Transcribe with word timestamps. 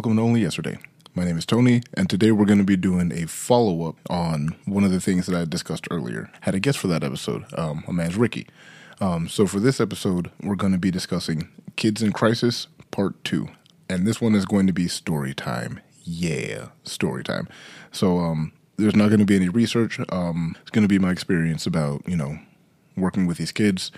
welcome 0.00 0.16
to 0.16 0.22
Only 0.22 0.40
Yesterday. 0.40 0.78
My 1.14 1.26
name 1.26 1.36
is 1.36 1.44
Tony, 1.44 1.82
and 1.92 2.08
today 2.08 2.32
we're 2.32 2.46
going 2.46 2.56
to 2.56 2.64
be 2.64 2.78
doing 2.78 3.12
a 3.12 3.26
follow 3.26 3.86
up 3.86 3.96
on 4.08 4.56
one 4.64 4.82
of 4.82 4.90
the 4.90 4.98
things 4.98 5.26
that 5.26 5.38
I 5.38 5.44
discussed 5.44 5.86
earlier. 5.90 6.30
Had 6.40 6.54
a 6.54 6.58
guest 6.58 6.78
for 6.78 6.86
that 6.86 7.04
episode. 7.04 7.44
Um, 7.52 7.84
a 7.86 7.92
man's 7.92 8.16
Ricky. 8.16 8.46
Um, 9.02 9.28
so 9.28 9.46
for 9.46 9.60
this 9.60 9.78
episode, 9.78 10.30
we're 10.42 10.54
going 10.54 10.72
to 10.72 10.78
be 10.78 10.90
discussing 10.90 11.50
Kids 11.76 12.02
in 12.02 12.12
Crisis 12.12 12.66
Part 12.90 13.22
2. 13.24 13.46
And 13.90 14.06
this 14.06 14.22
one 14.22 14.34
is 14.34 14.46
going 14.46 14.66
to 14.68 14.72
be 14.72 14.88
story 14.88 15.34
time. 15.34 15.80
Yeah, 16.02 16.68
story 16.82 17.22
time. 17.22 17.46
So 17.92 18.20
um, 18.20 18.52
there's 18.78 18.96
not 18.96 19.08
going 19.08 19.20
to 19.20 19.26
be 19.26 19.36
any 19.36 19.50
research. 19.50 20.00
Um, 20.08 20.56
it's 20.62 20.70
going 20.70 20.84
to 20.84 20.88
be 20.88 20.98
my 20.98 21.10
experience 21.10 21.66
about, 21.66 22.08
you 22.08 22.16
know, 22.16 22.38
working 22.96 23.26
with 23.26 23.36
these 23.36 23.52
kids 23.52 23.92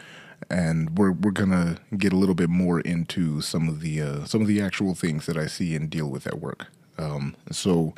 and 0.51 0.97
we're 0.99 1.13
we're 1.13 1.31
gonna 1.31 1.79
get 1.97 2.13
a 2.13 2.17
little 2.17 2.35
bit 2.35 2.51
more 2.51 2.81
into 2.81 3.41
some 3.41 3.69
of 3.69 3.81
the 3.81 4.01
uh, 4.01 4.25
some 4.25 4.41
of 4.41 4.47
the 4.47 4.61
actual 4.61 4.95
things 4.95 5.27
that 5.27 5.37
I 5.37 5.47
see 5.47 5.75
and 5.75 5.89
deal 5.91 6.09
with 6.09 6.27
at 6.27 6.41
work. 6.41 6.67
Um, 6.99 7.37
so, 7.51 7.95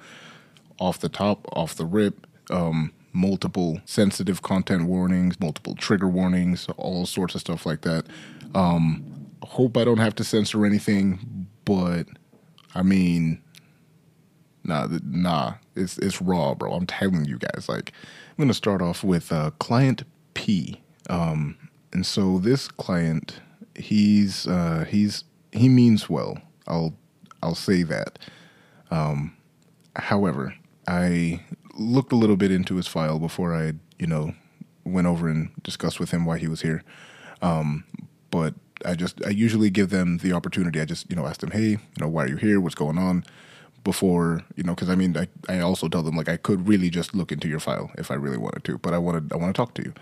off 0.78 0.98
the 0.98 1.08
top, 1.08 1.46
off 1.52 1.74
the 1.74 1.84
rip, 1.84 2.26
um, 2.50 2.92
multiple 3.12 3.80
sensitive 3.84 4.42
content 4.42 4.86
warnings, 4.86 5.38
multiple 5.40 5.74
trigger 5.74 6.08
warnings, 6.08 6.68
all 6.76 7.06
sorts 7.06 7.34
of 7.34 7.40
stuff 7.40 7.66
like 7.66 7.82
that. 7.82 8.06
Um, 8.54 9.30
hope 9.42 9.76
I 9.76 9.84
don't 9.84 9.98
have 9.98 10.14
to 10.16 10.24
censor 10.24 10.64
anything, 10.64 11.48
but 11.64 12.06
I 12.74 12.82
mean, 12.82 13.42
nah, 14.64 14.88
nah, 15.04 15.54
it's 15.74 15.98
it's 15.98 16.20
raw, 16.20 16.54
bro. 16.54 16.72
I'm 16.72 16.86
telling 16.86 17.24
you 17.24 17.38
guys. 17.38 17.68
Like, 17.68 17.92
I'm 18.30 18.42
gonna 18.42 18.54
start 18.54 18.82
off 18.82 19.04
with 19.04 19.32
uh, 19.32 19.50
client 19.58 20.04
P. 20.34 20.80
Um, 21.10 21.56
and 21.94 22.04
so 22.04 22.38
this 22.38 22.68
client, 22.68 23.40
he's 23.76 24.46
uh, 24.46 24.84
he's 24.88 25.24
he 25.52 25.68
means 25.68 26.10
well. 26.10 26.38
I'll 26.66 26.94
I'll 27.42 27.54
say 27.54 27.84
that. 27.84 28.18
Um, 28.90 29.36
however, 29.96 30.54
I 30.88 31.44
looked 31.74 32.12
a 32.12 32.16
little 32.16 32.36
bit 32.36 32.50
into 32.50 32.76
his 32.76 32.86
file 32.86 33.18
before 33.18 33.54
I, 33.54 33.74
you 33.98 34.06
know, 34.06 34.34
went 34.84 35.06
over 35.06 35.28
and 35.28 35.50
discussed 35.62 36.00
with 36.00 36.10
him 36.10 36.24
why 36.24 36.38
he 36.38 36.48
was 36.48 36.62
here. 36.62 36.82
Um, 37.42 37.84
but 38.30 38.54
I 38.84 38.94
just 38.94 39.24
I 39.24 39.30
usually 39.30 39.70
give 39.70 39.90
them 39.90 40.18
the 40.18 40.32
opportunity. 40.32 40.80
I 40.80 40.84
just 40.84 41.08
you 41.08 41.16
know 41.16 41.26
ask 41.26 41.40
them, 41.40 41.52
hey, 41.52 41.70
you 41.70 42.00
know, 42.00 42.08
why 42.08 42.24
are 42.24 42.28
you 42.28 42.36
here? 42.36 42.60
What's 42.60 42.74
going 42.74 42.98
on? 42.98 43.24
Before 43.84 44.40
you 44.56 44.64
know, 44.64 44.74
because 44.74 44.88
I 44.88 44.96
mean, 44.96 45.16
I, 45.16 45.28
I 45.48 45.60
also 45.60 45.88
tell 45.88 46.02
them 46.02 46.16
like 46.16 46.28
I 46.28 46.38
could 46.38 46.66
really 46.66 46.90
just 46.90 47.14
look 47.14 47.30
into 47.30 47.48
your 47.48 47.60
file 47.60 47.92
if 47.98 48.10
I 48.10 48.14
really 48.14 48.38
wanted 48.38 48.64
to, 48.64 48.78
but 48.78 48.94
I 48.94 48.98
wanted 48.98 49.32
I 49.32 49.36
want 49.36 49.54
to 49.54 49.56
talk 49.56 49.74
to 49.74 49.82
you, 49.82 49.92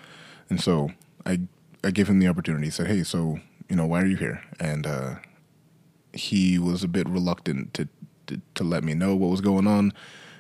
and 0.49 0.61
so 0.61 0.93
I 1.27 1.41
I 1.85 1.91
gave 1.91 2.09
him 2.09 2.19
the 2.19 2.29
opportunity. 2.29 2.71
Said, 2.71 2.87
hey, 2.87 3.03
so 3.03 3.41
you 3.69 3.77
know, 3.77 3.87
why 3.87 4.03
are 4.03 4.07
you 4.07 4.17
here? 4.17 4.43
And 4.61 4.87
uh, 4.87 5.15
he 6.13 6.59
was 6.59 6.85
a 6.85 6.89
bit 6.89 7.09
reluctant 7.09 7.75
to 7.75 7.89
to, 8.27 8.41
to 8.55 8.65
let 8.65 8.85
me 8.85 8.95
know 8.95 9.17
what 9.17 9.31
was 9.31 9.41
going 9.41 9.67
on. 9.67 9.93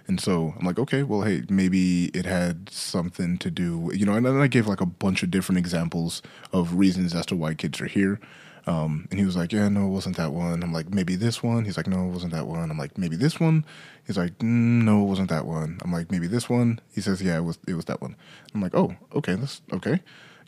And 0.06 0.20
so 0.20 0.54
I'm 0.58 0.66
like, 0.66 0.78
okay, 0.78 1.02
well, 1.02 1.22
hey, 1.22 1.44
maybe 1.48 2.06
it 2.06 2.26
had 2.26 2.68
something 2.68 3.38
to 3.38 3.50
do, 3.50 3.90
you 3.94 4.04
know. 4.04 4.14
And 4.14 4.26
then 4.26 4.36
I 4.36 4.48
gave 4.48 4.66
like 4.66 4.80
a 4.80 4.86
bunch 4.86 5.22
of 5.22 5.30
different 5.30 5.58
examples 5.58 6.22
of 6.52 6.74
reasons 6.74 7.14
as 7.14 7.26
to 7.26 7.36
why 7.36 7.54
kids 7.54 7.80
are 7.80 7.86
here. 7.86 8.20
Um, 8.66 9.08
and 9.10 9.18
he 9.18 9.26
was 9.26 9.36
like, 9.36 9.52
yeah, 9.52 9.68
no, 9.68 9.86
it 9.86 9.90
wasn't 9.90 10.16
that 10.16 10.32
one. 10.32 10.62
I'm 10.62 10.72
like, 10.72 10.92
maybe 10.92 11.16
this 11.16 11.42
one. 11.42 11.64
He's 11.64 11.76
like, 11.76 11.88
no, 11.88 12.06
it 12.06 12.10
wasn't 12.10 12.32
that 12.32 12.46
one. 12.46 12.70
I'm 12.70 12.78
like, 12.78 12.96
maybe 12.96 13.16
this 13.16 13.40
one. 13.40 13.64
He's 14.06 14.16
like, 14.16 14.38
mm, 14.38 14.82
no, 14.84 15.02
it 15.02 15.06
wasn't 15.06 15.30
that 15.30 15.46
one. 15.46 15.78
I'm 15.82 15.92
like, 15.92 16.10
maybe 16.10 16.26
this 16.26 16.48
one. 16.48 16.80
He 16.94 17.00
says, 17.00 17.22
yeah, 17.22 17.38
it 17.38 17.44
was, 17.44 17.58
it 17.66 17.74
was 17.74 17.86
that 17.86 18.00
one. 18.00 18.16
I'm 18.54 18.60
like, 18.60 18.74
oh, 18.74 18.94
okay, 19.14 19.34
that's 19.34 19.62
okay. 19.72 20.00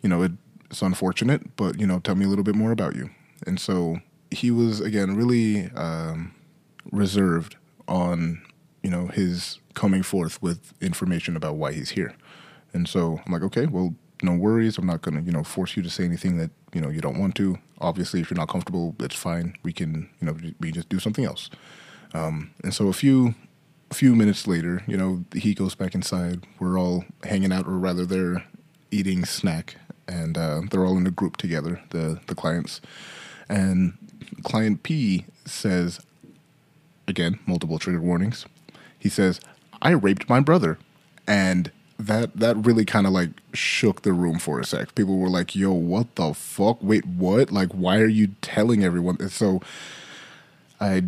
You 0.03 0.09
know, 0.09 0.23
it, 0.23 0.33
it's 0.71 0.83
unfortunate, 0.83 1.57
but 1.57 1.79
you 1.79 1.87
know, 1.87 1.99
tell 1.99 2.15
me 2.15 2.25
a 2.25 2.29
little 2.29 2.45
bit 2.45 2.55
more 2.55 2.73
about 2.73 2.97
you. 2.97 3.11
And 3.47 3.61
so 3.61 3.99
he 4.31 4.51
was 4.51 4.81
again 4.81 5.17
really 5.17 5.71
um, 5.73 6.35
reserved 6.91 7.57
on 7.87 8.43
you 8.83 8.91
know 8.91 9.07
his 9.09 9.59
coming 9.75 10.03
forth 10.03 10.41
with 10.43 10.73
information 10.81 11.37
about 11.37 11.57
why 11.57 11.73
he's 11.73 11.91
here. 11.91 12.15
And 12.73 12.89
so 12.89 13.21
I'm 13.25 13.33
like, 13.33 13.43
okay, 13.43 13.67
well, 13.67 13.95
no 14.23 14.33
worries. 14.33 14.79
I'm 14.79 14.87
not 14.87 15.03
gonna 15.03 15.21
you 15.21 15.33
know 15.33 15.45
force 15.45 15.77
you 15.77 15.83
to 15.83 15.91
say 15.91 16.05
anything 16.05 16.39
that 16.39 16.51
you 16.73 16.81
know 16.81 16.89
you 16.89 17.01
don't 17.01 17.19
want 17.19 17.35
to. 17.37 17.59
Obviously, 17.81 18.21
if 18.21 18.31
you're 18.31 18.39
not 18.39 18.49
comfortable, 18.49 18.95
that's 18.99 19.17
fine. 19.17 19.57
We 19.63 19.73
can 19.73 20.09
you 20.21 20.27
know 20.27 20.37
we 20.61 20.73
just 20.73 20.89
do 20.89 20.99
something 20.99 21.25
else. 21.25 21.51
Um, 22.15 22.53
and 22.63 22.73
so 22.73 22.89
a 22.89 22.93
few 22.93 23.35
a 23.91 23.95
few 23.95 24.15
minutes 24.17 24.47
later, 24.47 24.83
you 24.87 24.97
know, 24.97 25.25
he 25.35 25.55
goes 25.55 25.75
back 25.75 25.95
inside. 25.95 26.47
We're 26.59 26.79
all 26.79 27.05
hanging 27.23 27.53
out, 27.53 27.67
or 27.67 27.79
rather, 27.79 28.05
they're 28.05 28.45
eating 28.91 29.25
snack, 29.25 29.77
and 30.09 30.37
uh, 30.37 30.63
they're 30.71 30.85
all 30.85 30.97
in 30.97 31.07
a 31.07 31.11
group 31.11 31.37
together. 31.37 31.81
The 31.91 32.21
the 32.27 32.35
clients, 32.35 32.81
and 33.49 33.95
client 34.43 34.83
P 34.83 35.27
says, 35.45 36.01
again, 37.07 37.39
multiple 37.47 37.79
trigger 37.79 38.01
warnings. 38.01 38.47
He 38.99 39.09
says, 39.09 39.41
I 39.83 39.91
raped 39.91 40.29
my 40.29 40.41
brother. 40.41 40.79
And 41.27 41.71
that 41.99 42.37
that 42.37 42.57
really 42.67 42.85
kind 42.85 43.07
of 43.07 43.13
like 43.13 43.31
shook 43.53 44.03
the 44.03 44.13
room 44.13 44.39
for 44.39 44.61
a 44.61 44.65
sec. 44.65 44.95
People 44.95 45.19
were 45.19 45.29
like, 45.29 45.55
"Yo, 45.55 45.73
what 45.73 46.15
the 46.17 46.35
fuck? 46.35 46.79
Wait, 46.83 47.07
what? 47.07 47.51
Like, 47.51 47.71
why 47.71 47.99
are 47.99 48.09
you 48.09 48.29
telling 48.43 48.85
everyone?" 48.85 49.17
And 49.21 49.31
so, 49.33 49.61
I 50.81 51.05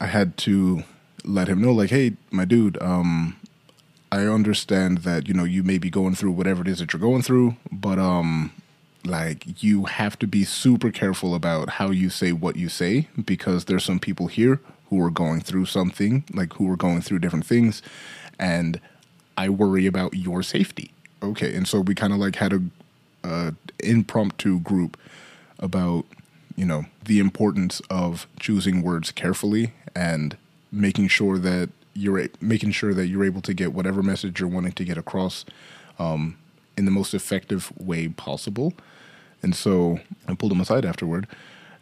I 0.00 0.06
had 0.06 0.36
to 0.38 0.84
let 1.24 1.48
him 1.48 1.62
know, 1.62 1.72
like, 1.72 1.90
"Hey, 1.90 2.12
my 2.30 2.44
dude, 2.44 2.80
um, 2.82 3.36
I 4.14 4.28
understand 4.28 4.98
that 4.98 5.26
you 5.26 5.34
know 5.34 5.42
you 5.42 5.64
may 5.64 5.78
be 5.78 5.90
going 5.90 6.14
through 6.14 6.30
whatever 6.32 6.62
it 6.62 6.68
is 6.68 6.78
that 6.78 6.92
you're 6.92 7.00
going 7.00 7.22
through, 7.22 7.56
but 7.72 7.98
um, 7.98 8.52
like 9.04 9.60
you 9.60 9.86
have 9.86 10.16
to 10.20 10.28
be 10.28 10.44
super 10.44 10.92
careful 10.92 11.34
about 11.34 11.68
how 11.68 11.90
you 11.90 12.10
say 12.10 12.30
what 12.30 12.54
you 12.54 12.68
say 12.68 13.08
because 13.24 13.64
there's 13.64 13.84
some 13.84 13.98
people 13.98 14.28
here 14.28 14.60
who 14.88 15.02
are 15.02 15.10
going 15.10 15.40
through 15.40 15.66
something 15.66 16.22
like 16.32 16.52
who 16.54 16.70
are 16.70 16.76
going 16.76 17.00
through 17.00 17.18
different 17.18 17.44
things 17.44 17.82
and 18.38 18.80
i 19.36 19.48
worry 19.48 19.86
about 19.86 20.14
your 20.14 20.44
safety. 20.44 20.92
Okay 21.20 21.52
and 21.56 21.66
so 21.66 21.80
we 21.80 21.94
kind 21.94 22.12
of 22.12 22.20
like 22.20 22.36
had 22.36 22.52
a 22.52 22.62
uh, 23.24 23.50
impromptu 23.80 24.60
group 24.60 24.96
about 25.58 26.04
you 26.54 26.64
know 26.64 26.84
the 27.04 27.18
importance 27.18 27.82
of 27.90 28.28
choosing 28.38 28.80
words 28.80 29.10
carefully 29.10 29.72
and 29.96 30.36
making 30.70 31.08
sure 31.08 31.36
that 31.36 31.68
you're 31.94 32.28
making 32.40 32.72
sure 32.72 32.92
that 32.94 33.06
you're 33.06 33.24
able 33.24 33.40
to 33.42 33.54
get 33.54 33.72
whatever 33.72 34.02
message 34.02 34.40
you're 34.40 34.48
wanting 34.48 34.72
to 34.72 34.84
get 34.84 34.98
across 34.98 35.44
um, 35.98 36.36
in 36.76 36.84
the 36.84 36.90
most 36.90 37.14
effective 37.14 37.72
way 37.78 38.08
possible 38.08 38.74
and 39.44 39.54
so 39.54 40.00
I 40.26 40.34
pulled 40.34 40.52
him 40.52 40.60
aside 40.62 40.86
afterward, 40.86 41.28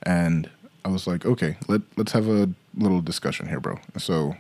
and 0.03 0.51
I 0.85 0.89
was 0.89 1.07
like, 1.07 1.25
okay, 1.25 1.57
let 1.69 1.81
let's 1.97 2.11
have 2.11 2.27
a 2.29 2.51
little 2.77 3.01
discussion 3.01 3.49
here, 3.49 3.61
bro. 3.61 3.79
So 3.99 4.37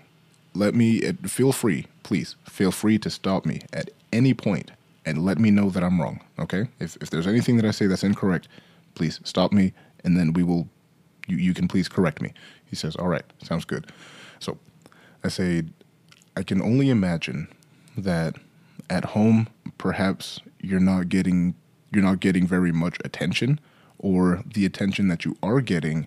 let 0.54 0.74
me 0.74 1.00
feel 1.22 1.52
free, 1.52 1.86
please 2.02 2.34
feel 2.48 2.72
free 2.72 2.98
to 2.98 3.08
stop 3.08 3.46
me 3.46 3.60
at 3.72 3.90
any 4.12 4.34
point 4.34 4.72
and 5.06 5.24
let 5.24 5.38
me 5.38 5.52
know 5.52 5.70
that 5.70 5.84
I'm 5.84 6.00
wrong. 6.00 6.20
Okay, 6.40 6.66
if 6.80 6.96
if 7.00 7.10
there's 7.10 7.28
anything 7.28 7.56
that 7.58 7.64
I 7.64 7.70
say 7.70 7.86
that's 7.86 8.02
incorrect, 8.02 8.48
please 8.96 9.20
stop 9.22 9.52
me, 9.52 9.72
and 10.02 10.16
then 10.18 10.32
we 10.32 10.42
will. 10.42 10.68
You 11.28 11.36
you 11.36 11.54
can 11.54 11.68
please 11.68 11.88
correct 11.88 12.20
me. 12.20 12.32
He 12.66 12.74
says, 12.74 12.96
all 12.96 13.06
right, 13.06 13.24
sounds 13.44 13.64
good. 13.64 13.86
So 14.40 14.58
I 15.24 15.28
say, 15.28 15.64
I 16.36 16.42
can 16.42 16.60
only 16.60 16.90
imagine 16.90 17.48
that 17.96 18.36
at 18.88 19.06
home, 19.06 19.48
perhaps 19.78 20.40
you're 20.60 20.80
not 20.80 21.08
getting 21.08 21.54
you're 21.92 22.02
not 22.02 22.20
getting 22.20 22.46
very 22.46 22.72
much 22.72 22.96
attention, 23.04 23.60
or 23.98 24.42
the 24.54 24.64
attention 24.64 25.08
that 25.08 25.26
you 25.26 25.36
are 25.42 25.60
getting 25.60 26.06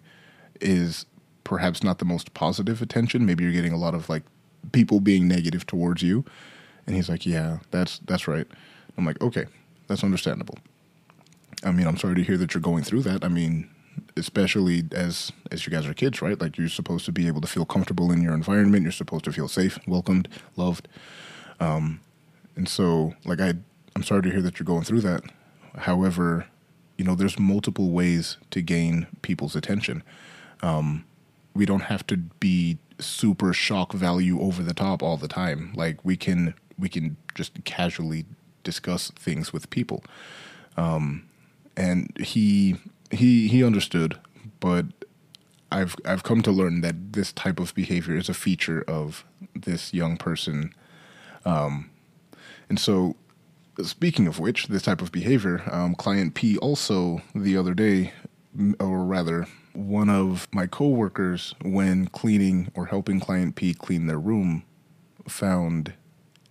is 0.59 1.06
perhaps 1.44 1.84
not 1.84 2.00
the 2.00 2.06
most 2.06 2.34
positive 2.34 2.81
attention. 2.81 3.25
Maybe 3.25 3.44
you're 3.44 3.54
getting 3.54 3.72
a 3.72 3.78
lot 3.78 3.94
of 3.94 4.09
like 4.09 4.24
people 4.72 5.00
being 5.00 5.28
negative 5.28 5.68
towards 5.68 6.01
you. 6.01 6.25
And 6.88 6.95
he's 6.95 7.10
like, 7.10 7.25
"Yeah, 7.25 7.60
that's 7.72 8.00
that's 8.00 8.28
right." 8.28 8.48
I'm 8.98 9.06
like, 9.06 9.22
"Okay, 9.22 9.45
that's 9.88 10.04
understandable." 10.04 10.57
I 11.63 11.72
mean, 11.72 11.88
I'm 11.88 11.98
sorry 11.98 12.16
to 12.16 12.24
hear 12.24 12.38
that 12.38 12.54
you're 12.54 12.62
going 12.62 12.84
through 12.84 13.04
that. 13.04 13.24
I 13.24 13.28
mean, 13.28 13.69
especially 14.18 14.83
as 14.92 15.31
as 15.51 15.65
you 15.65 15.71
guys 15.71 15.86
are 15.86 15.94
kids, 15.94 16.21
right? 16.21 16.39
Like 16.39 16.57
you're 16.57 16.69
supposed 16.69 17.06
to 17.06 17.12
be 17.12 17.27
able 17.27 17.42
to 17.42 17.47
feel 17.47 17.65
comfortable 17.65 18.12
in 18.12 18.21
your 18.21 18.33
environment. 18.33 18.83
You're 18.83 18.92
supposed 18.92 19.25
to 19.25 19.31
feel 19.31 19.47
safe, 19.47 19.80
welcomed, 19.88 20.27
loved. 20.56 20.88
Um, 21.59 22.01
and 22.56 22.68
so, 22.68 23.13
like 23.25 23.39
I, 23.39 23.53
I'm 23.95 24.03
sorry 24.03 24.24
to 24.24 24.31
hear 24.31 24.42
that 24.42 24.59
you're 24.59 24.65
going 24.65 24.83
through 24.83 25.01
that. 25.01 25.24
However, 25.77 26.47
you 26.97 27.03
know, 27.03 27.15
there's 27.15 27.38
multiple 27.38 27.92
ways 27.92 28.38
to 28.51 28.62
gain 28.62 29.07
people's 29.21 29.56
attention. 29.56 30.03
Um, 30.62 31.06
we 31.53 31.65
don't 31.65 31.83
have 31.83 32.06
to 32.07 32.18
be 32.18 32.77
super 33.00 33.53
shock 33.53 33.94
value 33.94 34.39
over 34.41 34.63
the 34.63 34.74
top 34.74 35.03
all 35.03 35.18
the 35.18 35.27
time. 35.27 35.74
Like 35.75 36.03
we 36.03 36.15
can 36.15 36.53
we 36.77 36.89
can 36.89 37.18
just 37.33 37.63
casually 37.63 38.25
discuss 38.63 39.12
things 39.12 39.53
with 39.53 39.69
people. 39.69 40.03
Um, 40.77 41.27
and 41.77 42.12
he 42.19 42.77
he 43.15 43.47
he 43.47 43.63
understood, 43.63 44.17
but 44.59 44.85
I've 45.71 45.95
I've 46.06 46.23
come 46.23 46.41
to 46.44 46.51
learn 46.51 46.81
that 46.81 47.13
this 47.13 47.31
type 47.33 47.59
of 47.59 47.73
behavior 47.73 48.15
is 48.15 48.29
a 48.29 48.33
feature 48.33 48.83
of 48.88 49.25
this 49.53 49.94
young 49.94 50.17
person. 50.17 50.73
Um, 51.45 51.89
and 52.69 52.79
so 52.79 53.15
Speaking 53.83 54.25
of 54.25 54.39
which, 54.39 54.67
this 54.67 54.83
type 54.83 55.01
of 55.01 55.12
behavior, 55.12 55.62
um, 55.69 55.95
client 55.95 56.33
P 56.33 56.57
also 56.57 57.21
the 57.33 57.57
other 57.57 57.73
day, 57.73 58.13
or 58.79 59.03
rather 59.03 59.47
one 59.73 60.09
of 60.09 60.47
my 60.53 60.65
coworkers, 60.65 61.53
when 61.62 62.07
cleaning 62.07 62.71
or 62.73 62.85
helping 62.85 63.19
client 63.19 63.56
P 63.56 63.73
clean 63.73 64.07
their 64.07 64.19
room, 64.19 64.63
found 65.27 65.94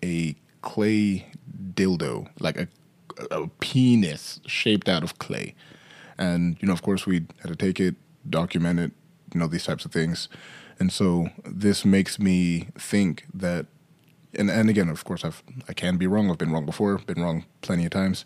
a 0.03 0.37
clay 0.61 1.27
dildo, 1.73 2.29
like 2.41 2.59
a, 2.59 2.69
a 3.31 3.49
penis 3.61 4.41
shaped 4.47 4.89
out 4.89 5.03
of 5.03 5.19
clay. 5.19 5.55
And, 6.19 6.57
you 6.61 6.67
know, 6.67 6.73
of 6.73 6.83
course, 6.83 7.07
we 7.07 7.27
had 7.41 7.49
to 7.49 7.57
take 7.57 7.81
it, 7.81 7.97
document 8.29 8.81
it, 8.81 8.93
you 9.33 9.41
know, 9.41 9.47
these 9.47 9.65
types 9.65 9.85
of 9.85 9.93
things. 9.93 10.29
And 10.79 10.93
so 10.93 11.29
this 11.45 11.85
makes 11.85 12.19
me 12.19 12.69
think 12.79 13.25
that, 13.33 13.67
and, 14.35 14.51
and 14.51 14.69
again, 14.69 14.89
of 14.89 15.05
course, 15.05 15.25
I've, 15.25 15.43
I 15.69 15.73
can 15.73 15.97
be 15.97 16.07
wrong. 16.07 16.31
I've 16.31 16.39
been 16.39 16.53
wrong 16.53 16.67
before, 16.67 16.99
been 16.99 17.23
wrong 17.23 17.45
plenty 17.63 17.85
of 17.85 17.91
times. 17.91 18.25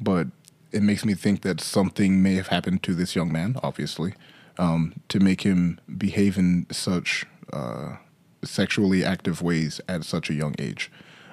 But 0.00 0.28
it 0.72 0.82
makes 0.82 1.04
me 1.04 1.14
think 1.14 1.42
that 1.42 1.60
something 1.60 2.22
may 2.22 2.34
have 2.34 2.48
happened 2.48 2.82
to 2.82 2.94
this 2.94 3.16
young 3.16 3.32
man, 3.32 3.56
obviously, 3.62 4.14
um, 4.58 4.94
to 5.08 5.20
make 5.20 5.42
him 5.42 5.80
behave 5.96 6.36
in 6.36 6.66
such 6.70 7.24
uh, 7.52 7.96
sexually 8.44 9.04
active 9.04 9.42
ways 9.42 9.80
at 9.88 10.04
such 10.04 10.28
a 10.28 10.34
young 10.34 10.54
age. 10.58 10.90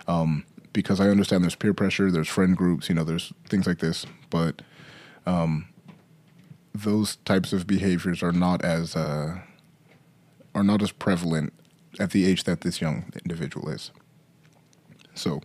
Um, 0.07 0.45
because 0.71 1.00
I 1.00 1.09
understand 1.09 1.44
there's 1.44 1.55
peer 1.55 1.73
pressure, 1.73 2.09
there's 2.09 2.27
friend 2.27 2.57
groups, 2.57 2.89
you 2.89 2.95
know, 2.95 3.03
there's 3.03 3.31
things 3.47 3.67
like 3.67 3.79
this, 3.79 4.05
but 4.29 4.61
um, 5.25 5.67
those 6.74 7.18
types 7.18 7.54
of 7.54 7.68
behaviors 7.68 8.24
are 8.24 8.31
not 8.31 8.64
as 8.64 8.96
uh, 8.96 9.40
are 10.56 10.64
not 10.64 10.81
as 10.81 10.92
prevalent 10.92 11.54
at 12.00 12.12
the 12.12 12.25
age 12.25 12.44
that 12.46 12.62
this 12.62 12.81
young 12.81 13.12
individual 13.24 13.70
is. 13.70 13.92
So, 15.16 15.42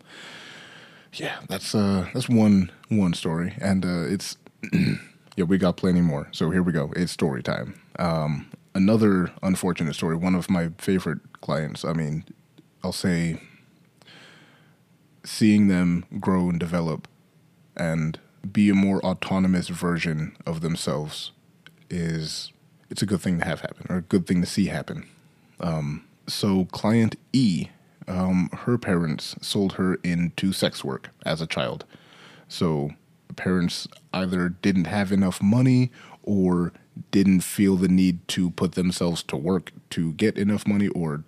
yeah, 1.12 1.40
that's 1.48 1.74
uh, 1.74 2.08
that's 2.14 2.28
one 2.28 2.70
one 2.88 3.14
story, 3.14 3.54
and 3.60 3.84
uh, 3.84 4.04
it's 4.06 4.36
yeah, 4.72 5.44
we 5.44 5.58
got 5.58 5.76
plenty 5.76 6.00
more. 6.00 6.28
So 6.32 6.50
here 6.50 6.62
we 6.62 6.72
go. 6.72 6.92
It's 6.96 7.12
story 7.12 7.42
time. 7.42 7.80
Um, 7.98 8.50
another 8.74 9.30
unfortunate 9.42 9.94
story. 9.94 10.16
One 10.16 10.34
of 10.34 10.48
my 10.48 10.70
favorite 10.78 11.20
clients. 11.40 11.84
I 11.84 11.92
mean, 11.92 12.24
I'll 12.82 12.92
say 12.92 13.40
seeing 15.24 15.68
them 15.68 16.04
grow 16.18 16.48
and 16.48 16.58
develop 16.58 17.06
and 17.76 18.18
be 18.52 18.70
a 18.70 18.74
more 18.74 19.04
autonomous 19.04 19.68
version 19.68 20.36
of 20.46 20.60
themselves 20.60 21.32
is 21.90 22.52
it's 22.90 23.02
a 23.02 23.06
good 23.06 23.20
thing 23.20 23.38
to 23.38 23.44
have 23.44 23.60
happen 23.60 23.86
or 23.88 23.96
a 23.96 24.02
good 24.02 24.26
thing 24.26 24.40
to 24.40 24.46
see 24.46 24.66
happen. 24.66 25.06
Um, 25.60 26.04
so 26.26 26.66
client 26.66 27.16
E, 27.32 27.68
um, 28.06 28.50
her 28.52 28.78
parents 28.78 29.36
sold 29.40 29.74
her 29.74 29.96
into 29.96 30.52
sex 30.52 30.84
work 30.84 31.10
as 31.24 31.40
a 31.40 31.46
child. 31.46 31.84
So 32.48 32.90
parents 33.36 33.88
either 34.12 34.48
didn't 34.48 34.86
have 34.86 35.12
enough 35.12 35.42
money 35.42 35.90
or 36.22 36.72
didn't 37.10 37.40
feel 37.40 37.76
the 37.76 37.88
need 37.88 38.26
to 38.28 38.50
put 38.50 38.72
themselves 38.72 39.22
to 39.24 39.36
work 39.36 39.72
to 39.90 40.12
get 40.14 40.36
enough 40.38 40.66
money 40.66 40.88
or 40.88 41.24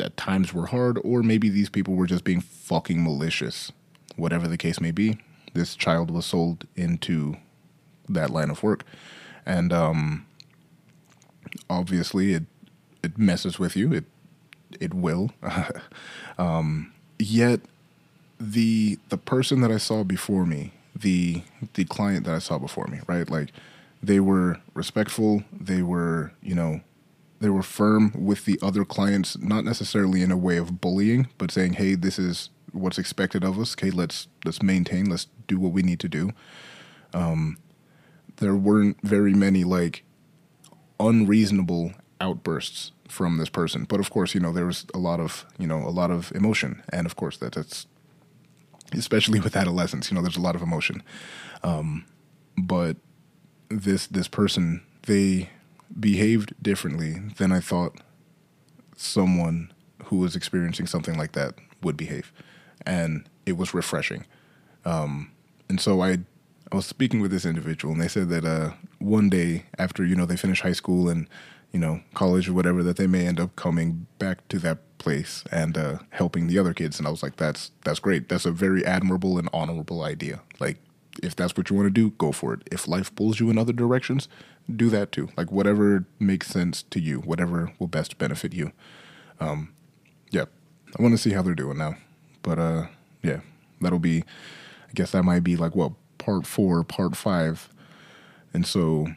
at 0.00 0.16
times 0.16 0.54
were 0.54 0.66
hard, 0.66 0.98
or 1.02 1.22
maybe 1.22 1.48
these 1.48 1.68
people 1.68 1.94
were 1.94 2.06
just 2.06 2.24
being 2.24 2.40
fucking 2.40 3.02
malicious. 3.02 3.72
Whatever 4.16 4.48
the 4.48 4.56
case 4.56 4.80
may 4.80 4.90
be, 4.90 5.18
this 5.58 5.74
child 5.74 6.10
was 6.10 6.24
sold 6.24 6.66
into 6.76 7.36
that 8.08 8.30
line 8.30 8.48
of 8.48 8.62
work, 8.62 8.84
and 9.44 9.72
um, 9.72 10.24
obviously 11.68 12.32
it 12.32 12.44
it 13.02 13.18
messes 13.18 13.58
with 13.58 13.76
you. 13.76 13.92
It 13.92 14.04
it 14.80 14.94
will. 14.94 15.32
um, 16.38 16.92
yet 17.18 17.60
the 18.38 18.98
the 19.08 19.18
person 19.18 19.60
that 19.62 19.72
I 19.72 19.78
saw 19.78 20.04
before 20.04 20.46
me, 20.46 20.72
the 20.94 21.42
the 21.74 21.84
client 21.84 22.24
that 22.26 22.34
I 22.34 22.38
saw 22.38 22.58
before 22.58 22.86
me, 22.86 23.00
right? 23.08 23.28
Like 23.28 23.50
they 24.00 24.20
were 24.20 24.58
respectful. 24.74 25.42
They 25.52 25.82
were 25.82 26.32
you 26.40 26.54
know 26.54 26.82
they 27.40 27.48
were 27.50 27.62
firm 27.62 28.12
with 28.14 28.44
the 28.44 28.58
other 28.62 28.84
clients, 28.84 29.36
not 29.38 29.64
necessarily 29.64 30.22
in 30.22 30.30
a 30.30 30.36
way 30.36 30.56
of 30.56 30.80
bullying, 30.80 31.26
but 31.36 31.50
saying, 31.50 31.74
"Hey, 31.74 31.96
this 31.96 32.18
is 32.18 32.50
what's 32.78 32.98
expected 32.98 33.44
of 33.44 33.58
us. 33.58 33.74
Okay, 33.74 33.90
let's 33.90 34.28
let's 34.44 34.62
maintain. 34.62 35.10
Let's 35.10 35.26
do 35.46 35.58
what 35.58 35.72
we 35.72 35.82
need 35.82 36.00
to 36.00 36.08
do." 36.08 36.30
Um, 37.12 37.58
there 38.36 38.54
weren't 38.54 38.98
very 39.02 39.34
many 39.34 39.64
like 39.64 40.04
unreasonable 41.00 41.92
outbursts 42.20 42.92
from 43.08 43.38
this 43.38 43.48
person, 43.48 43.84
but 43.84 44.00
of 44.00 44.10
course, 44.10 44.34
you 44.34 44.40
know, 44.40 44.52
there 44.52 44.66
was 44.66 44.86
a 44.94 44.98
lot 44.98 45.20
of 45.20 45.46
you 45.58 45.66
know 45.66 45.78
a 45.78 45.90
lot 45.90 46.10
of 46.10 46.32
emotion, 46.32 46.82
and 46.90 47.06
of 47.06 47.16
course, 47.16 47.36
that 47.38 47.52
that's 47.52 47.86
especially 48.92 49.40
with 49.46 49.56
adolescents. 49.56 50.10
You 50.10 50.16
know, 50.16 50.22
there's 50.22 50.36
a 50.36 50.42
lot 50.42 50.56
of 50.56 50.62
emotion, 50.62 51.02
um, 51.62 52.04
but 52.56 52.96
this 53.68 54.06
this 54.06 54.28
person 54.28 54.82
they 55.06 55.50
behaved 55.98 56.54
differently 56.62 57.18
than 57.38 57.50
I 57.50 57.60
thought 57.60 58.00
someone 58.96 59.72
who 60.04 60.16
was 60.16 60.36
experiencing 60.36 60.86
something 60.86 61.16
like 61.16 61.32
that 61.32 61.54
would 61.82 61.96
behave, 61.96 62.32
and 62.86 63.28
it 63.46 63.56
was 63.56 63.74
refreshing. 63.74 64.24
Um, 64.84 65.32
and 65.68 65.80
so 65.80 66.00
I, 66.00 66.18
I 66.72 66.76
was 66.76 66.86
speaking 66.86 67.20
with 67.20 67.30
this 67.30 67.44
individual, 67.44 67.92
and 67.92 68.02
they 68.02 68.08
said 68.08 68.28
that 68.30 68.44
uh, 68.44 68.72
one 68.98 69.28
day 69.28 69.64
after 69.78 70.04
you 70.04 70.16
know 70.16 70.26
they 70.26 70.36
finish 70.36 70.60
high 70.60 70.72
school 70.72 71.08
and 71.08 71.28
you 71.72 71.80
know 71.80 72.00
college 72.14 72.48
or 72.48 72.52
whatever, 72.52 72.82
that 72.82 72.96
they 72.96 73.06
may 73.06 73.26
end 73.26 73.40
up 73.40 73.56
coming 73.56 74.06
back 74.18 74.46
to 74.48 74.58
that 74.60 74.78
place 74.98 75.44
and 75.52 75.76
uh, 75.76 75.98
helping 76.10 76.46
the 76.46 76.58
other 76.58 76.74
kids. 76.74 76.98
And 76.98 77.06
I 77.06 77.10
was 77.10 77.22
like, 77.22 77.36
that's 77.36 77.70
that's 77.84 78.00
great. 78.00 78.28
That's 78.28 78.46
a 78.46 78.52
very 78.52 78.84
admirable 78.84 79.38
and 79.38 79.48
honorable 79.52 80.02
idea. 80.02 80.40
Like 80.58 80.78
if 81.22 81.34
that's 81.34 81.56
what 81.56 81.70
you 81.70 81.76
want 81.76 81.86
to 81.86 81.90
do, 81.90 82.10
go 82.10 82.32
for 82.32 82.54
it. 82.54 82.62
If 82.70 82.86
life 82.88 83.14
pulls 83.14 83.40
you 83.40 83.50
in 83.50 83.58
other 83.58 83.72
directions, 83.72 84.28
do 84.74 84.88
that 84.90 85.12
too. 85.12 85.28
Like 85.36 85.50
whatever 85.50 86.04
makes 86.18 86.48
sense 86.48 86.82
to 86.84 87.00
you, 87.00 87.18
whatever 87.20 87.72
will 87.78 87.86
best 87.86 88.18
benefit 88.18 88.52
you. 88.52 88.72
Um, 89.40 89.72
yeah, 90.30 90.44
I 90.98 91.02
want 91.02 91.14
to 91.14 91.18
see 91.18 91.30
how 91.30 91.42
they're 91.42 91.54
doing 91.54 91.78
now. 91.78 91.96
But 92.48 92.58
uh, 92.58 92.86
yeah, 93.22 93.40
that'll 93.78 93.98
be. 93.98 94.22
I 94.22 94.92
guess 94.94 95.10
that 95.10 95.22
might 95.22 95.44
be 95.44 95.54
like 95.54 95.76
what 95.76 95.92
part 96.16 96.46
four, 96.46 96.82
part 96.82 97.14
five, 97.14 97.68
and 98.54 98.66
so 98.66 99.08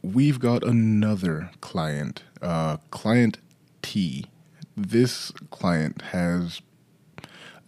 we've 0.00 0.40
got 0.40 0.64
another 0.64 1.50
client, 1.60 2.22
uh, 2.40 2.78
client 2.90 3.36
T. 3.82 4.24
This 4.74 5.32
client 5.50 6.00
has 6.00 6.62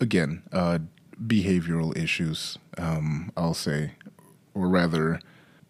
again 0.00 0.42
uh, 0.52 0.78
behavioral 1.22 1.94
issues. 1.94 2.56
Um, 2.78 3.30
I'll 3.36 3.52
say, 3.52 3.92
or 4.54 4.68
rather 4.68 5.20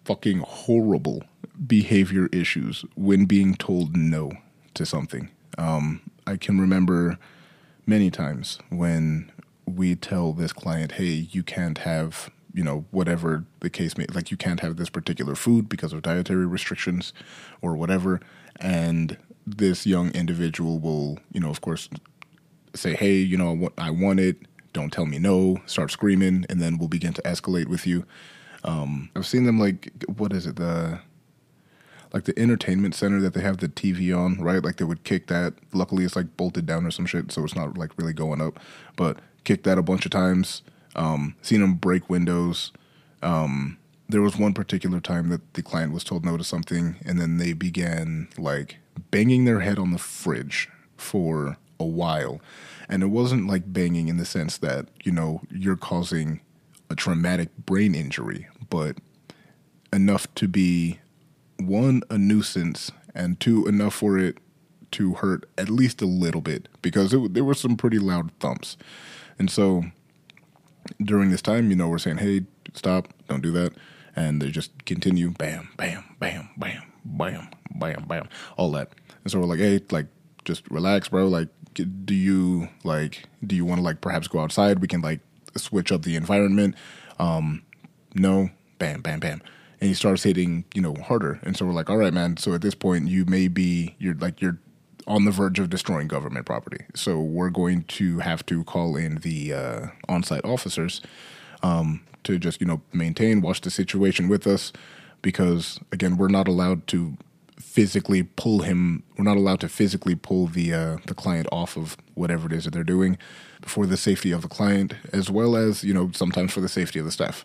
fucking 0.04 0.44
horrible 0.47 1.25
behavior 1.66 2.28
issues 2.30 2.85
when 2.94 3.25
being 3.25 3.56
told 3.56 3.97
no 3.97 4.30
to 4.75 4.87
something. 4.87 5.28
Um, 5.59 6.02
I 6.25 6.37
can 6.37 6.61
remember 6.61 7.18
many 7.86 8.10
times 8.10 8.58
when 8.70 9.30
we 9.66 9.94
tell 9.94 10.32
this 10.32 10.52
client, 10.52 10.92
hey, 10.92 11.28
you 11.30 11.42
can't 11.42 11.78
have, 11.78 12.30
you 12.52 12.62
know, 12.62 12.84
whatever 12.90 13.44
the 13.60 13.70
case 13.70 13.96
may 13.96 14.06
like 14.12 14.30
you 14.30 14.36
can't 14.36 14.60
have 14.60 14.76
this 14.76 14.90
particular 14.90 15.34
food 15.34 15.68
because 15.68 15.92
of 15.92 16.02
dietary 16.02 16.46
restrictions 16.46 17.12
or 17.60 17.74
whatever. 17.74 18.20
And 18.60 19.16
this 19.46 19.86
young 19.86 20.10
individual 20.12 20.78
will, 20.78 21.18
you 21.32 21.40
know, 21.40 21.50
of 21.50 21.60
course, 21.60 21.88
say, 22.74 22.94
hey, 22.94 23.16
you 23.16 23.36
know, 23.36 23.70
I 23.78 23.90
want 23.90 24.20
it. 24.20 24.36
Don't 24.72 24.92
tell 24.92 25.06
me 25.06 25.18
no. 25.18 25.60
Start 25.66 25.90
screaming, 25.90 26.46
and 26.48 26.60
then 26.60 26.78
we'll 26.78 26.88
begin 26.88 27.12
to 27.14 27.22
escalate 27.22 27.66
with 27.66 27.86
you. 27.86 28.06
Um, 28.64 29.10
I've 29.16 29.26
seen 29.26 29.44
them 29.44 29.58
like 29.58 29.92
what 30.16 30.32
is 30.32 30.46
it 30.46 30.56
the 30.56 31.00
like 32.12 32.25
the 32.25 32.38
entertainment 32.38 32.95
center 32.95 33.21
that 33.21 33.35
they 33.35 33.40
have 33.40 33.59
the 33.59 33.69
TV 33.69 34.16
on, 34.16 34.40
right? 34.40 34.62
Like 34.62 34.76
they 34.76 34.85
would 34.85 35.04
kick 35.04 35.28
that. 35.28 35.54
Luckily, 35.73 36.04
it's 36.04 36.16
like 36.16 36.37
bolted 36.37 36.66
down 36.66 36.87
or 36.87 36.90
some 36.90 37.07
shit, 37.07 37.33
so 37.33 37.45
it's 37.45 37.57
not 37.57 37.78
like 37.78 37.90
really 37.97 38.12
going 38.12 38.40
up. 38.40 38.61
But 38.97 39.19
kick 39.45 39.62
that 39.64 39.78
a 39.78 39.83
bunch 39.83 40.04
of 40.04 40.11
times. 40.11 40.62
Um, 40.95 41.37
seen 41.42 41.61
them 41.61 41.75
break 41.75 42.11
windows. 42.11 42.73
Um, 43.23 43.78
there 44.09 44.21
was 44.21 44.37
one 44.37 44.52
particular 44.52 45.00
time 45.00 45.31
that 45.31 45.54
the 45.54 45.62
client 45.62 45.92
was 45.92 46.04
told 46.04 46.25
no 46.25 46.37
to 46.37 46.45
something, 46.45 46.97
and 47.04 47.19
then 47.19 47.38
they 47.38 47.54
began 47.54 48.28
like 48.37 48.76
banging 49.11 49.47
their 49.47 49.61
head 49.61 49.78
on 49.78 49.92
the 49.92 49.99
fridge 49.99 50.69
for 50.97 51.57
a 51.81 51.85
while. 51.85 52.40
And 52.88 53.02
it 53.02 53.07
wasn't 53.07 53.47
like 53.47 53.73
banging 53.73 54.09
in 54.09 54.19
the 54.19 54.26
sense 54.26 54.59
that, 54.59 54.88
you 55.02 55.12
know, 55.12 55.40
you're 55.50 55.76
causing 55.76 56.40
a 56.90 56.95
traumatic 56.95 57.49
brain 57.64 57.95
injury, 57.95 58.49
but 58.69 58.99
enough 59.92 60.33
to 60.35 60.47
be 60.47 61.00
one, 61.66 62.02
a 62.11 62.19
nuisance, 62.19 62.90
and 63.14 63.38
two, 63.40 63.66
enough 63.66 63.95
for 63.95 64.19
it 64.19 64.38
to 64.92 65.14
hurt 65.14 65.49
at 65.57 65.69
least 65.69 66.02
a 66.02 66.07
little 66.07 66.40
bit 66.40 66.69
because 66.83 67.12
it, 67.12 67.35
there 67.35 67.45
were 67.45 67.54
some 67.54 67.76
pretty 67.76 67.99
loud 67.99 68.31
thumps. 68.40 68.76
And 69.38 69.50
so 69.50 69.85
during 71.02 71.31
this 71.31 71.42
time, 71.42 71.71
you 71.71 71.76
know, 71.76 71.88
we're 71.88 71.99
saying, 71.99 72.19
hey, 72.19 72.42
stop, 72.75 73.09
don't 73.28 73.42
do 73.42 73.50
that. 73.52 73.73
And 74.14 74.42
they 74.42 74.50
just 74.50 74.85
continue 74.85 75.31
bam, 75.31 75.71
bam, 75.76 76.04
bam, 76.19 76.50
bam, 76.57 76.83
bam, 77.04 77.49
bam, 77.75 78.04
bam, 78.07 78.28
all 78.57 78.71
that. 78.73 78.92
And 79.25 79.33
so 79.33 79.40
we're 79.40 79.47
like, 79.47 79.61
hey, 79.61 79.81
like, 79.90 80.07
just 80.45 80.71
relax, 80.71 81.09
bro. 81.09 81.28
Like, 81.28 81.49
do 81.75 82.14
you, 82.14 82.69
like, 82.85 83.25
do 83.47 83.57
you 83.57 83.64
want 83.64 83.78
to, 83.78 83.83
like, 83.83 84.02
perhaps 84.02 84.28
go 84.28 84.40
outside? 84.40 84.81
We 84.81 84.88
can, 84.88 85.00
like, 85.00 85.21
switch 85.57 85.90
up 85.90 86.02
the 86.02 86.16
environment. 86.16 86.75
Um, 87.19 87.62
no, 88.14 88.50
bam, 88.78 89.00
bam, 89.00 89.21
bam. 89.21 89.40
And 89.82 89.88
he 89.88 89.94
starts 89.94 90.22
hitting 90.22 90.64
you 90.74 90.80
know 90.80 90.94
harder. 90.94 91.40
And 91.42 91.56
so 91.56 91.66
we're 91.66 91.72
like 91.72 91.90
all 91.90 91.96
right 91.96 92.14
man. 92.14 92.36
So 92.36 92.54
at 92.54 92.60
this 92.60 92.74
point 92.74 93.08
you 93.08 93.24
may 93.24 93.48
be 93.48 93.96
you're 93.98 94.14
like 94.14 94.40
you're 94.40 94.58
on 95.08 95.24
the 95.24 95.32
verge 95.32 95.58
of 95.58 95.70
destroying 95.70 96.06
government 96.06 96.46
property. 96.46 96.84
So 96.94 97.18
we're 97.18 97.50
going 97.50 97.82
to 97.84 98.20
have 98.20 98.46
to 98.46 98.62
call 98.62 98.94
in 98.94 99.16
the 99.16 99.52
uh, 99.52 99.86
on-site 100.08 100.44
officers 100.44 101.02
um, 101.64 102.00
to 102.22 102.38
just 102.38 102.60
you 102.60 102.66
know 102.66 102.80
maintain 102.92 103.40
watch 103.40 103.60
the 103.60 103.72
situation 103.72 104.28
with 104.28 104.46
us 104.46 104.72
because 105.20 105.80
again 105.90 106.16
we're 106.16 106.28
not 106.28 106.46
allowed 106.46 106.86
to 106.86 107.16
physically 107.58 108.22
pull 108.22 108.60
him 108.60 109.02
we're 109.18 109.24
not 109.24 109.36
allowed 109.36 109.58
to 109.58 109.68
physically 109.68 110.14
pull 110.14 110.46
the 110.46 110.72
uh, 110.72 110.98
the 111.06 111.14
client 111.14 111.48
off 111.50 111.76
of 111.76 111.96
whatever 112.14 112.46
it 112.46 112.52
is 112.52 112.66
that 112.66 112.72
they're 112.72 112.84
doing 112.84 113.18
for 113.62 113.84
the 113.84 113.96
safety 113.96 114.30
of 114.30 114.42
the 114.42 114.48
client 114.48 114.94
as 115.12 115.28
well 115.28 115.56
as 115.56 115.82
you 115.82 115.92
know 115.92 116.08
sometimes 116.14 116.52
for 116.52 116.60
the 116.60 116.68
safety 116.68 117.00
of 117.00 117.04
the 117.04 117.10
staff. 117.10 117.44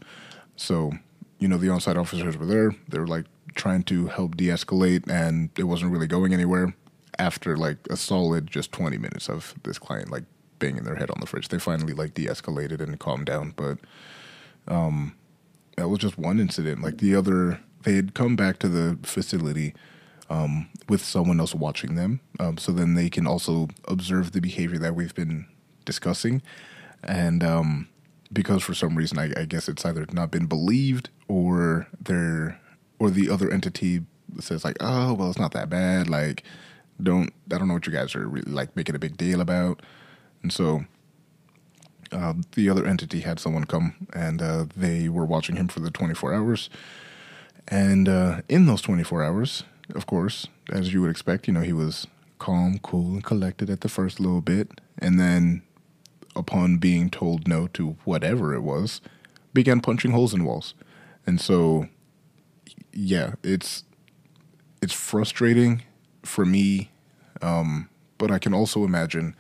So 0.56 0.94
you 1.40 1.48
know 1.48 1.58
the 1.58 1.70
on-site 1.70 1.98
officers 1.98 2.38
were 2.38 2.46
there. 2.46 2.76
They 2.88 3.00
were 3.00 3.08
like 3.08 3.26
trying 3.56 3.84
to 3.84 4.08
help 4.08 4.38
de-escalate 4.38 5.10
and 5.10 5.50
it 5.58 5.64
wasn't 5.64 5.92
really 5.92 6.08
going 6.08 6.34
anywhere. 6.34 6.74
After 7.20 7.58
like 7.58 7.80
a 7.90 7.98
solid 7.98 8.48
just 8.48 8.72
20 8.72 8.98
minutes 8.98 9.28
of 9.28 9.56
this 9.64 9.80
client 9.80 10.12
like 10.12 10.24
banging 10.60 10.84
their 10.84 10.96
head 10.96 11.10
on 11.10 11.20
the 11.20 11.26
fridge 11.26 11.48
they 11.48 11.60
finally 11.60 11.94
like 11.94 12.14
de-escalated 12.14 12.80
and 12.80 13.00
calmed 13.00 13.26
down. 13.26 13.54
But 13.56 13.80
um 14.68 15.16
that 15.78 15.90
was 15.90 16.00
just 16.00 16.18
one 16.18 16.40
incident. 16.40 16.82
Like 16.82 16.98
the 16.98 17.16
other 17.16 17.60
they 17.84 17.96
had 17.96 18.14
come 18.14 18.36
back 18.36 18.60
to 18.60 18.68
the 18.68 18.98
facility 19.04 19.74
um, 20.30 20.70
with 20.90 21.02
someone 21.04 21.40
else 21.40 21.56
watching 21.56 21.96
them. 21.96 22.20
Um, 22.40 22.58
so 22.58 22.72
then 22.72 22.96
they 22.96 23.10
can 23.10 23.26
also 23.26 23.70
observe 23.88 24.32
the 24.32 24.42
behavior 24.42 24.78
that 24.80 24.96
we've 24.96 25.16
been 25.16 25.46
discussing. 25.86 26.42
And 27.04 27.44
um, 27.44 27.88
because 28.32 28.64
for 28.64 28.74
some 28.74 28.96
reason 28.96 29.18
I, 29.18 29.32
I 29.42 29.46
guess 29.46 29.68
it's 29.68 29.86
either 29.86 30.06
not 30.12 30.32
been 30.32 30.46
believed 30.46 31.10
or 31.28 31.88
they're 32.00 32.60
or 33.00 33.10
the 33.10 33.30
other 33.30 33.52
entity 33.52 34.02
says 34.40 34.66
like 34.66 34.78
oh 34.80 35.14
well 35.14 35.30
it's 35.30 35.40
not 35.40 35.54
that 35.54 35.70
bad. 35.70 36.10
Like 36.10 36.44
don't 37.02 37.32
I 37.52 37.58
don't 37.58 37.68
know 37.68 37.76
what 37.76 37.88
you 37.88 37.94
guys 37.94 38.16
are 38.16 38.28
really 38.28 38.52
like 38.52 38.76
making 38.76 38.96
a 38.96 39.00
big 39.00 39.18
deal 39.18 39.42
about. 39.42 39.82
And 40.44 40.52
so 40.52 40.86
uh, 42.12 42.34
the 42.54 42.70
other 42.70 42.86
entity 42.86 43.22
had 43.22 43.40
someone 43.40 43.66
come 43.66 44.08
and 44.14 44.42
uh, 44.42 44.66
they 44.76 45.10
were 45.10 45.26
watching 45.26 45.58
him 45.58 45.68
for 45.68 45.82
the 45.82 45.92
24 45.92 46.34
hours. 46.34 46.70
And 47.68 48.08
uh, 48.08 48.42
in 48.48 48.66
those 48.66 48.82
24 48.82 49.24
hours 49.24 49.64
of 49.96 50.06
course 50.06 50.48
as 50.70 50.92
you 50.92 51.02
would 51.02 51.12
expect 51.12 51.48
you 51.48 51.54
know 51.54 51.62
he 51.62 51.72
was 51.72 52.08
calm 52.40 52.80
cool 52.80 53.14
and 53.14 53.24
collected 53.24 53.70
at 53.70 53.82
the 53.82 53.90
first 53.90 54.20
little 54.20 54.42
bit. 54.42 54.82
And 55.00 55.20
then 55.20 55.64
upon 56.38 56.78
being 56.78 57.10
told 57.10 57.48
no 57.48 57.68
to 57.68 57.98
whatever 58.06 58.54
it 58.54 58.62
was 58.62 59.02
began 59.54 59.82
punching 59.82 60.12
holes 60.12 60.34
in 60.34 60.46
walls. 60.46 60.74
And 61.26 61.42
so 61.42 61.88
yeah 62.98 63.36
it's 63.44 63.84
it's 64.82 64.94
frustrating 64.94 65.84
for 66.24 66.46
me 66.46 66.90
um, 67.44 67.90
but 68.18 68.32
i 68.32 68.40
can 68.40 68.54
also 68.54 68.84
imagine 68.84 69.36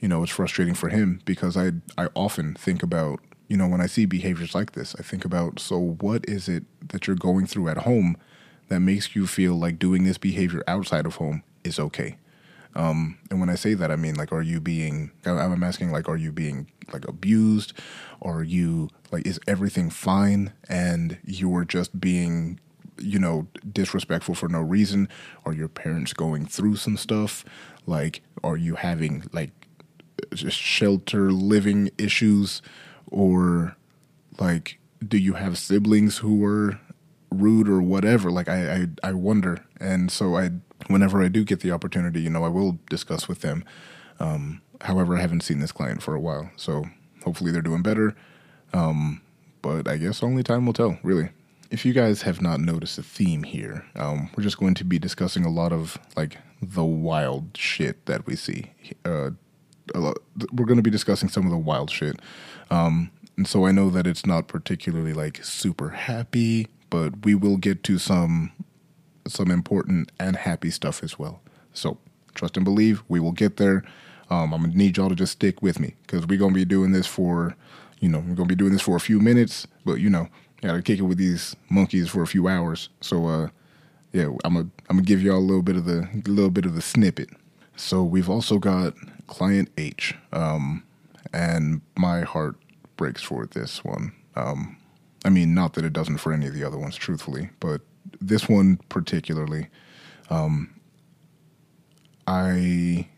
you 0.00 0.08
know 0.08 0.22
it's 0.24 0.32
frustrating 0.32 0.74
for 0.74 0.88
him 0.88 1.20
because 1.24 1.56
i 1.56 1.70
i 1.96 2.08
often 2.14 2.54
think 2.54 2.82
about 2.82 3.20
you 3.46 3.56
know 3.56 3.68
when 3.68 3.80
i 3.80 3.86
see 3.86 4.04
behaviors 4.04 4.52
like 4.52 4.72
this 4.72 4.96
i 4.98 5.02
think 5.02 5.24
about 5.24 5.60
so 5.60 5.78
what 5.78 6.28
is 6.28 6.48
it 6.48 6.64
that 6.88 7.06
you're 7.06 7.16
going 7.16 7.46
through 7.46 7.68
at 7.68 7.78
home 7.78 8.16
that 8.66 8.80
makes 8.80 9.14
you 9.14 9.26
feel 9.28 9.54
like 9.54 9.78
doing 9.78 10.02
this 10.02 10.18
behavior 10.18 10.64
outside 10.66 11.06
of 11.06 11.16
home 11.16 11.44
is 11.62 11.78
okay 11.78 12.16
um, 12.74 13.18
and 13.30 13.40
when 13.40 13.50
I 13.50 13.54
say 13.54 13.74
that, 13.74 13.90
I 13.90 13.96
mean 13.96 14.14
like, 14.14 14.32
are 14.32 14.42
you 14.42 14.60
being? 14.60 15.10
I'm 15.24 15.62
asking 15.62 15.90
like, 15.90 16.08
are 16.08 16.16
you 16.16 16.32
being 16.32 16.70
like 16.92 17.06
abused, 17.08 17.72
are 18.22 18.42
you 18.42 18.88
like, 19.10 19.26
is 19.26 19.40
everything 19.46 19.90
fine, 19.90 20.52
and 20.68 21.18
you 21.24 21.54
are 21.56 21.64
just 21.64 22.00
being, 22.00 22.60
you 22.98 23.18
know, 23.18 23.46
disrespectful 23.72 24.34
for 24.34 24.48
no 24.48 24.60
reason? 24.60 25.08
Are 25.44 25.52
your 25.52 25.68
parents 25.68 26.12
going 26.12 26.46
through 26.46 26.76
some 26.76 26.96
stuff? 26.96 27.44
Like, 27.86 28.22
are 28.44 28.56
you 28.56 28.76
having 28.76 29.24
like 29.32 29.50
just 30.34 30.56
shelter 30.56 31.30
living 31.32 31.90
issues, 31.98 32.62
or 33.10 33.76
like, 34.38 34.78
do 35.06 35.18
you 35.18 35.34
have 35.34 35.58
siblings 35.58 36.18
who 36.18 36.44
are 36.44 36.78
rude 37.30 37.68
or 37.68 37.82
whatever? 37.82 38.30
Like, 38.30 38.48
I 38.48 38.72
I, 38.74 38.86
I 39.02 39.12
wonder, 39.12 39.64
and 39.80 40.10
so 40.10 40.36
I 40.36 40.50
whenever 40.88 41.22
I 41.22 41.28
do 41.28 41.44
get 41.44 41.60
the 41.60 41.70
opportunity, 41.70 42.20
you 42.20 42.30
know, 42.30 42.44
I 42.44 42.48
will 42.48 42.78
discuss 42.90 43.28
with 43.28 43.40
them. 43.40 43.64
Um, 44.20 44.62
however, 44.80 45.16
I 45.16 45.20
haven't 45.20 45.42
seen 45.42 45.60
this 45.60 45.72
client 45.72 46.02
for 46.02 46.14
a 46.14 46.20
while, 46.20 46.50
so 46.56 46.84
hopefully 47.24 47.52
they're 47.52 47.62
doing 47.62 47.82
better. 47.82 48.16
Um, 48.72 49.22
but 49.62 49.88
I 49.88 49.96
guess 49.96 50.22
only 50.22 50.42
time 50.42 50.66
will 50.66 50.72
tell, 50.72 50.98
really. 51.02 51.30
If 51.70 51.84
you 51.84 51.92
guys 51.92 52.22
have 52.22 52.40
not 52.40 52.60
noticed 52.60 52.98
a 52.98 53.02
theme 53.02 53.42
here, 53.42 53.84
um, 53.94 54.30
we're 54.36 54.42
just 54.42 54.58
going 54.58 54.74
to 54.74 54.84
be 54.84 54.98
discussing 54.98 55.44
a 55.44 55.50
lot 55.50 55.72
of 55.72 55.98
like 56.16 56.38
the 56.62 56.84
wild 56.84 57.56
shit 57.56 58.06
that 58.06 58.26
we 58.26 58.36
see. 58.36 58.72
Uh, 59.04 59.30
lot, 59.94 60.18
we're 60.52 60.64
going 60.64 60.78
to 60.78 60.82
be 60.82 60.90
discussing 60.90 61.28
some 61.28 61.44
of 61.44 61.50
the 61.50 61.58
wild 61.58 61.90
shit. 61.90 62.20
Um, 62.70 63.10
and 63.36 63.46
so 63.46 63.66
I 63.66 63.72
know 63.72 63.90
that 63.90 64.06
it's 64.06 64.26
not 64.26 64.48
particularly 64.48 65.12
like 65.12 65.44
super 65.44 65.90
happy, 65.90 66.68
but 66.90 67.24
we 67.24 67.34
will 67.34 67.56
get 67.56 67.82
to 67.84 67.98
some 67.98 68.52
some 69.28 69.50
important 69.50 70.10
and 70.18 70.36
happy 70.36 70.70
stuff 70.70 71.02
as 71.02 71.18
well. 71.18 71.40
So 71.72 71.98
trust 72.34 72.56
and 72.56 72.64
believe 72.64 73.02
we 73.08 73.20
will 73.20 73.32
get 73.32 73.56
there. 73.56 73.84
Um, 74.30 74.52
I'm 74.52 74.62
gonna 74.62 74.74
need 74.74 74.96
y'all 74.96 75.08
to 75.08 75.14
just 75.14 75.32
stick 75.32 75.62
with 75.62 75.80
me 75.80 75.94
because 76.02 76.26
we're 76.26 76.38
gonna 76.38 76.54
be 76.54 76.64
doing 76.64 76.92
this 76.92 77.06
for, 77.06 77.56
you 78.00 78.08
know, 78.08 78.18
we're 78.18 78.34
gonna 78.34 78.48
be 78.48 78.54
doing 78.54 78.72
this 78.72 78.82
for 78.82 78.96
a 78.96 79.00
few 79.00 79.20
minutes, 79.20 79.66
but 79.84 79.94
you 79.94 80.10
know, 80.10 80.28
gotta 80.62 80.82
kick 80.82 80.98
it 80.98 81.02
with 81.02 81.18
these 81.18 81.56
monkeys 81.70 82.08
for 82.08 82.22
a 82.22 82.26
few 82.26 82.48
hours. 82.48 82.88
So, 83.00 83.26
uh, 83.26 83.48
yeah, 84.12 84.28
I'm 84.44 84.54
gonna 84.54 84.68
I'm 84.88 84.96
gonna 84.96 85.02
give 85.02 85.22
y'all 85.22 85.38
a 85.38 85.40
little 85.40 85.62
bit 85.62 85.76
of 85.76 85.84
the 85.84 86.08
little 86.26 86.50
bit 86.50 86.66
of 86.66 86.74
the 86.74 86.82
snippet. 86.82 87.30
So 87.76 88.02
we've 88.02 88.28
also 88.28 88.58
got 88.58 88.94
client 89.28 89.70
H, 89.78 90.14
um, 90.32 90.82
and 91.32 91.80
my 91.96 92.22
heart 92.22 92.56
breaks 92.96 93.22
for 93.22 93.46
this 93.46 93.84
one. 93.84 94.12
Um, 94.34 94.76
I 95.24 95.30
mean, 95.30 95.54
not 95.54 95.74
that 95.74 95.84
it 95.84 95.92
doesn't 95.92 96.18
for 96.18 96.32
any 96.32 96.46
of 96.46 96.54
the 96.54 96.64
other 96.64 96.78
ones, 96.78 96.96
truthfully, 96.96 97.50
but 97.60 97.80
this 98.20 98.48
one 98.48 98.78
particularly, 98.88 99.68
um, 100.30 100.74
I 102.26 103.08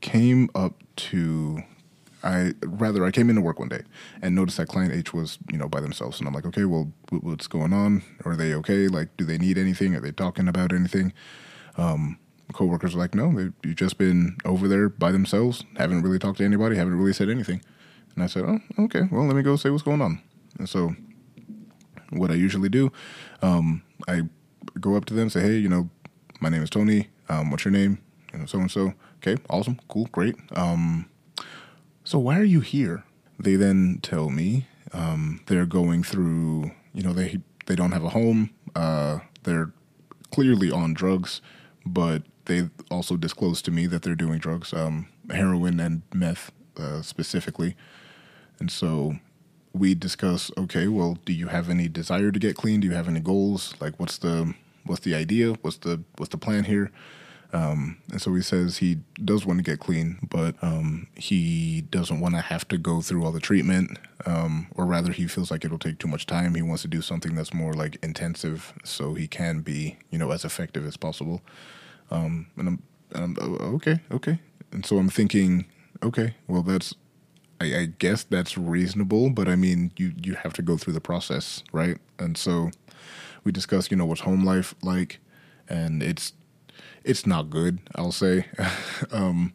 came 0.00 0.50
up 0.54 0.82
to 0.96 1.62
I 2.22 2.54
rather 2.64 3.04
I 3.04 3.10
came 3.10 3.28
into 3.28 3.42
work 3.42 3.58
one 3.58 3.68
day 3.68 3.82
and 4.22 4.34
noticed 4.34 4.56
that 4.56 4.68
client 4.68 4.94
H 4.94 5.12
was 5.12 5.38
you 5.52 5.58
know 5.58 5.68
by 5.68 5.80
themselves, 5.80 6.18
and 6.18 6.26
I'm 6.26 6.34
like, 6.34 6.46
okay, 6.46 6.64
well, 6.64 6.90
what's 7.10 7.46
going 7.46 7.72
on? 7.72 8.02
Are 8.24 8.34
they 8.34 8.54
okay? 8.54 8.88
Like, 8.88 9.14
do 9.16 9.24
they 9.24 9.36
need 9.36 9.58
anything? 9.58 9.94
Are 9.94 10.00
they 10.00 10.12
talking 10.12 10.48
about 10.48 10.72
anything? 10.72 11.12
Um, 11.76 12.18
coworkers 12.52 12.94
are 12.94 12.98
like, 12.98 13.14
no, 13.14 13.32
they, 13.32 13.50
you've 13.66 13.76
just 13.76 13.98
been 13.98 14.36
over 14.44 14.68
there 14.68 14.88
by 14.88 15.12
themselves, 15.12 15.64
haven't 15.76 16.02
really 16.02 16.18
talked 16.18 16.38
to 16.38 16.44
anybody, 16.44 16.76
haven't 16.76 16.96
really 16.96 17.12
said 17.12 17.28
anything. 17.28 17.60
And 18.14 18.22
I 18.22 18.26
said, 18.26 18.44
oh, 18.44 18.60
okay, 18.84 19.02
well, 19.10 19.26
let 19.26 19.36
me 19.36 19.42
go 19.42 19.56
say 19.56 19.70
what's 19.70 19.82
going 19.82 20.00
on. 20.00 20.22
And 20.58 20.68
so, 20.68 20.94
what 22.10 22.30
I 22.30 22.34
usually 22.34 22.68
do, 22.68 22.92
um, 23.42 23.82
I 24.08 24.22
go 24.80 24.96
up 24.96 25.04
to 25.06 25.14
them, 25.14 25.30
say, 25.30 25.40
hey, 25.40 25.56
you 25.56 25.68
know, 25.68 25.88
my 26.40 26.48
name 26.48 26.62
is 26.62 26.70
Tony. 26.70 27.08
Um, 27.28 27.50
what's 27.50 27.64
your 27.64 27.72
name? 27.72 27.98
You 28.32 28.40
know, 28.40 28.46
so 28.46 28.58
and 28.58 28.70
so. 28.70 28.94
Okay, 29.18 29.40
awesome, 29.48 29.80
cool, 29.88 30.06
great. 30.12 30.36
Um, 30.54 31.08
so 32.04 32.18
why 32.18 32.38
are 32.38 32.44
you 32.44 32.60
here? 32.60 33.04
They 33.38 33.56
then 33.56 34.00
tell 34.02 34.28
me 34.28 34.66
um, 34.92 35.40
they're 35.46 35.66
going 35.66 36.02
through. 36.02 36.72
You 36.92 37.02
know, 37.02 37.12
they 37.12 37.40
they 37.66 37.74
don't 37.74 37.92
have 37.92 38.04
a 38.04 38.10
home. 38.10 38.50
Uh, 38.76 39.20
they're 39.44 39.72
clearly 40.30 40.70
on 40.70 40.94
drugs, 40.94 41.40
but 41.86 42.22
they 42.44 42.68
also 42.90 43.16
disclose 43.16 43.62
to 43.62 43.70
me 43.70 43.86
that 43.86 44.02
they're 44.02 44.14
doing 44.14 44.38
drugs, 44.38 44.72
um, 44.74 45.06
heroin 45.30 45.80
and 45.80 46.02
meth 46.12 46.52
uh, 46.76 47.02
specifically. 47.02 47.76
And 48.58 48.70
so 48.70 49.16
we 49.74 49.94
discuss 49.94 50.50
okay 50.56 50.86
well 50.86 51.18
do 51.24 51.32
you 51.32 51.48
have 51.48 51.68
any 51.68 51.88
desire 51.88 52.30
to 52.30 52.38
get 52.38 52.56
clean? 52.56 52.80
Do 52.80 52.86
you 52.86 52.94
have 52.94 53.08
any 53.08 53.20
goals? 53.20 53.74
Like 53.80 53.98
what's 53.98 54.18
the 54.18 54.54
what's 54.86 55.02
the 55.02 55.14
idea? 55.14 55.54
What's 55.62 55.78
the 55.78 56.00
what's 56.16 56.30
the 56.30 56.38
plan 56.38 56.64
here? 56.64 56.90
Um, 57.52 57.98
and 58.10 58.20
so 58.20 58.34
he 58.34 58.42
says 58.42 58.78
he 58.78 58.98
does 59.22 59.46
want 59.46 59.58
to 59.58 59.62
get 59.62 59.78
clean 59.78 60.18
but 60.28 60.56
um, 60.60 61.06
he 61.14 61.82
doesn't 61.82 62.18
want 62.18 62.34
to 62.34 62.40
have 62.40 62.66
to 62.68 62.78
go 62.78 63.00
through 63.00 63.24
all 63.24 63.32
the 63.32 63.40
treatment. 63.40 63.98
Um, 64.26 64.68
or 64.74 64.86
rather 64.86 65.12
he 65.12 65.26
feels 65.28 65.50
like 65.50 65.64
it'll 65.64 65.78
take 65.78 65.98
too 65.98 66.08
much 66.08 66.26
time. 66.26 66.54
He 66.54 66.62
wants 66.62 66.82
to 66.82 66.88
do 66.88 67.02
something 67.02 67.34
that's 67.34 67.52
more 67.52 67.74
like 67.74 67.98
intensive 68.02 68.72
so 68.84 69.14
he 69.14 69.26
can 69.28 69.60
be 69.60 69.98
you 70.10 70.18
know 70.18 70.30
as 70.30 70.44
effective 70.44 70.86
as 70.86 70.96
possible. 70.96 71.42
Um, 72.10 72.46
and 72.56 72.68
I'm, 72.68 72.82
and 73.12 73.38
I'm 73.38 73.56
oh, 73.60 73.74
okay 73.76 74.00
okay. 74.12 74.38
And 74.72 74.84
so 74.84 74.98
i'm 74.98 75.08
thinking 75.08 75.66
okay 76.02 76.34
well 76.48 76.62
that's 76.62 76.94
I, 77.64 77.80
I 77.80 77.86
guess 77.98 78.24
that's 78.24 78.56
reasonable, 78.58 79.30
but 79.30 79.48
I 79.48 79.56
mean, 79.56 79.92
you 79.96 80.12
you 80.22 80.34
have 80.34 80.52
to 80.54 80.62
go 80.62 80.76
through 80.76 80.92
the 80.92 81.00
process, 81.00 81.62
right? 81.72 81.98
And 82.18 82.36
so 82.36 82.70
we 83.44 83.52
discussed, 83.52 83.90
you 83.90 83.96
know, 83.96 84.06
what's 84.06 84.22
home 84.22 84.44
life 84.44 84.74
like, 84.82 85.20
and 85.68 86.02
it's 86.02 86.32
it's 87.04 87.26
not 87.26 87.50
good, 87.50 87.78
I'll 87.94 88.12
say. 88.12 88.46
um, 89.12 89.52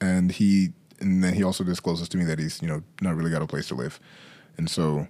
and 0.00 0.32
he 0.32 0.72
and 1.00 1.22
then 1.24 1.34
he 1.34 1.42
also 1.42 1.64
discloses 1.64 2.08
to 2.10 2.18
me 2.18 2.24
that 2.24 2.38
he's 2.38 2.60
you 2.62 2.68
know 2.68 2.82
not 3.00 3.16
really 3.16 3.30
got 3.30 3.42
a 3.42 3.46
place 3.46 3.68
to 3.68 3.74
live, 3.74 4.00
and 4.56 4.68
so 4.68 5.06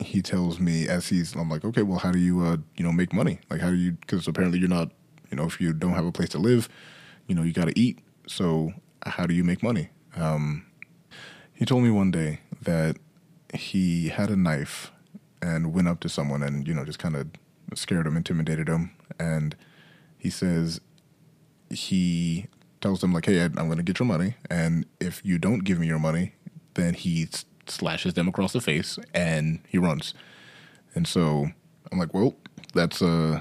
he 0.00 0.22
tells 0.22 0.60
me 0.60 0.88
as 0.88 1.08
he's 1.08 1.34
I'm 1.34 1.50
like, 1.50 1.64
okay, 1.64 1.82
well, 1.82 1.98
how 1.98 2.12
do 2.12 2.18
you 2.18 2.40
uh, 2.42 2.56
you 2.76 2.84
know 2.84 2.92
make 2.92 3.12
money? 3.12 3.40
Like, 3.50 3.60
how 3.60 3.70
do 3.70 3.76
you? 3.76 3.92
Because 3.92 4.28
apparently 4.28 4.58
you're 4.58 4.68
not, 4.68 4.90
you 5.30 5.36
know, 5.36 5.44
if 5.44 5.60
you 5.60 5.72
don't 5.72 5.94
have 5.94 6.06
a 6.06 6.12
place 6.12 6.30
to 6.30 6.38
live, 6.38 6.68
you 7.26 7.34
know, 7.34 7.42
you 7.42 7.52
got 7.52 7.68
to 7.68 7.78
eat. 7.78 7.98
So 8.26 8.72
how 9.06 9.26
do 9.26 9.34
you 9.34 9.44
make 9.44 9.62
money? 9.62 9.88
Um, 10.16 10.64
he 11.58 11.64
told 11.64 11.82
me 11.82 11.90
one 11.90 12.12
day 12.12 12.38
that 12.62 12.96
he 13.52 14.10
had 14.10 14.30
a 14.30 14.36
knife 14.36 14.92
and 15.42 15.74
went 15.74 15.88
up 15.88 15.98
to 15.98 16.08
someone 16.08 16.40
and 16.40 16.68
you 16.68 16.72
know 16.72 16.84
just 16.84 17.00
kind 17.00 17.16
of 17.16 17.26
scared 17.74 18.06
him, 18.06 18.16
intimidated 18.16 18.68
him, 18.68 18.92
and 19.18 19.56
he 20.16 20.30
says 20.30 20.80
he 21.68 22.46
tells 22.80 23.00
them 23.00 23.12
like, 23.12 23.26
"Hey, 23.26 23.42
I'm 23.42 23.54
going 23.54 23.76
to 23.76 23.82
get 23.82 23.98
your 23.98 24.06
money, 24.06 24.36
and 24.48 24.86
if 25.00 25.20
you 25.24 25.36
don't 25.36 25.64
give 25.64 25.80
me 25.80 25.88
your 25.88 25.98
money, 25.98 26.34
then 26.74 26.94
he 26.94 27.26
slashes 27.66 28.14
them 28.14 28.28
across 28.28 28.52
the 28.52 28.60
face 28.60 28.96
and 29.12 29.58
he 29.68 29.78
runs." 29.78 30.14
And 30.94 31.08
so 31.08 31.48
I'm 31.90 31.98
like, 31.98 32.14
"Well, 32.14 32.36
that's 32.72 33.02
uh, 33.02 33.40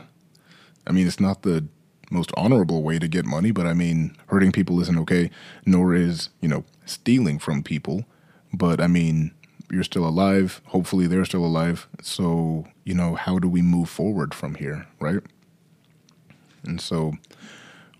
I 0.88 0.92
mean, 0.92 1.06
it's 1.06 1.20
not 1.20 1.44
the 1.44 1.68
most 2.10 2.32
honorable 2.38 2.84
way 2.84 3.00
to 3.00 3.08
get 3.08 3.26
money, 3.26 3.52
but 3.52 3.68
I 3.68 3.74
mean, 3.74 4.16
hurting 4.28 4.52
people 4.52 4.80
isn't 4.82 4.98
okay, 5.00 5.30
nor 5.66 5.94
is 5.94 6.30
you 6.42 6.48
know 6.48 6.64
stealing 6.86 7.40
from 7.40 7.64
people. 7.64 8.06
But 8.54 8.80
I 8.80 8.88
mean, 8.88 9.32
you're 9.72 9.84
still 9.84 10.08
alive. 10.08 10.62
Hopefully, 10.68 11.08
they're 11.08 11.26
still 11.26 11.46
alive. 11.46 11.88
So, 12.02 12.66
you 12.86 12.94
know, 12.94 13.16
how 13.16 13.40
do 13.40 13.50
we 13.50 13.62
move 13.62 13.90
forward 13.90 14.34
from 14.34 14.56
here, 14.56 14.88
right? 15.00 15.22
And 16.64 16.80
so, 16.80 17.14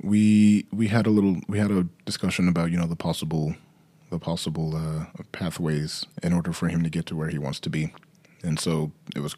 we 0.02 0.66
we 0.72 0.88
had 0.88 1.08
a 1.08 1.10
little 1.10 1.38
we 1.48 1.60
had 1.60 1.72
a 1.72 1.88
discussion 2.06 2.48
about 2.48 2.72
you 2.72 2.78
know 2.78 2.88
the 2.88 2.96
possible 2.96 3.56
the 4.10 4.20
possible 4.20 4.76
uh, 4.76 5.06
pathways 5.32 6.06
in 6.24 6.32
order 6.32 6.54
for 6.54 6.70
him 6.70 6.82
to 6.84 6.90
get 6.90 7.06
to 7.08 7.16
where 7.16 7.30
he 7.30 7.38
wants 7.38 7.60
to 7.62 7.70
be, 7.70 7.94
and 8.44 8.60
so 8.60 8.92
it 9.16 9.20
was 9.20 9.36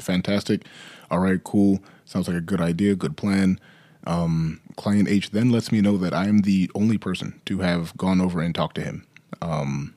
fantastic. 0.00 0.64
All 1.10 1.18
right, 1.18 1.42
cool. 1.42 1.80
Sounds 2.04 2.28
like 2.28 2.36
a 2.36 2.40
good 2.40 2.60
idea, 2.60 2.94
good 2.94 3.16
plan. 3.16 3.58
Um, 4.06 4.60
client 4.76 5.08
H 5.08 5.30
then 5.30 5.50
lets 5.50 5.70
me 5.70 5.80
know 5.80 5.96
that 5.98 6.12
I 6.12 6.26
am 6.26 6.40
the 6.40 6.70
only 6.74 6.98
person 6.98 7.40
to 7.46 7.58
have 7.60 7.96
gone 7.96 8.20
over 8.20 8.40
and 8.40 8.54
talked 8.54 8.74
to 8.76 8.82
him, 8.82 9.06
um, 9.40 9.94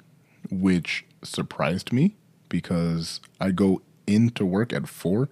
which 0.52 1.06
surprised 1.24 1.92
me 1.92 2.16
because 2.50 3.20
I 3.40 3.52
go 3.52 3.82
into 4.08 4.46
work 4.46 4.72
at 4.74 4.88
4 4.88 5.28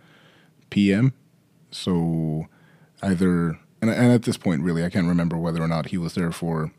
p.m. 0.70 1.14
So 1.72 2.48
either, 3.02 3.60
and, 3.82 3.92
and 3.92 4.12
at 4.12 4.24
this 4.24 4.38
point, 4.38 4.64
really, 4.64 4.84
I 4.84 4.90
can't 4.90 5.08
remember 5.08 5.38
whether 5.38 5.62
or 5.62 5.68
not 5.68 5.88
he 5.88 5.98
was 5.98 6.16
there 6.16 6.32
for, 6.32 6.72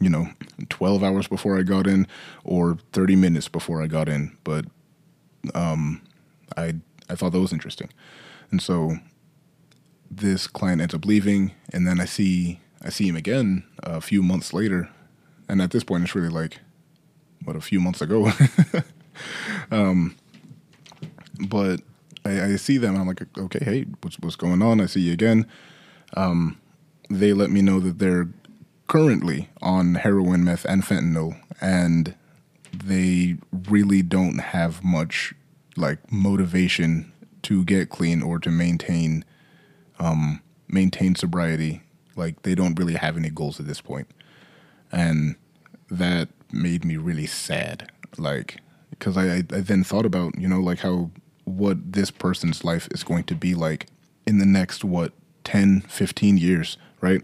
you 0.00 0.08
know, 0.08 0.28
12 0.68 1.02
hours 1.02 1.26
before 1.26 1.58
I 1.58 1.62
got 1.62 1.86
in 1.86 2.06
or 2.44 2.78
30 2.92 3.16
minutes 3.16 3.48
before 3.48 3.82
I 3.82 3.88
got 3.88 4.08
in. 4.08 4.36
But 4.44 4.66
um, 5.54 6.02
I, 6.56 6.76
I 7.08 7.16
thought 7.16 7.32
that 7.32 7.40
was 7.40 7.52
interesting. 7.52 7.90
And 8.50 8.62
so 8.62 8.98
this 10.16 10.46
client 10.46 10.80
ends 10.80 10.94
up 10.94 11.06
leaving, 11.06 11.52
and 11.72 11.86
then 11.86 12.00
I 12.00 12.04
see 12.04 12.60
I 12.82 12.90
see 12.90 13.08
him 13.08 13.16
again 13.16 13.64
a 13.82 14.00
few 14.00 14.22
months 14.22 14.52
later, 14.52 14.90
and 15.48 15.62
at 15.62 15.70
this 15.70 15.84
point, 15.84 16.04
it's 16.04 16.14
really 16.14 16.28
like 16.28 16.60
what 17.44 17.56
a 17.56 17.60
few 17.60 17.80
months 17.80 18.02
ago. 18.02 18.30
um, 19.70 20.16
but 21.48 21.80
I, 22.24 22.42
I, 22.42 22.56
see 22.56 22.78
them. 22.78 22.96
I'm 22.96 23.06
like, 23.06 23.22
okay, 23.38 23.64
hey, 23.64 23.86
what's 24.02 24.18
what's 24.20 24.36
going 24.36 24.62
on? 24.62 24.80
I 24.80 24.86
see 24.86 25.00
you 25.00 25.12
again. 25.12 25.46
Um, 26.14 26.60
they 27.08 27.32
let 27.32 27.50
me 27.50 27.62
know 27.62 27.80
that 27.80 27.98
they're 27.98 28.28
currently 28.88 29.48
on 29.62 29.96
heroin, 29.96 30.44
meth, 30.44 30.66
and 30.66 30.82
fentanyl, 30.82 31.40
and 31.60 32.14
they 32.72 33.36
really 33.68 34.02
don't 34.02 34.38
have 34.38 34.84
much 34.84 35.34
like 35.76 36.12
motivation 36.12 37.12
to 37.42 37.64
get 37.64 37.88
clean 37.88 38.22
or 38.22 38.38
to 38.38 38.50
maintain 38.50 39.24
um, 39.98 40.40
maintain 40.68 41.14
sobriety. 41.14 41.82
Like 42.16 42.42
they 42.42 42.54
don't 42.54 42.78
really 42.78 42.94
have 42.94 43.16
any 43.16 43.30
goals 43.30 43.58
at 43.58 43.66
this 43.66 43.80
point, 43.80 44.08
and 44.90 45.36
that 45.90 46.28
made 46.52 46.84
me 46.84 46.96
really 46.96 47.26
sad. 47.26 47.90
Like 48.18 48.60
because 48.90 49.16
I, 49.16 49.36
I, 49.36 49.42
then 49.42 49.82
thought 49.82 50.06
about 50.06 50.38
you 50.38 50.46
know 50.46 50.60
like 50.60 50.80
how 50.80 51.10
what 51.44 51.92
this 51.92 52.10
person's 52.10 52.64
life 52.64 52.86
is 52.92 53.02
going 53.02 53.24
to 53.24 53.34
be 53.34 53.54
like 53.54 53.86
in 54.26 54.38
the 54.38 54.46
next 54.46 54.84
what 54.84 55.12
10 55.44 55.80
15 55.82 56.38
years 56.38 56.76
right 57.00 57.20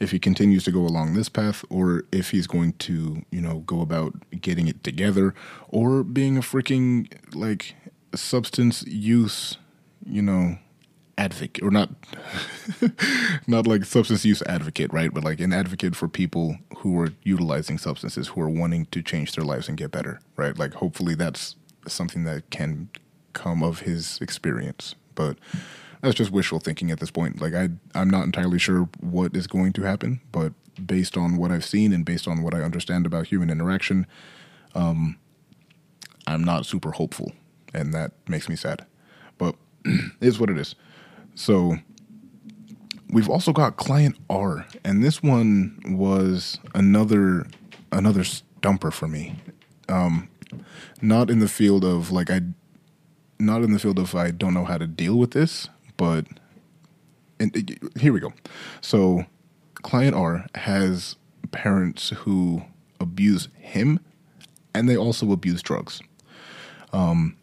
if 0.00 0.10
he 0.10 0.18
continues 0.18 0.64
to 0.64 0.72
go 0.72 0.80
along 0.80 1.14
this 1.14 1.28
path 1.28 1.64
or 1.70 2.04
if 2.10 2.30
he's 2.30 2.48
going 2.48 2.72
to 2.74 3.24
you 3.30 3.40
know 3.40 3.60
go 3.60 3.80
about 3.80 4.12
getting 4.40 4.66
it 4.66 4.82
together 4.82 5.34
or 5.68 6.02
being 6.02 6.36
a 6.36 6.40
freaking 6.40 7.12
like 7.32 7.76
substance 8.14 8.82
use 8.86 9.56
you 10.04 10.20
know 10.20 10.58
advocate 11.20 11.62
or 11.62 11.70
not 11.70 11.90
not 13.46 13.66
like 13.66 13.84
substance 13.84 14.24
use 14.24 14.42
advocate 14.42 14.92
right? 14.92 15.12
But 15.12 15.24
like 15.24 15.40
an 15.40 15.52
advocate 15.52 15.94
for 15.94 16.08
people 16.08 16.56
who 16.78 16.98
are 17.00 17.12
utilizing 17.22 17.78
substances 17.78 18.28
who 18.28 18.40
are 18.40 18.48
wanting 18.48 18.86
to 18.86 19.02
change 19.02 19.32
their 19.32 19.44
lives 19.44 19.68
and 19.68 19.76
get 19.76 19.90
better 19.90 20.20
right? 20.36 20.58
Like 20.58 20.74
hopefully 20.74 21.14
that's 21.14 21.56
something 21.86 22.24
that 22.24 22.50
can 22.50 22.88
come 23.32 23.62
of 23.62 23.80
his 23.80 24.18
experience. 24.20 24.94
But 25.14 25.36
that's 26.00 26.14
just 26.14 26.30
wishful 26.30 26.60
thinking 26.60 26.90
at 26.90 27.00
this 27.00 27.10
point. 27.10 27.40
Like 27.40 27.54
i 27.54 27.68
i'm 27.94 28.10
not 28.10 28.24
entirely 28.24 28.58
sure 28.58 28.88
what 29.00 29.36
is 29.36 29.46
going 29.46 29.72
to 29.74 29.82
happen 29.82 30.20
but 30.32 30.52
based 30.86 31.16
on 31.16 31.36
what 31.36 31.50
i've 31.50 31.64
seen 31.64 31.92
and 31.92 32.06
based 32.06 32.26
on 32.26 32.42
what 32.42 32.54
i 32.54 32.62
understand 32.62 33.04
about 33.04 33.26
human 33.26 33.50
interaction 33.50 34.06
um 34.74 35.18
i'm 36.26 36.42
not 36.42 36.64
super 36.64 36.92
hopeful 36.92 37.32
and 37.74 37.94
that 37.94 38.12
makes 38.28 38.48
me 38.48 38.56
sad. 38.56 38.84
But 39.38 39.56
is 40.20 40.38
what 40.38 40.50
it 40.50 40.58
is 40.58 40.74
so 41.40 41.78
we've 43.10 43.30
also 43.30 43.54
got 43.54 43.78
client 43.78 44.14
R, 44.28 44.66
and 44.84 45.02
this 45.02 45.22
one 45.22 45.80
was 45.86 46.58
another 46.74 47.46
another 47.90 48.24
stumper 48.24 48.90
for 48.90 49.08
me. 49.08 49.36
Um, 49.88 50.28
not 51.00 51.30
in 51.30 51.38
the 51.38 51.48
field 51.48 51.82
of 51.82 52.10
like 52.10 52.30
I, 52.30 52.42
not 53.38 53.62
in 53.62 53.72
the 53.72 53.78
field 53.78 53.98
of 53.98 54.14
I 54.14 54.32
don't 54.32 54.52
know 54.52 54.66
how 54.66 54.76
to 54.76 54.86
deal 54.86 55.16
with 55.16 55.30
this, 55.30 55.70
but 55.96 56.26
and 57.40 57.80
here 57.98 58.12
we 58.12 58.20
go. 58.20 58.34
So, 58.82 59.24
client 59.76 60.14
R 60.14 60.44
has 60.56 61.16
parents 61.52 62.10
who 62.10 62.64
abuse 63.00 63.48
him, 63.56 63.98
and 64.74 64.90
they 64.90 64.96
also 64.96 65.32
abuse 65.32 65.62
drugs. 65.62 66.02
Um, 66.92 67.38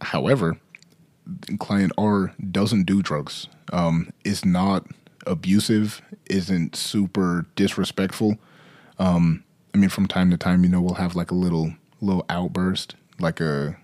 however, 0.00 0.58
client 1.58 1.92
R 1.98 2.34
doesn't 2.50 2.84
do 2.84 3.02
drugs, 3.02 3.48
um, 3.72 4.10
is 4.24 4.44
not 4.44 4.86
abusive, 5.26 6.02
isn't 6.26 6.76
super 6.76 7.46
disrespectful. 7.56 8.38
Um, 8.98 9.44
I 9.74 9.78
mean, 9.78 9.90
from 9.90 10.06
time 10.06 10.30
to 10.30 10.36
time, 10.36 10.64
you 10.64 10.70
know, 10.70 10.80
we'll 10.80 10.94
have 10.94 11.14
like 11.14 11.30
a 11.30 11.34
little 11.34 11.74
little 12.00 12.24
outburst, 12.28 12.94
like 13.18 13.40
a 13.40 13.76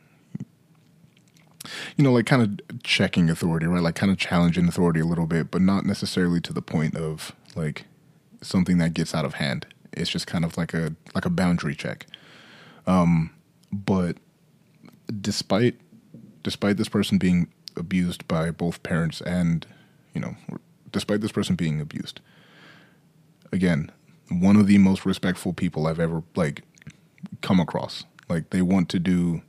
you 1.97 2.05
know, 2.05 2.13
like 2.13 2.27
kind 2.27 2.43
of 2.43 2.83
checking 2.83 3.31
authority, 3.31 3.67
right? 3.67 3.83
Like 3.83 3.95
kind 3.95 4.13
of 4.13 4.19
challenging 4.19 4.69
authority 4.69 5.01
a 5.01 5.05
little 5.05 5.27
bit, 5.27 5.51
but 5.51 5.63
not 5.63 5.87
necessarily 5.87 6.41
to 6.43 6.53
the 6.53 6.63
point 6.63 6.97
of 6.97 7.35
like 7.55 7.85
something 8.43 8.79
that 8.79 8.95
gets 8.95 9.15
out 9.15 9.25
of 9.25 9.35
hand. 9.35 9.67
It's 9.93 10.11
just 10.11 10.27
kind 10.27 10.45
of 10.45 10.57
like 10.57 10.75
a 10.75 10.95
like 11.15 11.25
a 11.25 11.31
boundary 11.31 11.75
check. 11.75 12.07
Um, 12.87 13.31
but 13.73 14.17
despite 15.21 15.77
despite 16.45 16.77
this 16.77 16.89
person 16.89 17.19
being 17.19 17.49
abused 17.77 18.29
by 18.29 18.53
both 18.53 18.85
parents 18.85 19.21
and, 19.23 19.67
you 20.15 20.21
know, 20.21 20.37
despite 20.93 21.21
this 21.21 21.33
person 21.33 21.57
being 21.57 21.81
abused, 21.81 22.21
again, 23.51 23.91
one 24.29 24.55
of 24.57 24.69
the 24.69 24.79
most 24.79 25.05
respectful 25.05 25.53
people 25.53 25.89
I've 25.89 25.99
ever 25.99 26.23
like 26.37 26.63
come 27.41 27.59
across. 27.59 28.05
Like 28.29 28.51
they 28.51 28.63
want 28.63 28.89
to 28.91 28.99
do 29.01 29.43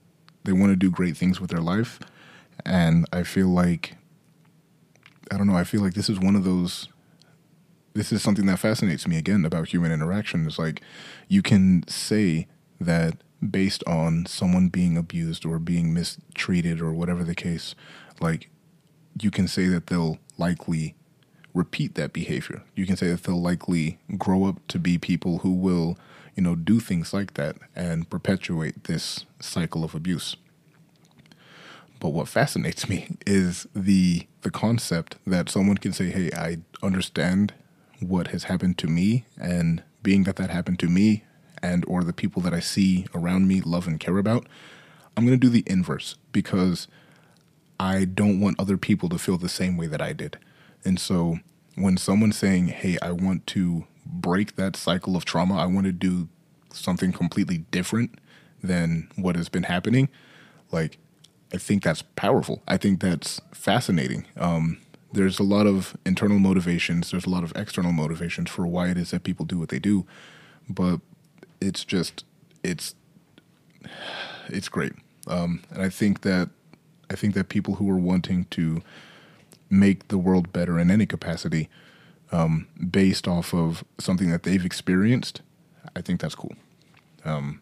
they 0.43 0.51
want 0.51 0.71
to 0.71 0.75
do 0.75 0.91
great 0.91 1.17
things 1.17 1.39
with 1.39 1.49
their 1.49 1.61
life 1.61 1.99
and 2.65 3.05
I 3.11 3.23
feel 3.23 3.47
like 3.47 3.95
I 5.31 5.37
don't 5.37 5.47
know, 5.47 5.55
I 5.55 5.63
feel 5.63 5.81
like 5.81 5.93
this 5.93 6.09
is 6.09 6.19
one 6.19 6.35
of 6.35 6.43
those 6.43 6.89
this 7.93 8.11
is 8.11 8.21
something 8.21 8.45
that 8.47 8.59
fascinates 8.59 9.07
me 9.07 9.17
again 9.17 9.45
about 9.45 9.69
human 9.69 9.91
interaction. 9.91 10.45
It's 10.45 10.59
like 10.59 10.81
you 11.29 11.41
can 11.41 11.87
say 11.87 12.47
that 12.79 13.15
based 13.45 13.83
on 13.85 14.25
someone 14.25 14.69
being 14.69 14.97
abused 14.97 15.45
or 15.45 15.59
being 15.59 15.93
mistreated 15.93 16.81
or 16.81 16.93
whatever 16.93 17.23
the 17.23 17.35
case, 17.35 17.75
like 18.19 18.49
you 19.19 19.31
can 19.31 19.47
say 19.47 19.67
that 19.67 19.87
they'll 19.87 20.19
likely 20.37 20.95
repeat 21.53 21.95
that 21.95 22.13
behavior. 22.13 22.63
You 22.75 22.85
can 22.85 22.97
say 22.97 23.07
that 23.07 23.23
they'll 23.23 23.41
likely 23.41 23.97
grow 24.17 24.45
up 24.45 24.65
to 24.67 24.77
be 24.79 24.97
people 24.97 25.39
who 25.39 25.53
will, 25.53 25.97
you 26.35 26.43
know, 26.43 26.55
do 26.55 26.79
things 26.79 27.13
like 27.13 27.35
that 27.35 27.55
and 27.75 28.09
perpetuate 28.09 28.83
this 28.83 29.25
cycle 29.39 29.83
of 29.83 29.95
abuse. 29.95 30.35
But 31.99 32.09
what 32.09 32.27
fascinates 32.27 32.89
me 32.89 33.07
is 33.25 33.67
the 33.73 34.27
the 34.41 34.51
concept 34.51 35.15
that 35.25 35.49
someone 35.49 35.77
can 35.77 35.93
say, 35.93 36.11
"Hey, 36.11 36.29
I 36.35 36.59
understand 36.83 37.53
what 37.99 38.27
has 38.27 38.43
happened 38.43 38.77
to 38.79 38.87
me 38.87 39.25
and 39.39 39.81
being 40.03 40.25
that 40.25 40.35
that 40.35 40.49
happened 40.49 40.77
to 40.79 40.87
me 40.87 41.23
and 41.65 41.83
or 41.87 42.03
the 42.03 42.13
people 42.13 42.41
that 42.43 42.53
I 42.53 42.59
see 42.59 43.05
around 43.13 43.47
me 43.47 43.61
love 43.61 43.87
and 43.87 43.99
care 43.99 44.17
about, 44.17 44.47
I'm 45.17 45.25
going 45.25 45.39
to 45.39 45.47
do 45.47 45.49
the 45.49 45.63
inverse 45.65 46.15
because 46.31 46.87
I 47.79 48.05
don't 48.05 48.39
want 48.39 48.59
other 48.59 48.77
people 48.77 49.09
to 49.09 49.17
feel 49.17 49.37
the 49.37 49.49
same 49.49 49.75
way 49.75 49.87
that 49.87 50.01
I 50.01 50.13
did. 50.13 50.37
And 50.83 50.99
so 50.99 51.39
when 51.75 51.97
someone's 51.97 52.37
saying, 52.37 52.67
"Hey, 52.67 52.97
I 53.01 53.11
want 53.11 53.47
to 53.47 53.85
break 54.05 54.55
that 54.55 54.75
cycle 54.75 55.15
of 55.15 55.25
trauma. 55.25 55.57
I 55.57 55.65
want 55.65 55.85
to 55.87 55.91
do 55.91 56.27
something 56.71 57.11
completely 57.11 57.59
different 57.71 58.19
than 58.63 59.09
what 59.15 59.35
has 59.35 59.49
been 59.49 59.63
happening." 59.63 60.09
Like 60.71 60.97
I 61.53 61.57
think 61.57 61.83
that's 61.83 62.03
powerful. 62.15 62.61
I 62.67 62.77
think 62.77 63.01
that's 63.01 63.41
fascinating. 63.53 64.25
Um, 64.37 64.77
there's 65.13 65.39
a 65.39 65.43
lot 65.43 65.65
of 65.65 65.95
internal 66.05 66.39
motivations, 66.39 67.11
there's 67.11 67.25
a 67.25 67.29
lot 67.29 67.43
of 67.43 67.53
external 67.55 67.93
motivations 67.93 68.49
for 68.49 68.67
why 68.67 68.89
it 68.89 68.97
is 68.97 69.11
that 69.11 69.23
people 69.23 69.45
do 69.45 69.57
what 69.57 69.69
they 69.69 69.79
do, 69.79 70.05
but 70.69 70.99
it's 71.61 71.83
just 71.85 72.23
it's 72.63 72.95
it's 74.47 74.69
great. 74.69 74.93
Um, 75.27 75.63
and 75.71 75.81
I 75.81 75.89
think 75.89 76.21
that 76.21 76.49
I 77.09 77.15
think 77.15 77.33
that 77.35 77.49
people 77.49 77.75
who 77.75 77.89
are 77.89 77.97
wanting 77.97 78.45
to 78.51 78.81
make 79.69 80.07
the 80.07 80.17
world 80.17 80.53
better 80.53 80.79
in 80.79 80.91
any 80.91 81.05
capacity, 81.05 81.69
um, 82.31 82.67
based 82.91 83.27
off 83.27 83.53
of 83.53 83.83
something 83.99 84.29
that 84.29 84.43
they've 84.43 84.65
experienced, 84.65 85.41
I 85.95 86.01
think 86.01 86.19
that's 86.19 86.35
cool. 86.35 86.53
Um, 87.23 87.61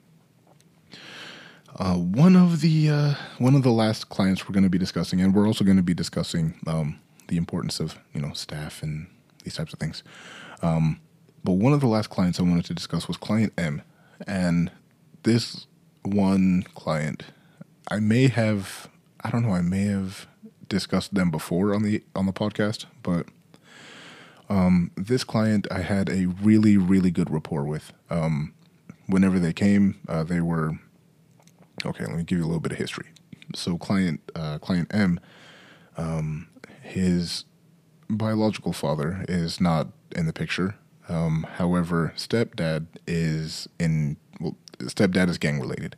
uh, 1.77 1.95
one 1.95 2.35
of 2.35 2.61
the 2.61 2.89
uh, 2.89 3.13
one 3.39 3.55
of 3.55 3.63
the 3.63 3.71
last 3.71 4.09
clients 4.09 4.47
we're 4.47 4.53
going 4.53 4.63
to 4.63 4.69
be 4.69 4.77
discussing, 4.77 5.21
and 5.21 5.33
we're 5.33 5.47
also 5.47 5.63
going 5.63 5.77
to 5.77 5.83
be 5.83 5.93
discussing 5.93 6.59
um, 6.67 6.99
the 7.27 7.37
importance 7.37 7.79
of 7.79 7.97
you 8.13 8.21
know 8.21 8.33
staff 8.33 8.83
and 8.83 9.07
these 9.43 9.55
types 9.55 9.73
of 9.73 9.79
things. 9.79 10.03
Um, 10.61 10.99
but 11.43 11.53
one 11.53 11.73
of 11.73 11.81
the 11.81 11.87
last 11.87 12.09
clients 12.09 12.39
I 12.39 12.43
wanted 12.43 12.65
to 12.65 12.73
discuss 12.73 13.07
was 13.07 13.17
client 13.17 13.53
M, 13.57 13.81
and 14.25 14.71
this 15.23 15.67
one 16.03 16.63
client, 16.75 17.23
I 17.89 17.99
may 17.99 18.27
have, 18.27 18.89
I 19.23 19.29
don't 19.29 19.43
know, 19.43 19.53
I 19.53 19.61
may 19.61 19.85
have 19.85 20.27
discussed 20.67 21.13
them 21.13 21.29
before 21.29 21.73
on 21.73 21.83
the 21.83 22.03
on 22.15 22.25
the 22.25 22.33
podcast, 22.33 22.85
but 23.01 23.27
um, 24.49 24.91
this 24.95 25.23
client 25.23 25.67
I 25.71 25.79
had 25.79 26.09
a 26.09 26.25
really 26.25 26.77
really 26.77 27.11
good 27.11 27.29
rapport 27.29 27.63
with. 27.63 27.93
Um, 28.09 28.53
whenever 29.07 29.39
they 29.39 29.53
came, 29.53 29.99
uh, 30.07 30.23
they 30.23 30.41
were 30.41 30.79
okay. 31.85 32.05
Let 32.05 32.15
me 32.15 32.23
give 32.23 32.37
you 32.37 32.45
a 32.45 32.47
little 32.47 32.61
bit 32.61 32.71
of 32.71 32.77
history. 32.77 33.07
So 33.55 33.77
client 33.77 34.21
uh, 34.35 34.59
client 34.59 34.89
M, 34.93 35.19
um, 35.97 36.47
his 36.81 37.45
biological 38.09 38.73
father 38.73 39.25
is 39.27 39.59
not 39.59 39.89
in 40.15 40.25
the 40.25 40.33
picture. 40.33 40.75
Um, 41.09 41.45
however, 41.55 42.13
stepdad 42.15 42.87
is 43.07 43.67
in. 43.79 44.17
Well, 44.39 44.57
stepdad 44.79 45.29
is 45.29 45.37
gang 45.37 45.59
related, 45.59 45.95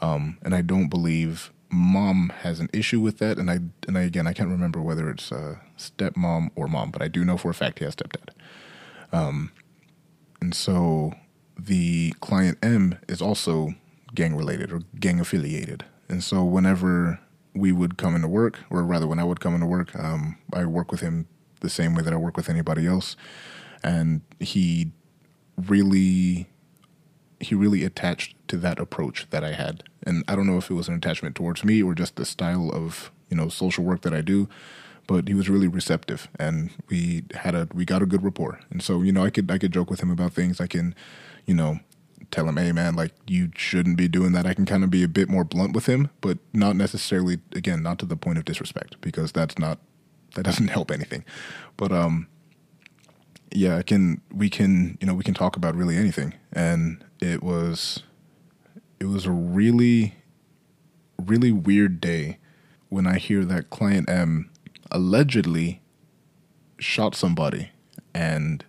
um, 0.00 0.38
and 0.42 0.54
I 0.54 0.62
don't 0.62 0.88
believe 0.88 1.52
mom 1.70 2.32
has 2.40 2.58
an 2.58 2.68
issue 2.72 3.00
with 3.00 3.18
that. 3.18 3.38
And 3.38 3.50
I 3.50 3.60
and 3.86 3.96
I, 3.96 4.02
again, 4.02 4.26
I 4.26 4.32
can't 4.32 4.48
remember 4.48 4.80
whether 4.80 5.08
it's 5.10 5.30
uh, 5.30 5.56
stepmom 5.78 6.50
or 6.56 6.66
mom, 6.68 6.90
but 6.90 7.02
I 7.02 7.08
do 7.08 7.24
know 7.24 7.36
for 7.36 7.50
a 7.50 7.54
fact 7.54 7.78
he 7.78 7.84
has 7.84 7.94
stepdad. 7.94 8.30
Um, 9.12 9.52
and 10.40 10.54
so 10.54 11.12
the 11.58 12.12
client 12.20 12.58
M 12.62 12.98
is 13.08 13.20
also 13.20 13.74
gang 14.14 14.34
related 14.34 14.72
or 14.72 14.82
gang 14.98 15.20
affiliated, 15.20 15.84
and 16.08 16.22
so 16.24 16.44
whenever 16.44 17.20
we 17.54 17.72
would 17.72 17.98
come 17.98 18.14
into 18.14 18.28
work, 18.28 18.60
or 18.70 18.82
rather, 18.82 19.06
when 19.06 19.18
I 19.18 19.24
would 19.24 19.40
come 19.40 19.54
into 19.54 19.66
work, 19.66 19.94
um, 19.96 20.38
I 20.52 20.64
work 20.64 20.90
with 20.90 21.00
him 21.00 21.26
the 21.60 21.70
same 21.70 21.94
way 21.94 22.02
that 22.02 22.12
I 22.12 22.16
work 22.16 22.36
with 22.36 22.48
anybody 22.48 22.86
else, 22.86 23.16
and 23.82 24.22
he 24.38 24.92
really 25.56 26.48
he 27.40 27.54
really 27.54 27.84
attached 27.84 28.36
to 28.48 28.56
that 28.58 28.78
approach 28.78 29.26
that 29.30 29.42
I 29.42 29.52
had. 29.52 29.82
And 30.02 30.24
I 30.28 30.36
don't 30.36 30.46
know 30.46 30.58
if 30.58 30.70
it 30.70 30.74
was 30.74 30.88
an 30.88 30.94
attachment 30.94 31.34
towards 31.34 31.64
me 31.64 31.82
or 31.82 31.94
just 31.94 32.16
the 32.16 32.26
style 32.26 32.70
of, 32.70 33.10
you 33.30 33.36
know, 33.36 33.48
social 33.48 33.82
work 33.82 34.02
that 34.02 34.12
I 34.12 34.20
do, 34.20 34.46
but 35.06 35.26
he 35.26 35.32
was 35.32 35.48
really 35.48 35.66
receptive 35.66 36.28
and 36.38 36.70
we 36.88 37.24
had 37.34 37.54
a 37.54 37.66
we 37.72 37.84
got 37.84 38.02
a 38.02 38.06
good 38.06 38.22
rapport. 38.22 38.60
And 38.70 38.82
so, 38.82 39.02
you 39.02 39.12
know, 39.12 39.24
I 39.24 39.30
could 39.30 39.50
I 39.50 39.58
could 39.58 39.72
joke 39.72 39.90
with 39.90 40.00
him 40.00 40.10
about 40.10 40.32
things. 40.32 40.60
I 40.60 40.66
can, 40.66 40.94
you 41.46 41.54
know, 41.54 41.80
tell 42.30 42.48
him, 42.48 42.56
"Hey 42.56 42.72
man, 42.72 42.94
like 42.94 43.12
you 43.26 43.50
shouldn't 43.56 43.96
be 43.96 44.08
doing 44.08 44.32
that." 44.32 44.46
I 44.46 44.54
can 44.54 44.66
kind 44.66 44.84
of 44.84 44.90
be 44.90 45.02
a 45.02 45.08
bit 45.08 45.28
more 45.28 45.44
blunt 45.44 45.74
with 45.74 45.86
him, 45.86 46.10
but 46.20 46.38
not 46.52 46.76
necessarily 46.76 47.38
again, 47.52 47.82
not 47.82 47.98
to 48.00 48.06
the 48.06 48.16
point 48.16 48.38
of 48.38 48.44
disrespect 48.44 49.00
because 49.00 49.32
that's 49.32 49.58
not 49.58 49.78
that 50.34 50.44
doesn't 50.44 50.68
help 50.76 50.90
anything. 50.90 51.24
But 51.76 51.92
um 51.92 52.28
yeah, 53.52 53.76
I 53.76 53.82
can 53.82 54.20
we 54.32 54.48
can, 54.48 54.96
you 55.00 55.06
know, 55.06 55.14
we 55.14 55.24
can 55.24 55.34
talk 55.34 55.56
about 55.56 55.74
really 55.74 55.96
anything. 55.96 56.34
And 56.52 57.04
it 57.20 57.42
was 57.42 58.02
it 58.98 59.06
was 59.06 59.26
a 59.26 59.32
really 59.32 60.14
really 61.20 61.52
weird 61.52 62.00
day 62.00 62.38
when 62.88 63.06
I 63.06 63.18
hear 63.18 63.44
that 63.44 63.70
client 63.70 64.08
M 64.08 64.50
allegedly 64.90 65.80
shot 66.78 67.14
somebody. 67.14 67.70
And 68.14 68.64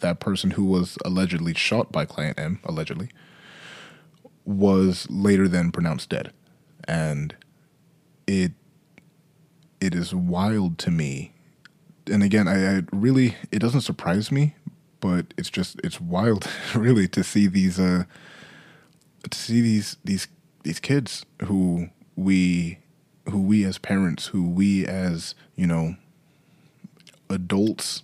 that 0.00 0.20
person 0.20 0.52
who 0.52 0.64
was 0.64 0.98
allegedly 1.04 1.54
shot 1.54 1.90
by 1.90 2.04
client 2.04 2.38
M 2.38 2.60
allegedly 2.64 3.08
was 4.44 5.06
later 5.10 5.48
then 5.48 5.72
pronounced 5.72 6.10
dead. 6.10 6.32
And 6.86 7.34
it 8.26 8.52
it 9.80 9.94
is 9.94 10.14
wild 10.14 10.78
to 10.78 10.90
me 10.90 11.32
and 12.10 12.22
again 12.22 12.48
I, 12.48 12.78
I 12.78 12.82
really 12.92 13.36
it 13.50 13.58
doesn't 13.58 13.82
surprise 13.82 14.30
me 14.30 14.54
but 15.00 15.34
it's 15.36 15.50
just 15.50 15.80
it's 15.84 16.00
wild 16.00 16.48
really 16.74 17.08
to 17.08 17.22
see 17.22 17.46
these 17.46 17.78
uh 17.78 18.04
to 19.30 19.38
see 19.38 19.60
these 19.60 19.96
these 20.04 20.28
these 20.62 20.80
kids 20.80 21.24
who 21.44 21.88
we 22.16 22.78
who 23.30 23.40
we 23.40 23.64
as 23.64 23.78
parents 23.78 24.26
who 24.28 24.48
we 24.48 24.86
as 24.86 25.34
you 25.54 25.66
know 25.66 25.96
adults 27.28 28.02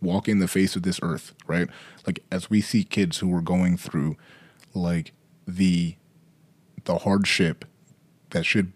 walking 0.00 0.38
the 0.38 0.48
face 0.48 0.76
of 0.76 0.82
this 0.82 1.00
earth 1.02 1.32
right? 1.46 1.68
Like 2.06 2.22
as 2.30 2.48
we 2.50 2.60
see 2.60 2.84
kids 2.84 3.18
who 3.18 3.34
are 3.34 3.42
going 3.42 3.76
through 3.76 4.16
like 4.74 5.12
the 5.46 5.96
the 6.84 6.98
hardship 6.98 7.64
that 8.30 8.44
should 8.44 8.72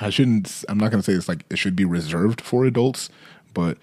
I 0.00 0.10
shouldn't 0.10 0.64
I'm 0.68 0.78
not 0.78 0.90
going 0.90 1.02
to 1.02 1.10
say 1.10 1.16
it's 1.16 1.28
like 1.28 1.44
it 1.50 1.58
should 1.58 1.76
be 1.76 1.84
reserved 1.84 2.40
for 2.40 2.64
adults 2.64 3.10
but 3.52 3.78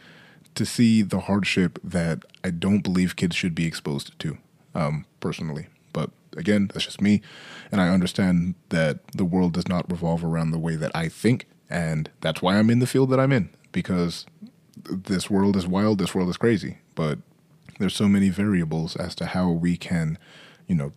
to 0.56 0.66
see 0.66 1.02
the 1.02 1.22
hardship 1.22 1.80
that 1.84 2.24
I 2.44 2.52
don't 2.52 2.82
believe 2.82 3.16
kids 3.16 3.36
should 3.36 3.56
be 3.56 3.66
exposed 3.66 4.18
to, 4.20 4.38
um, 4.76 5.06
personally. 5.20 5.68
But 5.94 6.12
again, 6.36 6.70
that's 6.74 6.86
just 6.86 7.02
me, 7.02 7.22
and 7.72 7.80
I 7.82 7.90
understand 7.90 8.56
that 8.70 9.06
the 9.12 9.26
world 9.26 9.54
does 9.54 9.68
not 9.68 9.90
revolve 9.92 10.24
around 10.24 10.52
the 10.52 10.60
way 10.60 10.76
that 10.76 10.92
I 10.96 11.08
think, 11.08 11.48
and 11.70 12.10
that's 12.22 12.42
why 12.42 12.58
I'm 12.58 12.70
in 12.70 12.80
the 12.80 12.88
field 12.88 13.10
that 13.12 13.20
I'm 13.20 13.32
in 13.32 13.50
because 13.72 14.26
this 14.90 15.30
world 15.30 15.56
is 15.56 15.68
wild, 15.68 16.00
this 16.00 16.16
world 16.16 16.30
is 16.30 16.38
crazy, 16.38 16.78
but 16.96 17.20
there's 17.80 17.96
so 17.96 18.08
many 18.08 18.30
variables 18.30 18.96
as 18.96 19.16
to 19.16 19.28
how 19.28 19.50
we 19.50 19.78
can, 19.78 20.18
you 20.68 20.76
know, 20.76 20.94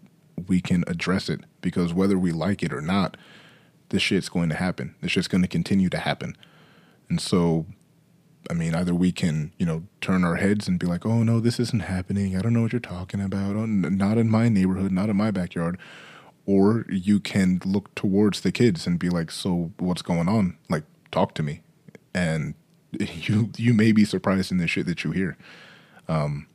we 0.49 0.61
can 0.61 0.85
address 0.87 1.29
it 1.29 1.41
because 1.61 1.95
whether 1.95 2.19
we 2.19 2.33
like 2.33 2.63
it 2.63 2.73
or 2.73 2.81
not, 2.81 3.17
this 3.91 4.03
shit's 4.03 4.29
going 4.29 4.49
to 4.49 4.57
happen. 4.57 4.95
This 5.01 5.13
shit's 5.13 5.29
going 5.29 5.43
to 5.43 5.49
continue 5.49 5.89
to 5.91 5.99
happen. 5.99 6.37
And 7.09 7.21
so 7.21 7.67
I 8.51 8.55
mean, 8.55 8.75
either 8.75 8.95
we 8.95 9.13
can, 9.13 9.53
you 9.59 9.67
know, 9.67 9.85
turn 10.01 10.25
our 10.25 10.37
heads 10.37 10.69
and 10.69 10.79
be 10.79 10.87
like, 10.87 11.07
"Oh 11.07 11.23
no, 11.23 11.41
this 11.41 11.59
isn't 11.59 11.83
happening. 11.83 12.37
I 12.37 12.43
don't 12.43 12.53
know 12.53 12.63
what 12.63 12.73
you're 12.73 12.81
talking 12.81 13.21
about. 13.21 13.57
Oh, 13.57 13.67
not 13.67 14.19
in 14.19 14.31
my 14.31 14.49
neighborhood, 14.49 14.93
not 14.93 15.09
in 15.09 15.17
my 15.17 15.31
backyard." 15.31 15.79
Or 16.47 16.85
you 16.91 17.21
can 17.21 17.61
look 17.65 17.95
towards 17.95 18.43
the 18.43 18.53
kids 18.53 18.87
and 18.87 18.99
be 18.99 19.09
like, 19.09 19.31
"So, 19.31 19.73
what's 19.79 20.03
going 20.03 20.29
on? 20.29 20.57
Like, 20.69 20.85
talk 21.11 21.35
to 21.35 21.43
me." 21.43 21.63
And 22.13 22.55
you 22.93 23.51
you 23.57 23.75
may 23.75 23.93
be 23.93 24.05
surprised 24.05 24.53
in 24.53 24.59
the 24.59 24.69
shit 24.69 24.87
that 24.87 25.05
you 25.05 25.13
hear. 25.13 25.37
Um, 26.07 26.47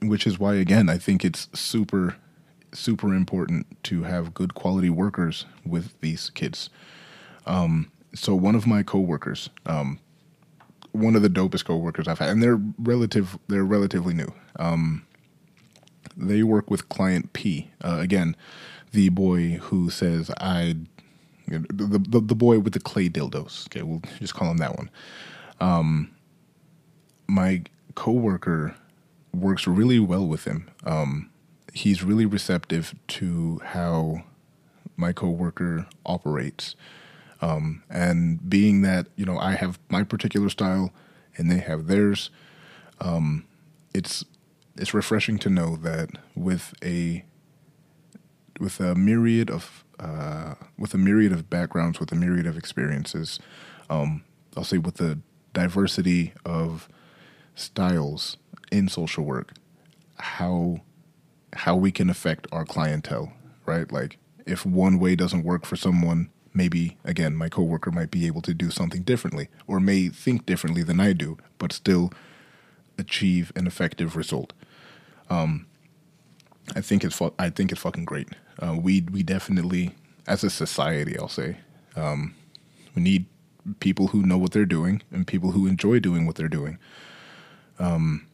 which 0.00 0.26
is 0.26 0.38
why, 0.38 0.54
again, 0.54 0.88
I 0.88 0.98
think 0.98 1.24
it's 1.24 1.48
super 1.52 2.16
super 2.72 3.14
important 3.14 3.66
to 3.84 4.04
have 4.04 4.34
good 4.34 4.54
quality 4.54 4.90
workers 4.90 5.44
with 5.64 6.00
these 6.00 6.30
kids. 6.30 6.70
Um, 7.46 7.90
so 8.14 8.34
one 8.34 8.54
of 8.54 8.66
my 8.66 8.82
coworkers, 8.82 9.50
um, 9.66 9.98
one 10.92 11.16
of 11.16 11.22
the 11.22 11.30
dopest 11.30 11.64
coworkers 11.64 12.08
I've 12.08 12.18
had, 12.18 12.30
and 12.30 12.42
they're 12.42 12.60
relative. 12.78 13.38
They're 13.48 13.64
relatively 13.64 14.14
new. 14.14 14.32
Um, 14.56 15.06
they 16.16 16.42
work 16.42 16.70
with 16.70 16.88
client 16.88 17.32
P. 17.32 17.70
Uh, 17.82 17.98
again, 18.00 18.36
the 18.92 19.08
boy 19.08 19.58
who 19.62 19.90
says 19.90 20.30
I, 20.38 20.76
the, 21.48 21.98
the 22.08 22.20
the 22.20 22.34
boy 22.34 22.58
with 22.58 22.72
the 22.72 22.80
clay 22.80 23.08
dildos. 23.08 23.66
Okay, 23.66 23.82
we'll 23.82 24.02
just 24.18 24.34
call 24.34 24.50
him 24.50 24.58
that 24.58 24.76
one. 24.76 24.90
Um, 25.60 26.10
my 27.26 27.62
coworker 27.94 28.74
works 29.32 29.66
really 29.66 29.98
well 29.98 30.26
with 30.26 30.44
him. 30.44 30.68
Um, 30.84 31.30
he's 31.72 32.02
really 32.02 32.26
receptive 32.26 32.94
to 33.08 33.60
how 33.64 34.24
my 34.96 35.12
coworker 35.12 35.86
operates. 36.04 36.74
Um, 37.42 37.82
and 37.88 38.48
being 38.48 38.82
that 38.82 39.06
you 39.16 39.24
know 39.24 39.38
I 39.38 39.52
have 39.52 39.78
my 39.88 40.04
particular 40.04 40.48
style 40.48 40.92
and 41.36 41.50
they 41.50 41.58
have 41.58 41.86
theirs, 41.86 42.30
um, 43.00 43.46
it's 43.94 44.24
it's 44.76 44.94
refreshing 44.94 45.38
to 45.38 45.50
know 45.50 45.76
that 45.76 46.10
with 46.34 46.74
a 46.82 47.24
with 48.58 48.78
a 48.80 48.94
myriad 48.94 49.50
of 49.50 49.84
uh, 49.98 50.54
with 50.78 50.94
a 50.94 50.98
myriad 50.98 51.32
of 51.32 51.50
backgrounds, 51.50 51.98
with 51.98 52.12
a 52.12 52.14
myriad 52.14 52.46
of 52.46 52.56
experiences. 52.56 53.38
Um, 53.88 54.24
I'll 54.56 54.64
say 54.64 54.78
with 54.78 54.96
the 54.96 55.18
diversity 55.52 56.32
of 56.44 56.88
styles 57.54 58.36
in 58.70 58.88
social 58.88 59.24
work, 59.24 59.54
how 60.16 60.80
how 61.52 61.74
we 61.76 61.90
can 61.90 62.08
affect 62.08 62.46
our 62.52 62.64
clientele, 62.64 63.32
right? 63.66 63.90
Like 63.90 64.18
if 64.46 64.64
one 64.64 64.98
way 64.98 65.16
doesn't 65.16 65.44
work 65.44 65.66
for 65.66 65.76
someone, 65.76 66.30
maybe 66.52 66.96
again 67.04 67.34
my 67.36 67.48
coworker 67.48 67.90
might 67.90 68.10
be 68.10 68.26
able 68.26 68.42
to 68.42 68.54
do 68.54 68.70
something 68.70 69.02
differently 69.02 69.48
or 69.66 69.80
may 69.80 70.08
think 70.08 70.46
differently 70.46 70.82
than 70.82 71.00
I 71.00 71.12
do, 71.12 71.38
but 71.58 71.72
still 71.72 72.12
achieve 72.98 73.52
an 73.56 73.66
effective 73.66 74.16
result. 74.16 74.52
Um, 75.28 75.66
I 76.74 76.80
think 76.80 77.04
it's 77.04 77.16
fu- 77.16 77.34
I 77.38 77.50
think 77.50 77.72
it's 77.72 77.80
fucking 77.80 78.04
great. 78.04 78.28
Uh, 78.58 78.76
we 78.80 79.02
we 79.02 79.22
definitely, 79.22 79.94
as 80.26 80.44
a 80.44 80.50
society, 80.50 81.18
I'll 81.18 81.28
say, 81.28 81.58
um, 81.96 82.34
we 82.94 83.02
need 83.02 83.26
people 83.80 84.08
who 84.08 84.22
know 84.22 84.38
what 84.38 84.52
they're 84.52 84.64
doing 84.64 85.02
and 85.10 85.26
people 85.26 85.52
who 85.52 85.66
enjoy 85.66 86.00
doing 86.00 86.26
what 86.26 86.36
they're 86.36 86.48
doing. 86.48 86.78
Um, 87.78 88.26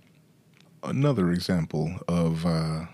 another 0.83 1.31
example 1.31 1.95
of 2.09 2.47
uh, 2.47 2.87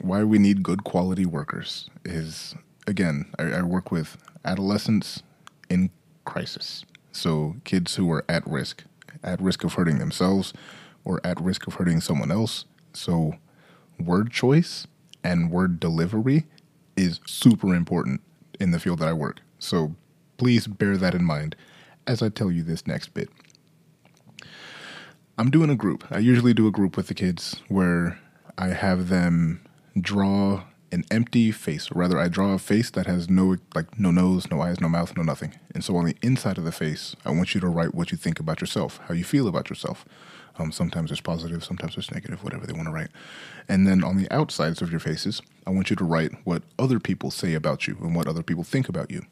why 0.00 0.24
we 0.24 0.38
need 0.38 0.62
good 0.62 0.84
quality 0.84 1.26
workers 1.26 1.88
is 2.04 2.54
again, 2.88 3.26
I, 3.38 3.44
I 3.44 3.62
work 3.62 3.92
with 3.92 4.16
adolescents 4.44 5.22
in 5.68 5.90
crisis, 6.24 6.84
so 7.12 7.56
kids 7.64 7.94
who 7.96 8.10
are 8.10 8.24
at 8.28 8.46
risk, 8.46 8.84
at 9.22 9.40
risk 9.40 9.62
of 9.62 9.74
hurting 9.74 9.98
themselves 9.98 10.52
or 11.04 11.20
at 11.24 11.40
risk 11.40 11.66
of 11.66 11.74
hurting 11.74 12.00
someone 12.00 12.32
else. 12.32 12.64
So 12.92 13.34
word 14.00 14.30
choice 14.30 14.86
and 15.22 15.50
word 15.50 15.78
delivery 15.78 16.46
is 16.96 17.20
super 17.26 17.74
important 17.74 18.22
in 18.58 18.70
the 18.70 18.80
field 18.80 18.98
that 19.00 19.08
I 19.08 19.12
work. 19.12 19.40
So 19.58 19.94
please 20.38 20.66
bear 20.66 20.96
that 20.96 21.14
in 21.14 21.24
mind 21.24 21.54
as 22.06 22.22
I 22.22 22.30
tell 22.30 22.50
you 22.50 22.62
this 22.62 22.86
next 22.86 23.12
bit. 23.14 23.28
I'm 25.36 25.50
doing 25.50 25.70
a 25.70 25.76
group. 25.76 26.04
I 26.10 26.18
usually 26.18 26.54
do 26.54 26.66
a 26.66 26.72
group 26.72 26.96
with 26.96 27.06
the 27.06 27.14
kids 27.14 27.60
where 27.68 28.18
I 28.56 28.68
have 28.68 29.08
them 29.08 29.60
draw 30.00 30.64
an 30.90 31.04
empty 31.10 31.50
face, 31.52 31.90
rather, 31.92 32.18
I 32.18 32.28
draw 32.28 32.52
a 32.52 32.58
face 32.58 32.90
that 32.90 33.06
has 33.06 33.28
no 33.28 33.56
like 33.74 33.98
no 33.98 34.10
nose, 34.10 34.50
no 34.50 34.60
eyes, 34.60 34.80
no 34.80 34.88
mouth, 34.88 35.16
no 35.16 35.22
nothing. 35.22 35.54
And 35.74 35.84
so 35.84 35.96
on 35.96 36.06
the 36.06 36.16
inside 36.22 36.58
of 36.58 36.64
the 36.64 36.72
face, 36.72 37.14
I 37.24 37.30
want 37.30 37.54
you 37.54 37.60
to 37.60 37.68
write 37.68 37.94
what 37.94 38.10
you 38.10 38.18
think 38.18 38.40
about 38.40 38.60
yourself, 38.60 39.00
how 39.08 39.14
you 39.14 39.24
feel 39.24 39.48
about 39.48 39.68
yourself. 39.68 40.04
Um, 40.58 40.72
sometimes 40.72 41.12
it's 41.12 41.20
positive, 41.20 41.62
sometimes 41.62 41.96
it's 41.96 42.10
negative, 42.10 42.42
whatever 42.42 42.66
they 42.66 42.72
want 42.72 42.86
to 42.86 42.92
write. 42.92 43.10
And 43.68 43.86
then 43.86 44.02
on 44.02 44.16
the 44.16 44.30
outsides 44.30 44.82
of 44.82 44.90
your 44.90 44.98
faces, 44.98 45.40
I 45.66 45.70
want 45.70 45.90
you 45.90 45.96
to 45.96 46.04
write 46.04 46.32
what 46.44 46.62
other 46.78 46.98
people 46.98 47.30
say 47.30 47.54
about 47.54 47.86
you 47.86 47.96
and 48.00 48.14
what 48.14 48.26
other 48.26 48.42
people 48.42 48.64
think 48.64 48.88
about 48.88 49.10
you. 49.10 49.22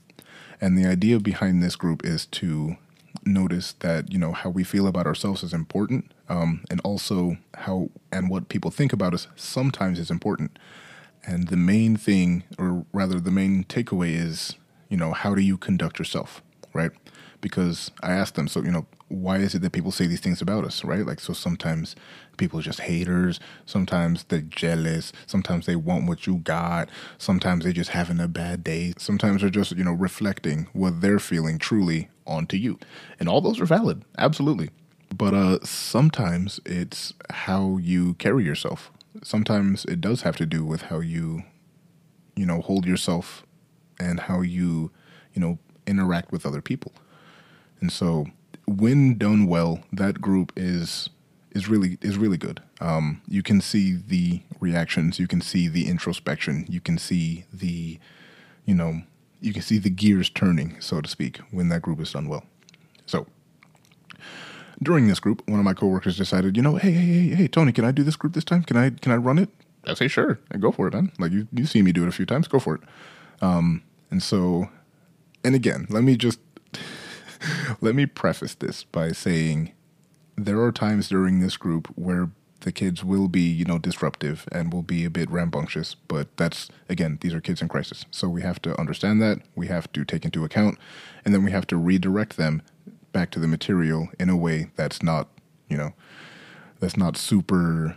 And 0.61 0.79
the 0.79 0.87
idea 0.87 1.19
behind 1.19 1.62
this 1.62 1.75
group 1.75 2.05
is 2.05 2.27
to 2.27 2.77
notice 3.25 3.73
that 3.81 4.12
you 4.12 4.19
know 4.19 4.33
how 4.33 4.51
we 4.51 4.62
feel 4.62 4.87
about 4.87 5.07
ourselves 5.07 5.42
is 5.42 5.53
important, 5.53 6.11
um, 6.29 6.62
and 6.71 6.81
also 6.83 7.38
how 7.55 7.90
and 8.12 8.31
what 8.31 8.49
people 8.49 8.71
think 8.71 8.92
about 8.92 9.14
us 9.14 9.27
sometimes 9.37 9.99
is 9.99 10.11
important. 10.11 10.59
And 11.26 11.48
the 11.48 11.56
main 11.56 11.96
thing, 11.96 12.44
or 12.56 12.86
rather, 12.92 13.18
the 13.18 13.32
main 13.32 13.64
takeaway 13.64 14.14
is, 14.14 14.54
you 14.88 14.96
know, 14.96 15.12
how 15.12 15.34
do 15.34 15.42
you 15.42 15.58
conduct 15.58 15.98
yourself, 15.98 16.40
right? 16.72 16.92
Because 17.40 17.90
I 18.00 18.12
asked 18.12 18.36
them, 18.36 18.46
so 18.48 18.62
you 18.62 18.70
know, 18.70 18.86
why 19.08 19.38
is 19.38 19.54
it 19.54 19.62
that 19.62 19.72
people 19.72 19.90
say 19.90 20.06
these 20.06 20.20
things 20.20 20.40
about 20.40 20.64
us, 20.64 20.84
right? 20.84 21.04
Like, 21.04 21.20
so 21.20 21.32
sometimes 21.32 21.96
people 22.36 22.60
are 22.60 22.62
just 22.62 22.80
haters, 22.80 23.40
sometimes 23.64 24.24
they're 24.24 24.40
jealous, 24.40 25.12
sometimes 25.26 25.66
they 25.66 25.76
want 25.76 26.06
what 26.06 26.26
you 26.26 26.36
got, 26.36 26.88
sometimes 27.18 27.64
they're 27.64 27.72
just 27.72 27.90
having 27.90 28.20
a 28.20 28.28
bad 28.28 28.64
day, 28.64 28.94
sometimes 28.96 29.40
they're 29.40 29.50
just, 29.50 29.72
you 29.72 29.84
know, 29.84 29.92
reflecting 29.92 30.68
what 30.72 31.00
they're 31.00 31.18
feeling 31.18 31.58
truly 31.58 32.08
onto 32.26 32.56
you. 32.56 32.78
And 33.20 33.28
all 33.28 33.40
those 33.40 33.60
are 33.60 33.66
valid, 33.66 34.04
absolutely. 34.18 34.70
But 35.14 35.34
uh, 35.34 35.58
sometimes 35.64 36.60
it's 36.66 37.14
how 37.30 37.76
you 37.76 38.14
carry 38.14 38.44
yourself. 38.44 38.90
Sometimes 39.22 39.85
it 39.87 40.00
does 40.00 40.22
have 40.22 40.37
to 40.37 40.46
do 40.46 40.64
with 40.64 40.83
how 40.83 41.00
you, 41.00 41.42
you 42.35 42.46
know, 42.46 42.61
hold 42.61 42.87
yourself 42.87 43.44
and 43.98 44.20
how 44.20 44.40
you, 44.40 44.90
you 45.35 45.40
know, 45.40 45.59
interact 45.87 46.33
with 46.33 46.44
other 46.44 46.61
people. 46.61 46.92
And 47.81 47.92
so 47.92 48.26
when 48.66 49.16
done 49.16 49.46
well, 49.46 49.81
that 49.92 50.20
group 50.20 50.52
is 50.57 51.09
is 51.52 51.68
really 51.68 51.96
is 52.02 52.18
really 52.18 52.37
good. 52.37 52.62
Um, 52.81 53.22
you 53.26 53.42
can 53.42 53.61
see 53.61 53.94
the 53.94 54.42
reactions, 54.61 55.18
you 55.18 55.26
can 55.26 55.40
see 55.40 55.68
the 55.68 55.88
introspection, 55.88 56.66
you 56.68 56.81
can 56.81 56.98
see 56.98 57.44
the, 57.52 57.98
you 58.66 58.74
know, 58.74 59.02
you 59.40 59.52
can 59.55 59.62
see 59.62 59.79
the 59.79 59.88
gears 59.88 60.29
turning, 60.29 60.79
so 60.81 61.00
to 61.00 61.09
speak, 61.09 61.38
when 61.50 61.68
that 61.70 61.81
group 61.81 62.00
is 62.00 62.12
done 62.12 62.29
well. 62.29 62.44
So 63.07 63.26
during 64.82 65.08
this 65.08 65.20
group, 65.20 65.42
one 65.48 65.58
of 65.58 65.64
my 65.64 65.74
coworkers 65.74 66.16
decided, 66.16 66.56
you 66.56 66.62
know, 66.62 66.76
hey, 66.76 66.92
hey, 66.92 67.28
hey, 67.28 67.34
hey, 67.34 67.48
Tony, 67.48 67.72
can 67.72 67.84
I 67.84 67.92
do 67.92 68.02
this 68.02 68.16
group 68.16 68.34
this 68.34 68.44
time? 68.44 68.62
Can 68.62 68.76
I 68.76 68.90
can 68.90 69.12
I 69.12 69.16
run 69.16 69.38
it? 69.38 69.48
I 69.86 69.94
say 69.94 70.08
sure, 70.08 70.38
and 70.50 70.60
go 70.60 70.72
for 70.72 70.88
it, 70.88 70.94
man. 70.94 71.12
Like 71.18 71.32
you 71.32 71.48
you've 71.52 71.68
seen 71.68 71.84
me 71.84 71.92
do 71.92 72.04
it 72.04 72.08
a 72.08 72.12
few 72.12 72.26
times, 72.26 72.48
go 72.48 72.58
for 72.58 72.74
it. 72.76 72.80
Um, 73.40 73.82
and 74.10 74.22
so, 74.22 74.68
and 75.44 75.54
again, 75.54 75.86
let 75.88 76.02
me 76.02 76.16
just 76.16 76.40
let 77.80 77.94
me 77.94 78.06
preface 78.06 78.54
this 78.54 78.84
by 78.84 79.12
saying 79.12 79.72
there 80.36 80.60
are 80.60 80.72
times 80.72 81.08
during 81.08 81.40
this 81.40 81.56
group 81.56 81.88
where 81.96 82.30
the 82.60 82.72
kids 82.72 83.04
will 83.04 83.28
be, 83.28 83.42
you 83.42 83.64
know, 83.64 83.78
disruptive 83.78 84.48
and 84.50 84.72
will 84.72 84.82
be 84.82 85.04
a 85.04 85.10
bit 85.10 85.30
rambunctious, 85.30 85.94
but 85.94 86.36
that's 86.36 86.68
again, 86.88 87.18
these 87.20 87.32
are 87.32 87.40
kids 87.40 87.62
in 87.62 87.68
crisis. 87.68 88.04
So 88.10 88.28
we 88.28 88.42
have 88.42 88.60
to 88.62 88.78
understand 88.78 89.22
that, 89.22 89.38
we 89.54 89.68
have 89.68 89.90
to 89.92 90.04
take 90.04 90.24
into 90.24 90.44
account, 90.44 90.78
and 91.24 91.32
then 91.32 91.44
we 91.44 91.52
have 91.52 91.66
to 91.68 91.76
redirect 91.76 92.36
them 92.36 92.62
back 93.16 93.31
to 93.31 93.40
the 93.40 93.48
material 93.48 94.11
in 94.20 94.29
a 94.29 94.37
way 94.37 94.66
that's 94.76 95.02
not, 95.02 95.31
you 95.70 95.76
know, 95.79 95.94
that's 96.81 96.98
not 96.98 97.16
super 97.16 97.96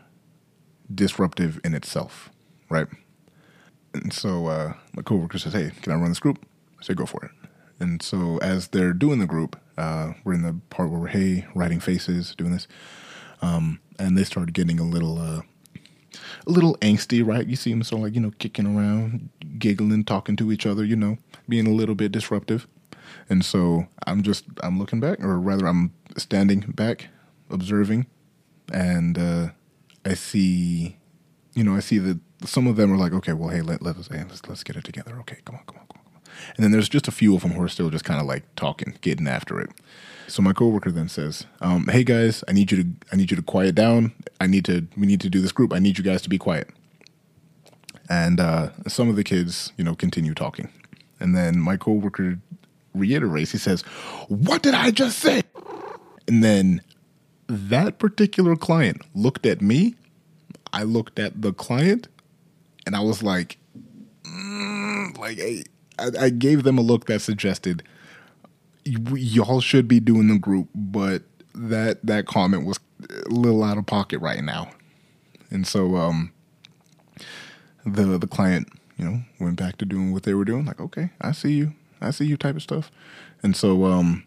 disruptive 0.95 1.59
in 1.61 1.73
itself, 1.73 2.29
right? 2.69 2.87
And 3.93 4.13
so 4.13 4.47
uh, 4.47 4.73
my 4.93 5.01
coworker 5.01 5.37
says, 5.37 5.51
"Hey, 5.51 5.71
can 5.81 5.91
I 5.91 5.97
run 5.97 6.07
this 6.07 6.21
group?" 6.21 6.39
I 6.79 6.83
say, 6.85 6.93
"Go 6.93 7.05
for 7.05 7.25
it." 7.25 7.31
And 7.81 8.01
so 8.01 8.37
as 8.37 8.69
they're 8.69 8.93
doing 8.93 9.19
the 9.19 9.27
group, 9.27 9.59
uh, 9.77 10.13
we're 10.23 10.35
in 10.35 10.41
the 10.43 10.55
part 10.69 10.89
where 10.89 11.01
we're 11.01 11.07
hey 11.07 11.45
writing 11.53 11.81
faces, 11.81 12.33
doing 12.33 12.53
this, 12.53 12.69
um, 13.41 13.81
and 13.99 14.17
they 14.17 14.23
started 14.23 14.53
getting 14.53 14.79
a 14.79 14.85
little 14.85 15.19
uh, 15.19 15.41
a 16.47 16.49
little 16.49 16.77
angsty, 16.77 17.27
right? 17.27 17.45
You 17.45 17.57
see 17.57 17.71
them 17.71 17.83
sort 17.83 17.99
of 17.99 18.03
like 18.05 18.15
you 18.15 18.21
know 18.21 18.31
kicking 18.39 18.73
around, 18.73 19.31
giggling, 19.57 20.05
talking 20.05 20.37
to 20.37 20.53
each 20.53 20.65
other, 20.65 20.85
you 20.85 20.95
know, 20.95 21.17
being 21.49 21.67
a 21.67 21.73
little 21.73 21.95
bit 21.95 22.13
disruptive. 22.13 22.67
And 23.29 23.43
so 23.43 23.87
I'm 24.07 24.23
just 24.23 24.45
I'm 24.63 24.79
looking 24.79 24.99
back, 24.99 25.19
or 25.23 25.39
rather 25.39 25.67
I'm 25.67 25.93
standing 26.17 26.61
back, 26.61 27.07
observing, 27.49 28.07
and 28.71 29.17
uh, 29.17 29.49
I 30.05 30.13
see, 30.13 30.97
you 31.53 31.63
know, 31.63 31.75
I 31.75 31.79
see 31.79 31.97
that 31.99 32.19
some 32.45 32.67
of 32.67 32.75
them 32.75 32.91
are 32.91 32.97
like, 32.97 33.13
okay, 33.13 33.33
well, 33.33 33.49
hey, 33.49 33.61
let, 33.61 33.81
let 33.81 33.97
us 33.97 34.07
hey, 34.07 34.23
let's 34.27 34.47
let's 34.47 34.63
get 34.63 34.75
it 34.75 34.83
together. 34.83 35.17
Okay, 35.21 35.37
come 35.45 35.55
on, 35.55 35.63
come 35.65 35.77
on, 35.77 35.87
come 35.87 36.01
on. 36.05 36.21
And 36.55 36.63
then 36.63 36.71
there's 36.71 36.89
just 36.89 37.07
a 37.07 37.11
few 37.11 37.35
of 37.35 37.41
them 37.41 37.51
who 37.51 37.61
are 37.61 37.67
still 37.67 37.89
just 37.89 38.05
kind 38.05 38.19
of 38.19 38.25
like 38.25 38.43
talking, 38.55 38.97
getting 39.01 39.27
after 39.27 39.59
it. 39.59 39.69
So 40.27 40.41
my 40.41 40.53
coworker 40.53 40.91
then 40.91 41.09
says, 41.09 41.45
um, 41.61 41.87
"Hey 41.87 42.03
guys, 42.03 42.43
I 42.47 42.53
need 42.53 42.71
you 42.71 42.83
to 42.83 42.89
I 43.11 43.15
need 43.15 43.31
you 43.31 43.37
to 43.37 43.43
quiet 43.43 43.75
down. 43.75 44.13
I 44.39 44.47
need 44.47 44.65
to 44.65 44.87
we 44.97 45.07
need 45.07 45.21
to 45.21 45.29
do 45.29 45.41
this 45.41 45.51
group. 45.51 45.73
I 45.73 45.79
need 45.79 45.97
you 45.97 46.03
guys 46.03 46.21
to 46.23 46.29
be 46.29 46.37
quiet." 46.37 46.69
And 48.09 48.39
uh, 48.39 48.69
some 48.87 49.09
of 49.09 49.15
the 49.15 49.23
kids, 49.23 49.71
you 49.77 49.83
know, 49.83 49.95
continue 49.95 50.33
talking. 50.33 50.69
And 51.19 51.35
then 51.35 51.59
my 51.59 51.77
coworker 51.77 52.39
reiterates. 52.93 53.51
He 53.51 53.57
says, 53.57 53.81
"What 54.27 54.61
did 54.63 54.73
I 54.73 54.91
just 54.91 55.19
say?" 55.19 55.43
And 56.27 56.43
then 56.43 56.81
that 57.47 57.99
particular 57.99 58.55
client 58.55 59.01
looked 59.15 59.45
at 59.45 59.61
me. 59.61 59.95
I 60.71 60.83
looked 60.83 61.17
at 61.19 61.41
the 61.41 61.51
client, 61.51 62.07
and 62.85 62.95
I 62.95 63.01
was 63.01 63.23
like, 63.23 63.57
mm, 64.23 65.17
like. 65.17 65.39
I, 65.39 65.63
I 66.17 66.29
gave 66.29 66.63
them 66.63 66.77
a 66.77 66.81
look 66.81 67.07
that 67.07 67.19
suggested 67.21 67.83
y'all 68.85 69.61
should 69.61 69.87
be 69.87 69.99
doing 69.99 70.27
the 70.27 70.39
group, 70.39 70.69
but 70.73 71.23
that 71.53 72.05
that 72.05 72.25
comment 72.25 72.65
was 72.65 72.79
a 73.09 73.29
little 73.29 73.63
out 73.63 73.77
of 73.77 73.85
pocket 73.85 74.19
right 74.19 74.43
now, 74.43 74.71
and 75.51 75.67
so 75.67 75.95
um, 75.95 76.31
the 77.85 78.17
the 78.17 78.27
client 78.27 78.69
you 78.97 79.05
know 79.05 79.21
went 79.39 79.57
back 79.57 79.77
to 79.77 79.85
doing 79.85 80.11
what 80.11 80.23
they 80.23 80.33
were 80.33 80.45
doing. 80.45 80.65
Like, 80.65 80.79
okay, 80.79 81.09
I 81.21 81.31
see 81.31 81.53
you, 81.53 81.73
I 82.01 82.11
see 82.11 82.25
you, 82.25 82.37
type 82.37 82.55
of 82.55 82.61
stuff, 82.61 82.91
and 83.43 83.55
so 83.55 83.85
um, 83.85 84.25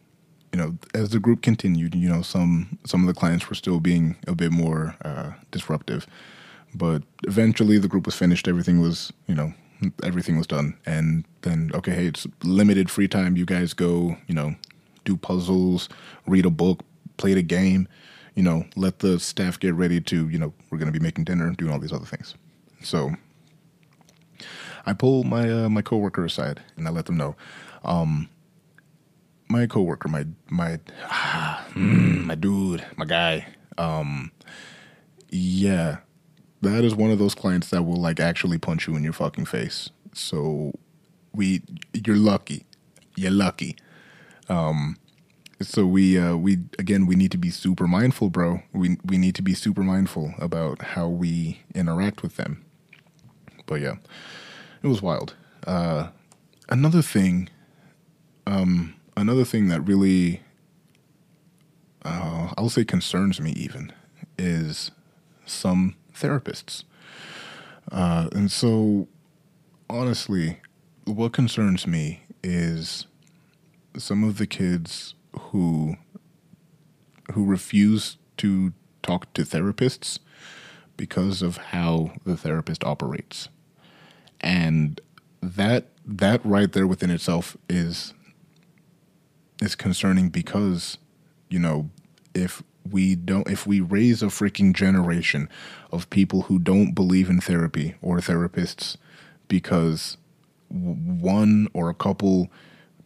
you 0.52 0.58
know, 0.58 0.76
as 0.94 1.11
the 1.11 1.18
group 1.18 1.42
continued, 1.42 1.94
you 1.94 2.08
know, 2.08 2.22
some 2.22 2.78
some 2.85 3.00
of 3.00 3.06
the 3.06 3.18
clients 3.18 3.48
were 3.48 3.54
still 3.54 3.80
being 3.80 4.16
a 4.26 4.35
bit 4.35 4.52
more 4.52 4.96
uh, 5.04 5.32
disruptive, 5.50 6.06
but 6.74 7.02
eventually 7.26 7.78
the 7.78 7.88
group 7.88 8.06
was 8.06 8.14
finished. 8.14 8.48
Everything 8.48 8.80
was 8.80 9.12
you 9.26 9.35
know 9.35 9.52
everything 10.02 10.37
was 10.37 10.46
done. 10.46 10.76
And 10.87 11.24
then, 11.42 11.70
okay, 11.74 11.92
hey, 11.92 12.06
it's 12.06 12.26
limited 12.42 12.90
free 12.90 13.08
time. 13.08 13.37
You 13.37 13.44
guys 13.44 13.72
go, 13.72 14.16
you 14.26 14.35
know, 14.35 14.54
do 15.04 15.16
puzzles, 15.16 15.88
read 16.26 16.46
a 16.46 16.50
book, 16.50 16.80
play 17.16 17.35
the 17.35 17.42
game, 17.42 17.88
you 18.35 18.42
know, 18.42 18.64
let 18.76 19.00
the 19.00 19.18
staff 19.18 19.58
get 19.58 19.74
ready 19.74 20.00
to, 20.00 20.28
you 20.28 20.38
know, 20.38 20.52
we're 20.70 20.78
going 20.78 20.92
to 20.92 20.98
be 20.98 21.02
making 21.02 21.24
dinner, 21.24 21.50
doing 21.52 21.72
all 21.72 21.78
these 21.78 21.92
other 21.92 22.06
things. 22.06 22.35
So 22.82 23.12
I 24.85 24.92
pull 24.92 25.25
my 25.25 25.51
uh, 25.51 25.68
my 25.68 25.83
coworker 25.83 26.25
aside 26.25 26.61
and 26.77 26.87
I 26.87 26.90
let 26.90 27.07
them 27.07 27.16
know. 27.16 27.37
Um, 27.85 28.29
my 29.49 29.66
coworker, 29.66 30.09
my 30.09 30.27
my 30.49 30.81
ah, 31.05 31.66
mm, 31.75 32.25
my 32.25 32.35
dude, 32.35 32.85
my 32.97 33.05
guy. 33.05 33.47
Um, 33.79 34.33
yeah, 35.31 35.99
that 36.61 36.85
is 36.85 36.95
one 36.95 37.11
of 37.11 37.18
those 37.18 37.35
clients 37.35 37.71
that 37.71 37.83
will 37.85 38.01
like 38.01 38.21
actually 38.21 38.59
punch 38.59 38.87
you 38.87 38.97
in 38.97 39.03
your 39.03 39.12
fucking 39.12 39.47
face. 39.47 39.90
So 40.12 40.73
we, 41.33 41.62
you're 41.92 42.16
lucky. 42.16 42.66
You're 43.16 43.31
lucky. 43.31 43.77
Um, 44.49 44.97
so 45.61 45.87
we 45.87 46.18
uh, 46.18 46.37
we 46.37 46.59
again 46.79 47.07
we 47.07 47.14
need 47.14 47.31
to 47.33 47.38
be 47.38 47.51
super 47.51 47.87
mindful, 47.87 48.31
bro. 48.31 48.62
We 48.73 48.99
we 49.05 49.16
need 49.16 49.35
to 49.37 49.42
be 49.42 49.55
super 49.55 49.83
mindful 49.83 50.35
about 50.38 50.83
how 50.83 51.09
we 51.09 51.61
interact 51.75 52.23
with 52.23 52.37
them. 52.37 52.64
But 53.66 53.81
yeah, 53.81 53.97
it 54.83 54.87
was 54.87 55.03
wild. 55.03 55.35
Uh, 55.66 56.09
another 56.68 57.03
thing, 57.03 57.49
um, 58.47 58.95
another 59.16 59.45
thing 59.45 59.68
that 59.68 59.81
really, 59.83 60.42
uh, 62.05 62.53
I'll 62.57 62.68
say 62.68 62.85
concerns 62.85 63.40
me 63.40 63.53
even 63.53 63.92
is 64.38 64.90
some 65.47 65.95
therapists. 66.14 66.85
Uh, 67.90 68.29
and 68.33 68.51
so, 68.51 69.09
honestly, 69.88 70.59
what 71.05 71.33
concerns 71.33 71.87
me 71.87 72.23
is 72.42 73.07
some 73.97 74.25
of 74.25 74.38
the 74.38 74.47
kids 74.47 75.14
who 75.38 75.97
who 77.33 77.45
refuse 77.45 78.16
to 78.37 78.73
talk 79.03 79.33
to 79.33 79.42
therapists 79.42 80.18
because 80.97 81.40
of 81.40 81.57
how 81.57 82.12
the 82.25 82.37
therapist 82.37 82.85
operates. 82.85 83.49
And 84.42 85.00
that 85.40 85.87
that 86.05 86.44
right 86.44 86.72
there 86.72 86.87
within 86.87 87.11
itself 87.11 87.57
is 87.68 88.14
is 89.61 89.74
concerning 89.74 90.28
because 90.28 90.98
you 91.48 91.59
know 91.59 91.90
if 92.35 92.62
we 92.90 93.14
don't 93.14 93.48
if 93.48 93.66
we 93.66 93.81
raise 93.81 94.22
a 94.22 94.26
freaking 94.26 94.74
generation 94.74 95.48
of 95.92 96.11
people 96.11 96.42
who 96.42 96.59
don't 96.59 96.94
believe 96.94 97.31
in 97.31 97.40
therapy 97.40 97.94
or 98.02 98.18
therapists 98.18 98.96
because 99.48 100.16
one 100.68 101.68
or 101.74 101.88
a 101.90 101.94
couple 101.94 102.50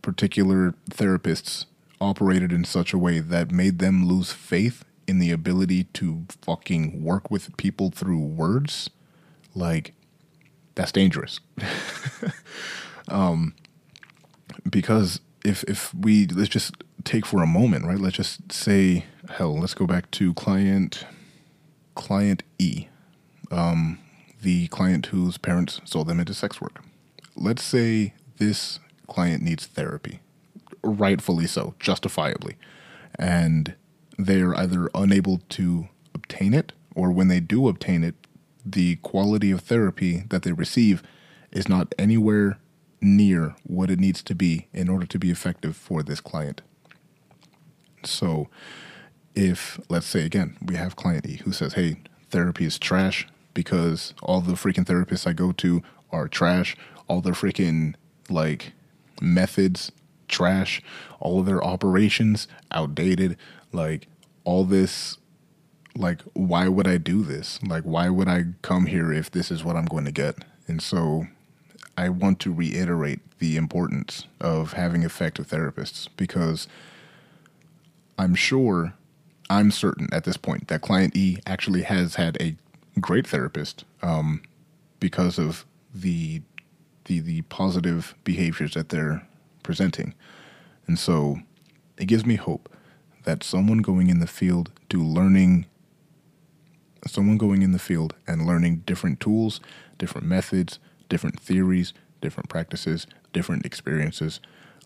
particular 0.02 0.74
therapists 0.90 1.66
operated 2.00 2.52
in 2.52 2.64
such 2.64 2.92
a 2.92 2.98
way 2.98 3.18
that 3.18 3.50
made 3.50 3.78
them 3.78 4.06
lose 4.06 4.32
faith 4.32 4.84
in 5.06 5.18
the 5.18 5.30
ability 5.30 5.84
to 5.84 6.24
fucking 6.42 7.02
work 7.02 7.30
with 7.30 7.56
people 7.56 7.90
through 7.90 8.18
words 8.18 8.90
like 9.54 9.92
that's 10.76 10.92
dangerous 10.92 11.40
um 13.08 13.52
because 14.70 15.20
if 15.44 15.62
if 15.64 15.92
we 15.94 16.26
let's 16.26 16.48
just 16.48 16.74
take 17.06 17.24
for 17.24 17.42
a 17.42 17.46
moment, 17.46 17.86
right? 17.86 17.98
Let's 17.98 18.16
just 18.16 18.52
say 18.52 19.06
hell. 19.30 19.56
Let's 19.58 19.74
go 19.74 19.86
back 19.86 20.10
to 20.12 20.34
client 20.34 21.06
client 21.94 22.42
E, 22.58 22.88
um, 23.50 23.98
the 24.42 24.66
client 24.68 25.06
whose 25.06 25.38
parents 25.38 25.80
sold 25.84 26.08
them 26.08 26.20
into 26.20 26.34
sex 26.34 26.60
work. 26.60 26.84
Let's 27.34 27.62
say 27.62 28.12
this 28.36 28.80
client 29.06 29.42
needs 29.42 29.64
therapy, 29.66 30.20
rightfully 30.82 31.46
so, 31.46 31.74
justifiably, 31.78 32.56
and 33.18 33.74
they're 34.18 34.54
either 34.56 34.90
unable 34.94 35.40
to 35.50 35.88
obtain 36.14 36.52
it, 36.52 36.72
or 36.94 37.10
when 37.10 37.28
they 37.28 37.40
do 37.40 37.68
obtain 37.68 38.04
it, 38.04 38.14
the 38.66 38.96
quality 38.96 39.50
of 39.50 39.60
therapy 39.60 40.24
that 40.28 40.42
they 40.42 40.52
receive 40.52 41.02
is 41.52 41.68
not 41.68 41.94
anywhere 41.98 42.58
near 43.00 43.54
what 43.64 43.90
it 43.90 43.98
needs 43.98 44.22
to 44.24 44.34
be 44.34 44.66
in 44.72 44.88
order 44.88 45.06
to 45.06 45.18
be 45.18 45.30
effective 45.30 45.76
for 45.76 46.02
this 46.02 46.20
client. 46.20 46.62
So, 48.04 48.48
if 49.34 49.80
let's 49.88 50.06
say 50.06 50.24
again, 50.24 50.56
we 50.62 50.76
have 50.76 50.96
client 50.96 51.26
E 51.26 51.36
who 51.44 51.52
says, 51.52 51.74
"Hey, 51.74 51.96
therapy 52.30 52.64
is 52.64 52.78
trash 52.78 53.28
because 53.54 54.14
all 54.22 54.40
the 54.40 54.52
freaking 54.52 54.84
therapists 54.84 55.26
I 55.26 55.32
go 55.32 55.52
to 55.52 55.82
are 56.10 56.28
trash. 56.28 56.76
All 57.08 57.20
their 57.20 57.34
freaking 57.34 57.94
like 58.28 58.72
methods 59.20 59.92
trash. 60.28 60.82
All 61.20 61.40
of 61.40 61.46
their 61.46 61.62
operations 61.62 62.48
outdated. 62.70 63.36
Like 63.72 64.08
all 64.44 64.64
this 64.64 65.18
like 65.96 66.22
why 66.34 66.68
would 66.68 66.86
I 66.86 66.98
do 66.98 67.22
this? 67.22 67.60
Like 67.62 67.84
why 67.84 68.08
would 68.08 68.28
I 68.28 68.46
come 68.62 68.86
here 68.86 69.12
if 69.12 69.30
this 69.30 69.50
is 69.50 69.64
what 69.64 69.76
I'm 69.76 69.86
going 69.86 70.04
to 70.04 70.12
get?" 70.12 70.44
And 70.68 70.82
so 70.82 71.26
I 71.96 72.08
want 72.08 72.40
to 72.40 72.52
reiterate 72.52 73.20
the 73.38 73.56
importance 73.56 74.26
of 74.40 74.74
having 74.74 75.02
effective 75.02 75.48
therapists 75.48 76.08
because 76.16 76.68
I'm 78.18 78.34
sure, 78.34 78.94
I'm 79.48 79.70
certain 79.70 80.08
at 80.12 80.24
this 80.24 80.36
point 80.36 80.68
that 80.68 80.82
client 80.82 81.16
E 81.16 81.38
actually 81.46 81.82
has 81.82 82.16
had 82.16 82.36
a 82.40 82.56
great 83.00 83.26
therapist 83.26 83.84
um, 84.02 84.42
because 85.00 85.38
of 85.38 85.64
the 85.94 86.42
the 87.04 87.20
the 87.20 87.42
positive 87.42 88.14
behaviors 88.24 88.74
that 88.74 88.88
they're 88.88 89.26
presenting, 89.62 90.14
and 90.86 90.98
so 90.98 91.38
it 91.96 92.06
gives 92.06 92.26
me 92.26 92.34
hope 92.36 92.68
that 93.24 93.42
someone 93.42 93.78
going 93.78 94.08
in 94.08 94.20
the 94.20 94.26
field 94.26 94.70
to 94.88 95.02
learning 95.02 95.66
someone 97.10 97.38
going 97.38 97.62
in 97.62 97.72
the 97.72 97.78
field 97.78 98.14
and 98.26 98.46
learning 98.46 98.82
different 98.86 99.20
tools, 99.20 99.60
different 99.98 100.26
methods, 100.26 100.78
different 101.08 101.40
theories, 101.40 101.92
different 102.20 102.48
practices, 102.48 103.06
different 103.32 103.66
experiences, 103.66 104.40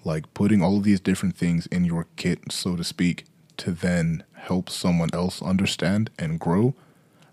like 0.05 0.33
putting 0.35 0.63
all 0.63 0.79
of 0.79 0.85
these 0.85 1.01
different 1.01 1.37
things 1.37 1.67
in 1.67 1.85
your 1.85 2.07
kit, 2.17 2.51
so 2.51 2.77
to 2.77 2.85
speak, 2.85 3.25
to 3.57 3.73
then 3.73 4.25
help 4.35 4.71
someone 4.71 5.11
else 5.13 5.43
understand 5.43 6.11
and 6.19 6.41
grow, 6.41 6.75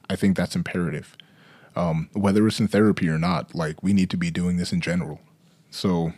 I 0.10 0.16
think 0.16 0.36
that's 0.36 0.56
imperative. 0.56 1.16
Um, 1.76 2.10
whether 2.14 2.48
it's 2.48 2.60
in 2.60 2.68
therapy 2.68 3.08
or 3.08 3.18
not, 3.18 3.54
like 3.54 3.82
we 3.84 3.94
need 3.94 4.10
to 4.10 4.18
be 4.18 4.32
doing 4.32 4.58
this 4.58 4.74
in 4.74 4.82
general. 4.82 5.22
So, 5.70 6.14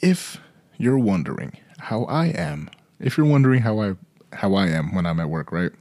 if 0.00 0.40
you're 0.78 0.98
wondering 0.98 1.58
how 1.78 2.04
I 2.04 2.26
am, 2.26 2.70
if 2.98 3.16
you're 3.16 3.26
wondering 3.26 3.62
how 3.62 3.80
I 3.80 3.94
how 4.32 4.54
I 4.54 4.68
am 4.68 4.94
when 4.94 5.04
I'm 5.04 5.20
at 5.20 5.28
work, 5.28 5.52
right? 5.52 5.72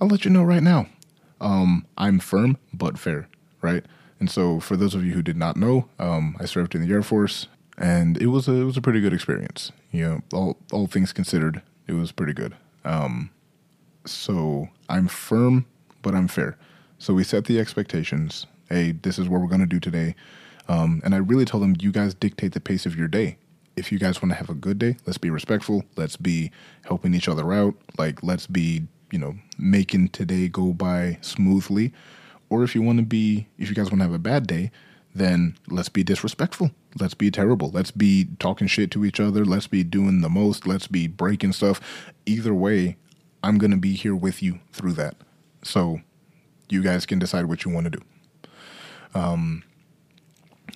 I'll 0.00 0.08
let 0.08 0.24
you 0.24 0.30
know 0.30 0.42
right 0.42 0.62
now. 0.62 0.86
Um, 1.40 1.86
I'm 1.96 2.18
firm 2.18 2.58
but 2.72 2.98
fair, 2.98 3.28
right? 3.62 3.84
And 4.18 4.30
so, 4.30 4.60
for 4.60 4.76
those 4.76 4.94
of 4.94 5.04
you 5.04 5.12
who 5.12 5.22
did 5.22 5.36
not 5.36 5.56
know, 5.56 5.88
um, 5.98 6.36
I 6.38 6.44
served 6.44 6.74
in 6.74 6.86
the 6.86 6.92
Air 6.92 7.02
Force, 7.02 7.46
and 7.78 8.20
it 8.20 8.26
was 8.26 8.48
a 8.48 8.52
it 8.52 8.64
was 8.64 8.76
a 8.76 8.82
pretty 8.82 9.00
good 9.00 9.14
experience. 9.14 9.72
You 9.90 10.06
know, 10.06 10.20
all 10.32 10.56
all 10.72 10.86
things 10.86 11.12
considered, 11.12 11.62
it 11.86 11.94
was 11.94 12.12
pretty 12.12 12.34
good. 12.34 12.54
Um, 12.84 13.30
so 14.04 14.68
I'm 14.88 15.08
firm, 15.08 15.66
but 16.02 16.14
I'm 16.14 16.28
fair. 16.28 16.56
So 16.98 17.14
we 17.14 17.24
set 17.24 17.46
the 17.46 17.58
expectations. 17.58 18.46
Hey, 18.68 18.92
this 18.92 19.18
is 19.18 19.28
what 19.28 19.40
we're 19.40 19.48
going 19.48 19.60
to 19.60 19.66
do 19.66 19.80
today. 19.80 20.14
Um, 20.68 21.00
and 21.04 21.14
I 21.14 21.18
really 21.18 21.44
tell 21.44 21.60
them, 21.60 21.74
you 21.80 21.90
guys 21.90 22.14
dictate 22.14 22.52
the 22.52 22.60
pace 22.60 22.86
of 22.86 22.94
your 22.94 23.08
day. 23.08 23.38
If 23.76 23.90
you 23.90 23.98
guys 23.98 24.20
want 24.20 24.32
to 24.32 24.36
have 24.36 24.50
a 24.50 24.54
good 24.54 24.78
day, 24.78 24.96
let's 25.06 25.18
be 25.18 25.30
respectful. 25.30 25.84
Let's 25.96 26.16
be 26.16 26.50
helping 26.84 27.14
each 27.14 27.28
other 27.28 27.52
out. 27.52 27.74
Like, 27.98 28.22
let's 28.22 28.46
be, 28.46 28.82
you 29.10 29.18
know, 29.18 29.36
making 29.58 30.08
today 30.08 30.48
go 30.48 30.72
by 30.72 31.18
smoothly. 31.20 31.92
Or 32.48 32.64
if 32.64 32.74
you 32.74 32.82
want 32.82 32.98
to 32.98 33.04
be, 33.04 33.46
if 33.58 33.68
you 33.68 33.74
guys 33.74 33.90
want 33.90 34.00
to 34.00 34.04
have 34.04 34.14
a 34.14 34.18
bad 34.18 34.46
day, 34.46 34.70
then 35.14 35.56
let's 35.68 35.88
be 35.88 36.02
disrespectful. 36.02 36.70
Let's 36.98 37.14
be 37.14 37.30
terrible. 37.30 37.70
Let's 37.70 37.90
be 37.90 38.28
talking 38.38 38.66
shit 38.66 38.90
to 38.92 39.04
each 39.04 39.20
other. 39.20 39.44
Let's 39.44 39.66
be 39.66 39.84
doing 39.84 40.20
the 40.20 40.28
most. 40.28 40.66
Let's 40.66 40.86
be 40.86 41.06
breaking 41.06 41.52
stuff. 41.52 41.80
Either 42.26 42.54
way, 42.54 42.96
I'm 43.42 43.58
going 43.58 43.70
to 43.70 43.76
be 43.76 43.94
here 43.94 44.14
with 44.14 44.42
you 44.42 44.60
through 44.72 44.92
that. 44.94 45.16
So 45.62 46.00
you 46.68 46.82
guys 46.82 47.06
can 47.06 47.18
decide 47.18 47.46
what 47.46 47.64
you 47.64 47.70
want 47.70 47.84
to 47.84 47.90
do. 47.90 48.02
Um, 49.14 49.64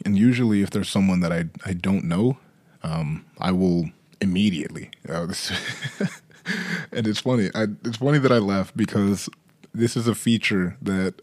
and 0.05 0.19
usually, 0.19 0.63
if 0.63 0.71
there's 0.71 0.89
someone 0.89 1.21
that 1.21 1.33
I, 1.33 1.47
I 1.65 1.73
don't 1.73 2.05
know, 2.05 2.39
um, 2.83 3.25
I 3.39 3.53
will 3.53 3.91
immediately. 4.21 4.91
Uh, 5.09 5.29
and 6.93 7.07
it's 7.07 7.21
funny. 7.21 7.51
I, 7.55 7.67
it's 7.85 7.99
funny 7.99 8.19
that 8.19 8.33
I 8.33 8.39
laugh 8.39 8.73
because 8.75 9.29
this 9.73 9.97
is 9.97 10.07
a 10.07 10.15
feature 10.15 10.77
that 10.83 11.21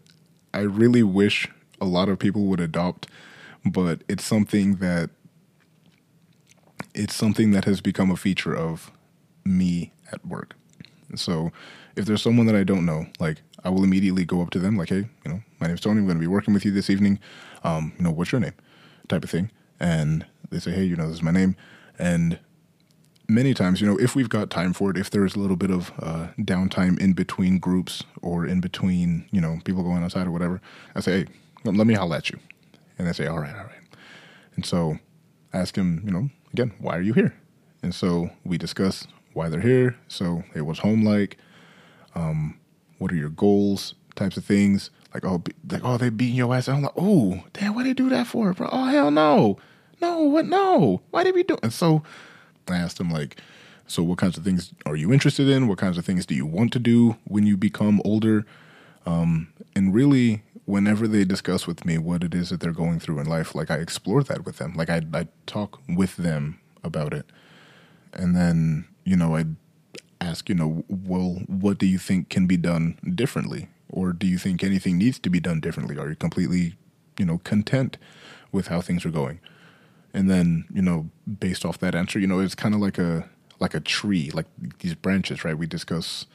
I 0.52 0.60
really 0.60 1.02
wish 1.02 1.48
a 1.80 1.86
lot 1.86 2.08
of 2.08 2.18
people 2.18 2.44
would 2.44 2.60
adopt, 2.60 3.08
but 3.64 4.02
it's 4.08 4.24
something 4.24 4.76
that 4.76 5.10
it's 6.94 7.14
something 7.14 7.52
that 7.52 7.64
has 7.64 7.80
become 7.80 8.10
a 8.10 8.16
feature 8.16 8.54
of 8.54 8.92
me 9.44 9.92
at 10.12 10.24
work. 10.26 10.54
So 11.14 11.52
if 11.96 12.04
there's 12.04 12.22
someone 12.22 12.46
that 12.46 12.56
I 12.56 12.64
don't 12.64 12.84
know, 12.84 13.06
like 13.18 13.42
I 13.64 13.70
will 13.70 13.84
immediately 13.84 14.24
go 14.24 14.42
up 14.42 14.50
to 14.50 14.58
them, 14.58 14.76
like, 14.76 14.90
hey, 14.90 15.08
you 15.24 15.32
know, 15.32 15.42
my 15.60 15.68
name's 15.68 15.80
Tony. 15.80 16.00
I'm 16.00 16.06
going 16.06 16.18
to 16.18 16.20
be 16.20 16.26
working 16.26 16.54
with 16.54 16.64
you 16.64 16.70
this 16.70 16.90
evening. 16.90 17.18
Um, 17.64 17.92
you 17.96 18.04
know, 18.04 18.10
what's 18.10 18.32
your 18.32 18.40
name? 18.40 18.54
Type 19.08 19.24
of 19.24 19.30
thing. 19.30 19.50
And 19.80 20.26
they 20.50 20.58
say, 20.58 20.72
hey, 20.72 20.84
you 20.84 20.96
know, 20.96 21.06
this 21.06 21.16
is 21.16 21.22
my 21.22 21.30
name. 21.30 21.56
And 21.98 22.38
many 23.32 23.54
times, 23.54 23.80
you 23.80 23.86
know, 23.86 23.98
if 23.98 24.14
we've 24.14 24.28
got 24.28 24.50
time 24.50 24.72
for 24.72 24.90
it, 24.90 24.96
if 24.96 25.10
there's 25.10 25.34
a 25.34 25.38
little 25.38 25.56
bit 25.56 25.70
of 25.70 25.92
uh, 25.98 26.28
downtime 26.38 26.98
in 27.00 27.12
between 27.12 27.58
groups 27.58 28.04
or 28.20 28.46
in 28.46 28.60
between, 28.60 29.26
you 29.32 29.40
know, 29.40 29.58
people 29.64 29.82
going 29.82 30.02
outside 30.02 30.26
or 30.26 30.30
whatever, 30.30 30.60
I 30.94 31.00
say, 31.00 31.20
hey, 31.20 31.26
let 31.64 31.86
me 31.86 31.94
holler 31.94 32.16
at 32.16 32.30
you. 32.30 32.38
And 32.98 33.06
they 33.06 33.12
say, 33.12 33.26
all 33.26 33.38
right, 33.38 33.54
all 33.54 33.64
right. 33.64 33.82
And 34.54 34.66
so 34.66 34.98
I 35.52 35.58
ask 35.58 35.76
him, 35.76 36.02
you 36.04 36.12
know, 36.12 36.30
again, 36.52 36.72
why 36.78 36.96
are 36.96 37.02
you 37.02 37.14
here? 37.14 37.34
And 37.82 37.94
so 37.94 38.30
we 38.44 38.58
discuss 38.58 39.06
why 39.32 39.48
they're 39.48 39.60
here. 39.60 39.96
So, 40.08 40.44
hey, 40.54 40.60
what's 40.60 40.80
home 40.80 41.02
like? 41.02 41.38
Um, 42.14 42.58
what 42.98 43.10
are 43.12 43.16
your 43.16 43.30
goals? 43.30 43.94
Types 44.14 44.36
of 44.36 44.44
things. 44.44 44.90
Like, 45.14 45.24
oh, 45.24 45.38
be, 45.38 45.52
like, 45.68 45.82
oh, 45.84 45.96
they 45.96 46.10
beating 46.10 46.36
your 46.36 46.54
ass. 46.54 46.68
And 46.68 46.76
I'm 46.76 46.82
like, 46.82 46.92
oh, 46.96 47.44
damn, 47.52 47.74
what 47.74 47.84
they 47.84 47.94
do 47.94 48.08
that 48.10 48.26
for, 48.26 48.52
bro? 48.52 48.68
Oh, 48.70 48.84
hell 48.84 49.10
no. 49.10 49.58
No, 50.00 50.20
what? 50.22 50.46
No. 50.46 51.02
Why 51.10 51.24
did 51.24 51.34
we 51.34 51.42
do? 51.42 51.56
And 51.62 51.72
so 51.72 52.02
I 52.68 52.76
asked 52.76 53.00
him, 53.00 53.10
like, 53.10 53.40
so 53.86 54.02
what 54.02 54.18
kinds 54.18 54.38
of 54.38 54.44
things 54.44 54.72
are 54.86 54.96
you 54.96 55.12
interested 55.12 55.48
in? 55.48 55.68
What 55.68 55.78
kinds 55.78 55.98
of 55.98 56.04
things 56.04 56.24
do 56.24 56.34
you 56.34 56.46
want 56.46 56.72
to 56.72 56.78
do 56.78 57.16
when 57.24 57.46
you 57.46 57.56
become 57.56 58.00
older? 58.04 58.46
Um, 59.04 59.52
and 59.74 59.92
really, 59.92 60.42
whenever 60.64 61.08
they 61.08 61.24
discuss 61.24 61.66
with 61.66 61.84
me 61.84 61.98
what 61.98 62.22
it 62.22 62.34
is 62.34 62.50
that 62.50 62.60
they're 62.60 62.72
going 62.72 63.00
through 63.00 63.18
in 63.18 63.26
life, 63.26 63.54
like 63.54 63.70
I 63.70 63.76
explore 63.76 64.22
that 64.24 64.44
with 64.44 64.58
them. 64.58 64.74
Like 64.74 64.90
I, 64.90 65.02
I 65.12 65.26
talk 65.46 65.80
with 65.88 66.16
them 66.16 66.60
about 66.84 67.12
it. 67.12 67.26
And 68.12 68.36
then, 68.36 68.86
you 69.04 69.16
know, 69.16 69.36
I 69.36 69.46
ask, 70.20 70.48
you 70.48 70.54
know, 70.54 70.84
well, 70.88 71.42
what 71.46 71.78
do 71.78 71.86
you 71.86 71.98
think 71.98 72.28
can 72.28 72.46
be 72.46 72.56
done 72.56 72.98
differently? 73.14 73.68
Or 73.88 74.12
do 74.12 74.26
you 74.26 74.38
think 74.38 74.62
anything 74.62 74.96
needs 74.96 75.18
to 75.18 75.30
be 75.30 75.40
done 75.40 75.60
differently? 75.60 75.98
Are 75.98 76.08
you 76.08 76.16
completely, 76.16 76.76
you 77.18 77.26
know, 77.26 77.38
content 77.38 77.98
with 78.52 78.68
how 78.68 78.80
things 78.80 79.04
are 79.04 79.10
going? 79.10 79.40
And 80.14 80.30
then, 80.30 80.66
you 80.72 80.82
know, 80.82 81.10
based 81.40 81.64
off 81.64 81.78
that 81.78 81.94
answer, 81.94 82.18
you 82.18 82.26
know, 82.26 82.40
it's 82.40 82.54
kind 82.54 82.74
of 82.74 82.80
like 82.80 82.98
a 82.98 83.28
like 83.60 83.74
a 83.74 83.80
tree, 83.80 84.30
like 84.32 84.46
these 84.80 84.94
branches, 84.94 85.44
right? 85.44 85.56
We 85.56 85.66
discuss, 85.66 86.26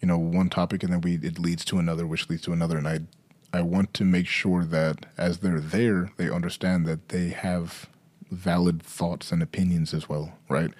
you 0.00 0.06
know, 0.06 0.18
one 0.18 0.50
topic 0.50 0.82
and 0.82 0.92
then 0.92 1.00
we 1.00 1.14
it 1.16 1.38
leads 1.38 1.64
to 1.66 1.78
another, 1.78 2.06
which 2.06 2.28
leads 2.28 2.42
to 2.42 2.52
another. 2.52 2.78
And 2.78 2.86
I 2.86 3.00
I 3.52 3.62
want 3.62 3.94
to 3.94 4.04
make 4.04 4.26
sure 4.26 4.64
that 4.64 5.06
as 5.16 5.38
they're 5.38 5.60
there, 5.60 6.10
they 6.16 6.30
understand 6.30 6.86
that 6.86 7.08
they 7.08 7.28
have 7.28 7.86
valid 8.30 8.82
thoughts 8.82 9.32
and 9.32 9.42
opinions 9.42 9.94
as 9.94 10.08
well, 10.08 10.32
right? 10.48 10.72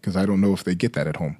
Because 0.00 0.16
I 0.16 0.26
don't 0.26 0.40
know 0.40 0.52
if 0.52 0.64
they 0.64 0.74
get 0.74 0.92
that 0.94 1.06
at 1.06 1.16
home. 1.16 1.38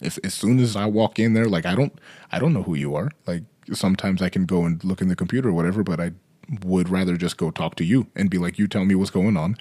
If 0.00 0.18
as 0.24 0.34
soon 0.34 0.58
as 0.58 0.74
I 0.74 0.86
walk 0.86 1.18
in 1.18 1.34
there, 1.34 1.46
like 1.46 1.66
I 1.66 1.74
don't 1.74 1.98
I 2.30 2.38
don't 2.38 2.52
know 2.52 2.62
who 2.64 2.74
you 2.74 2.94
are. 2.96 3.10
Like 3.26 3.44
sometimes 3.72 4.20
I 4.20 4.28
can 4.28 4.44
go 4.44 4.64
and 4.64 4.82
look 4.84 5.00
in 5.00 5.08
the 5.08 5.16
computer 5.16 5.50
or 5.50 5.52
whatever, 5.52 5.82
but 5.82 6.00
I 6.00 6.12
would 6.64 6.88
rather 6.88 7.16
just 7.16 7.36
go 7.36 7.50
talk 7.50 7.76
to 7.76 7.84
you 7.84 8.08
and 8.16 8.28
be 8.28 8.38
like, 8.38 8.58
you 8.58 8.66
tell 8.66 8.84
me 8.84 8.94
what's 8.94 9.10
going 9.10 9.36
on. 9.36 9.56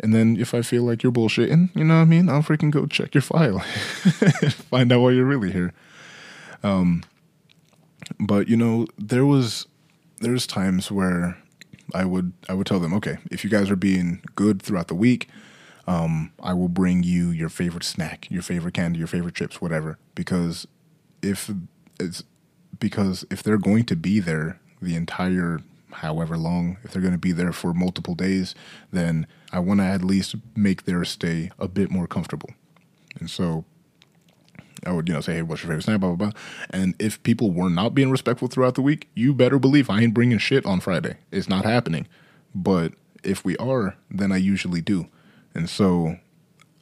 And 0.00 0.14
then 0.14 0.36
if 0.38 0.54
I 0.54 0.62
feel 0.62 0.82
like 0.82 1.02
you're 1.02 1.12
bullshitting, 1.12 1.74
you 1.76 1.84
know 1.84 1.96
what 1.96 2.02
I 2.02 2.06
mean? 2.06 2.28
I'll 2.28 2.42
freaking 2.42 2.70
go 2.70 2.86
check 2.86 3.14
your 3.14 3.22
file, 3.22 3.60
find 4.70 4.92
out 4.92 5.00
why 5.00 5.10
you're 5.10 5.24
really 5.24 5.52
here. 5.52 5.72
Um, 6.62 7.04
but 8.18 8.48
you 8.48 8.56
know, 8.56 8.86
there 8.98 9.24
was 9.24 9.66
there's 10.20 10.46
times 10.46 10.90
where 10.90 11.36
I 11.94 12.04
would 12.04 12.32
I 12.48 12.54
would 12.54 12.66
tell 12.66 12.80
them, 12.80 12.94
okay, 12.94 13.18
if 13.30 13.44
you 13.44 13.50
guys 13.50 13.70
are 13.70 13.76
being 13.76 14.22
good 14.34 14.62
throughout 14.62 14.88
the 14.88 14.94
week, 14.94 15.28
um, 15.86 16.32
I 16.42 16.54
will 16.54 16.68
bring 16.68 17.02
you 17.02 17.30
your 17.30 17.48
favorite 17.48 17.84
snack, 17.84 18.30
your 18.30 18.42
favorite 18.42 18.74
candy, 18.74 18.98
your 18.98 19.08
favorite 19.08 19.34
chips, 19.34 19.60
whatever. 19.60 19.98
Because 20.14 20.66
if 21.22 21.50
it's 21.98 22.24
because 22.78 23.24
if 23.30 23.42
they're 23.42 23.58
going 23.58 23.84
to 23.84 23.96
be 23.96 24.20
there 24.20 24.58
the 24.80 24.96
entire 24.96 25.60
however 25.92 26.36
long, 26.36 26.78
if 26.84 26.92
they're 26.92 27.02
going 27.02 27.12
to 27.12 27.18
be 27.18 27.32
there 27.32 27.52
for 27.52 27.72
multiple 27.72 28.14
days, 28.14 28.54
then 28.90 29.26
I 29.52 29.58
want 29.60 29.80
to 29.80 29.84
at 29.84 30.04
least 30.04 30.34
make 30.56 30.84
their 30.84 31.04
stay 31.04 31.50
a 31.58 31.68
bit 31.68 31.90
more 31.90 32.06
comfortable. 32.06 32.50
And 33.18 33.30
so 33.30 33.64
I 34.84 34.92
would, 34.92 35.08
you 35.08 35.14
know, 35.14 35.20
say, 35.20 35.34
hey, 35.34 35.42
what's 35.42 35.62
your 35.62 35.68
favorite 35.68 35.84
snack, 35.84 36.00
blah, 36.00 36.14
blah, 36.14 36.30
blah. 36.30 36.40
And 36.70 36.94
if 36.98 37.22
people 37.22 37.50
were 37.50 37.70
not 37.70 37.94
being 37.94 38.10
respectful 38.10 38.48
throughout 38.48 38.74
the 38.74 38.82
week, 38.82 39.08
you 39.14 39.32
better 39.32 39.58
believe 39.58 39.88
I 39.88 40.00
ain't 40.02 40.14
bringing 40.14 40.38
shit 40.38 40.66
on 40.66 40.80
Friday. 40.80 41.18
It's 41.30 41.48
not 41.48 41.64
happening. 41.64 42.08
But 42.54 42.92
if 43.22 43.44
we 43.44 43.56
are, 43.58 43.96
then 44.10 44.32
I 44.32 44.38
usually 44.38 44.80
do. 44.80 45.08
And 45.54 45.68
so 45.68 46.16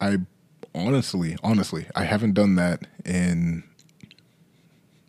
I 0.00 0.18
honestly, 0.74 1.36
honestly, 1.42 1.86
I 1.94 2.04
haven't 2.04 2.34
done 2.34 2.54
that 2.56 2.86
in 3.04 3.64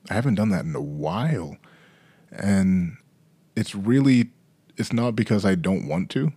I 0.09 0.13
haven't 0.15 0.35
done 0.35 0.49
that 0.49 0.65
in 0.65 0.75
a 0.75 0.81
while. 0.81 1.57
And 2.31 2.97
it's 3.61 3.75
really 3.75 4.31
it's 4.75 4.91
not 4.91 5.15
because 5.15 5.45
I 5.45 5.53
don't 5.53 5.87
want 5.87 6.09
to. 6.11 6.33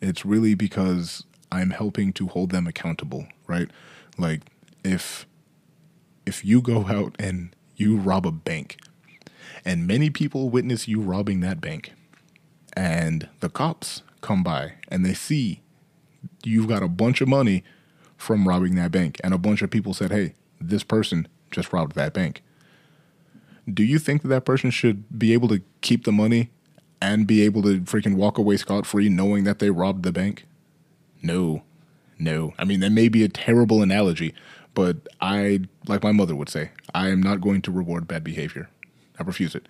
It's 0.00 0.24
really 0.24 0.54
because 0.54 1.24
I'm 1.50 1.70
helping 1.70 2.12
to 2.12 2.28
hold 2.28 2.52
them 2.52 2.68
accountable, 2.68 3.26
right? 3.48 3.68
Like 4.16 4.42
if 4.84 5.26
if 6.24 6.44
you 6.44 6.62
go 6.62 6.86
out 6.86 7.16
and 7.18 7.56
you 7.74 7.96
rob 7.96 8.24
a 8.24 8.30
bank 8.30 8.78
and 9.64 9.88
many 9.88 10.08
people 10.08 10.50
witness 10.50 10.86
you 10.86 11.00
robbing 11.00 11.40
that 11.40 11.60
bank 11.60 11.94
and 12.74 13.28
the 13.40 13.48
cops 13.48 14.02
come 14.20 14.44
by 14.44 14.74
and 14.88 15.04
they 15.04 15.14
see 15.14 15.60
you've 16.44 16.68
got 16.68 16.84
a 16.84 16.88
bunch 16.88 17.20
of 17.20 17.26
money 17.26 17.64
from 18.16 18.46
robbing 18.46 18.76
that 18.76 18.92
bank 18.92 19.20
and 19.24 19.34
a 19.34 19.38
bunch 19.38 19.62
of 19.62 19.70
people 19.70 19.94
said 19.94 20.10
hey 20.10 20.34
this 20.60 20.84
person 20.84 21.26
just 21.50 21.72
robbed 21.72 21.94
that 21.94 22.12
bank 22.12 22.42
do 23.72 23.82
you 23.82 23.98
think 23.98 24.22
that 24.22 24.28
that 24.28 24.44
person 24.44 24.70
should 24.70 25.18
be 25.18 25.32
able 25.32 25.48
to 25.48 25.62
keep 25.80 26.04
the 26.04 26.12
money 26.12 26.50
and 27.00 27.26
be 27.26 27.42
able 27.42 27.62
to 27.62 27.80
freaking 27.80 28.16
walk 28.16 28.38
away 28.38 28.56
scot 28.56 28.86
free 28.86 29.08
knowing 29.08 29.44
that 29.44 29.58
they 29.58 29.70
robbed 29.70 30.02
the 30.02 30.12
bank? 30.12 30.46
No. 31.22 31.62
No. 32.18 32.54
I 32.58 32.64
mean, 32.64 32.80
that 32.80 32.90
may 32.90 33.08
be 33.08 33.24
a 33.24 33.28
terrible 33.28 33.82
analogy, 33.82 34.34
but 34.74 35.08
I, 35.20 35.60
like 35.86 36.02
my 36.02 36.12
mother 36.12 36.34
would 36.34 36.48
say, 36.48 36.70
I 36.94 37.08
am 37.08 37.22
not 37.22 37.40
going 37.40 37.62
to 37.62 37.72
reward 37.72 38.08
bad 38.08 38.24
behavior. 38.24 38.68
I 39.18 39.22
refuse 39.22 39.54
it. 39.54 39.66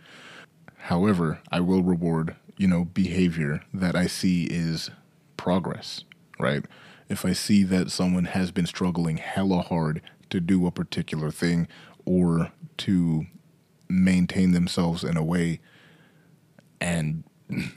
However, 0.76 1.40
I 1.50 1.60
will 1.60 1.82
reward, 1.82 2.36
you 2.56 2.68
know, 2.68 2.84
behavior 2.86 3.62
that 3.74 3.94
I 3.96 4.06
see 4.06 4.44
is 4.44 4.90
progress, 5.36 6.04
right? 6.38 6.64
If 7.08 7.24
I 7.24 7.32
see 7.32 7.64
that 7.64 7.90
someone 7.90 8.26
has 8.26 8.50
been 8.50 8.66
struggling 8.66 9.16
hella 9.16 9.62
hard 9.62 10.02
to 10.30 10.40
do 10.40 10.66
a 10.66 10.70
particular 10.70 11.30
thing 11.30 11.68
or 12.04 12.52
to 12.78 13.26
maintain 13.88 14.52
themselves 14.52 15.04
in 15.04 15.16
a 15.16 15.24
way 15.24 15.60
and 16.80 17.24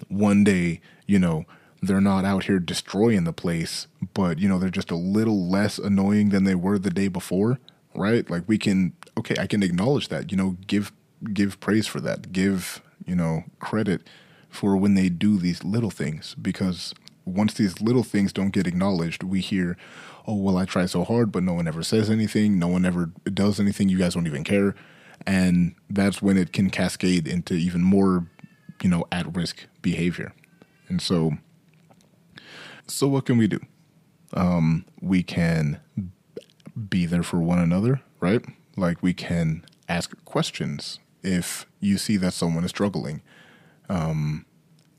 one 0.07 0.43
day, 0.43 0.81
you 1.07 1.19
know, 1.19 1.45
they're 1.81 2.01
not 2.01 2.25
out 2.25 2.43
here 2.45 2.59
destroying 2.59 3.23
the 3.23 3.33
place, 3.33 3.87
but 4.13 4.39
you 4.39 4.47
know, 4.47 4.59
they're 4.59 4.69
just 4.69 4.91
a 4.91 4.95
little 4.95 5.47
less 5.49 5.77
annoying 5.77 6.29
than 6.29 6.43
they 6.43 6.55
were 6.55 6.77
the 6.77 6.91
day 6.91 7.07
before, 7.07 7.59
right? 7.95 8.29
Like 8.29 8.43
we 8.47 8.57
can 8.57 8.93
okay, 9.17 9.35
I 9.39 9.47
can 9.47 9.63
acknowledge 9.63 10.09
that, 10.09 10.31
you 10.31 10.37
know, 10.37 10.57
give 10.67 10.91
give 11.33 11.59
praise 11.59 11.87
for 11.87 11.99
that. 12.01 12.31
Give, 12.31 12.81
you 13.05 13.15
know, 13.15 13.43
credit 13.59 14.01
for 14.49 14.75
when 14.77 14.95
they 14.95 15.09
do 15.09 15.37
these 15.37 15.63
little 15.63 15.89
things 15.89 16.35
because 16.39 16.93
once 17.25 17.53
these 17.53 17.81
little 17.81 18.03
things 18.03 18.33
don't 18.33 18.49
get 18.51 18.67
acknowledged, 18.67 19.23
we 19.23 19.39
hear, 19.39 19.77
"Oh, 20.27 20.35
well, 20.35 20.57
I 20.57 20.65
try 20.65 20.85
so 20.85 21.03
hard, 21.03 21.31
but 21.31 21.43
no 21.43 21.53
one 21.53 21.67
ever 21.67 21.83
says 21.83 22.09
anything. 22.09 22.59
No 22.59 22.67
one 22.67 22.85
ever 22.85 23.11
does 23.33 23.59
anything. 23.59 23.89
You 23.89 23.97
guys 23.97 24.13
don't 24.15 24.27
even 24.27 24.43
care." 24.43 24.75
And 25.25 25.75
that's 25.89 26.21
when 26.21 26.37
it 26.37 26.51
can 26.51 26.69
cascade 26.71 27.27
into 27.27 27.53
even 27.53 27.83
more 27.83 28.25
you 28.83 28.89
know, 28.89 29.05
at 29.11 29.35
risk 29.35 29.67
behavior. 29.81 30.33
And 30.87 31.01
so, 31.01 31.33
so 32.87 33.07
what 33.07 33.25
can 33.25 33.37
we 33.37 33.47
do? 33.47 33.59
Um, 34.33 34.85
we 35.01 35.23
can 35.23 35.79
be 36.89 37.05
there 37.05 37.23
for 37.23 37.39
one 37.39 37.59
another, 37.59 38.01
right? 38.19 38.43
Like 38.75 39.01
we 39.01 39.13
can 39.13 39.65
ask 39.89 40.13
questions 40.25 40.99
if 41.23 41.65
you 41.79 41.97
see 41.97 42.17
that 42.17 42.33
someone 42.33 42.63
is 42.63 42.69
struggling. 42.69 43.21
Um, 43.89 44.45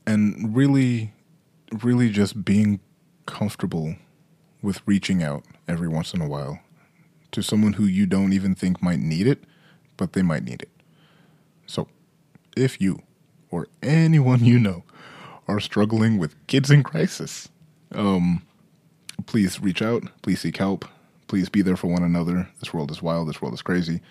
and 0.05 0.55
really, 0.55 1.13
really 1.81 2.09
just 2.09 2.45
being 2.45 2.79
comfortable 3.25 3.95
with 4.61 4.81
reaching 4.85 5.23
out 5.23 5.43
every 5.67 5.87
once 5.87 6.13
in 6.13 6.21
a 6.21 6.27
while 6.27 6.59
to 7.31 7.41
someone 7.41 7.73
who 7.73 7.85
you 7.85 8.05
don't 8.05 8.33
even 8.33 8.53
think 8.53 8.81
might 8.81 8.99
need 8.99 9.27
it, 9.27 9.43
but 9.97 10.13
they 10.13 10.21
might 10.21 10.43
need 10.43 10.61
it. 10.61 10.69
So, 11.65 11.87
if 12.55 12.79
you 12.79 13.01
or 13.53 13.67
anyone 13.83 14.43
you 14.43 14.57
know 14.57 14.83
are 15.47 15.59
struggling 15.59 16.17
with 16.17 16.35
kids 16.47 16.71
in 16.71 16.81
crisis, 16.81 17.49
um, 17.93 18.41
please 19.27 19.61
reach 19.61 19.81
out. 19.81 20.03
Please 20.23 20.41
seek 20.41 20.57
help. 20.57 20.85
Please 21.27 21.49
be 21.49 21.61
there 21.61 21.77
for 21.77 21.87
one 21.87 22.03
another. 22.03 22.49
This 22.59 22.73
world 22.73 22.89
is 22.89 23.01
wild. 23.01 23.29
This 23.29 23.41
world 23.41 23.53
is 23.53 23.61
crazy. 23.61 24.01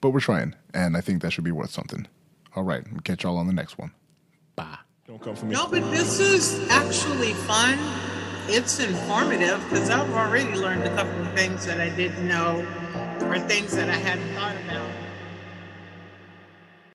But 0.00 0.10
we're 0.10 0.20
trying, 0.20 0.54
and 0.72 0.96
I 0.96 1.02
think 1.02 1.20
that 1.22 1.32
should 1.32 1.44
be 1.44 1.52
worth 1.52 1.70
something. 1.70 2.06
All 2.54 2.62
right, 2.62 2.90
we'll 2.90 3.00
catch 3.00 3.24
y'all 3.24 3.36
on 3.36 3.46
the 3.46 3.52
next 3.52 3.76
one. 3.76 3.92
Bye. 4.56 4.78
Don't 5.06 5.20
come 5.20 5.36
for 5.36 5.44
me. 5.44 5.54
No, 5.54 5.66
but 5.66 5.90
this 5.90 6.18
is 6.18 6.66
actually 6.70 7.34
fun. 7.34 7.78
It's 8.48 8.80
informative 8.80 9.62
because 9.64 9.90
I've 9.90 10.10
already 10.12 10.54
learned 10.54 10.84
a 10.84 10.94
couple 10.94 11.20
of 11.20 11.32
things 11.34 11.66
that 11.66 11.80
I 11.80 11.90
didn't 11.90 12.26
know 12.26 12.66
or 13.22 13.38
things 13.40 13.76
that 13.76 13.90
I 13.90 13.96
hadn't 13.96 14.34
thought 14.34 14.56
about. 14.64 14.85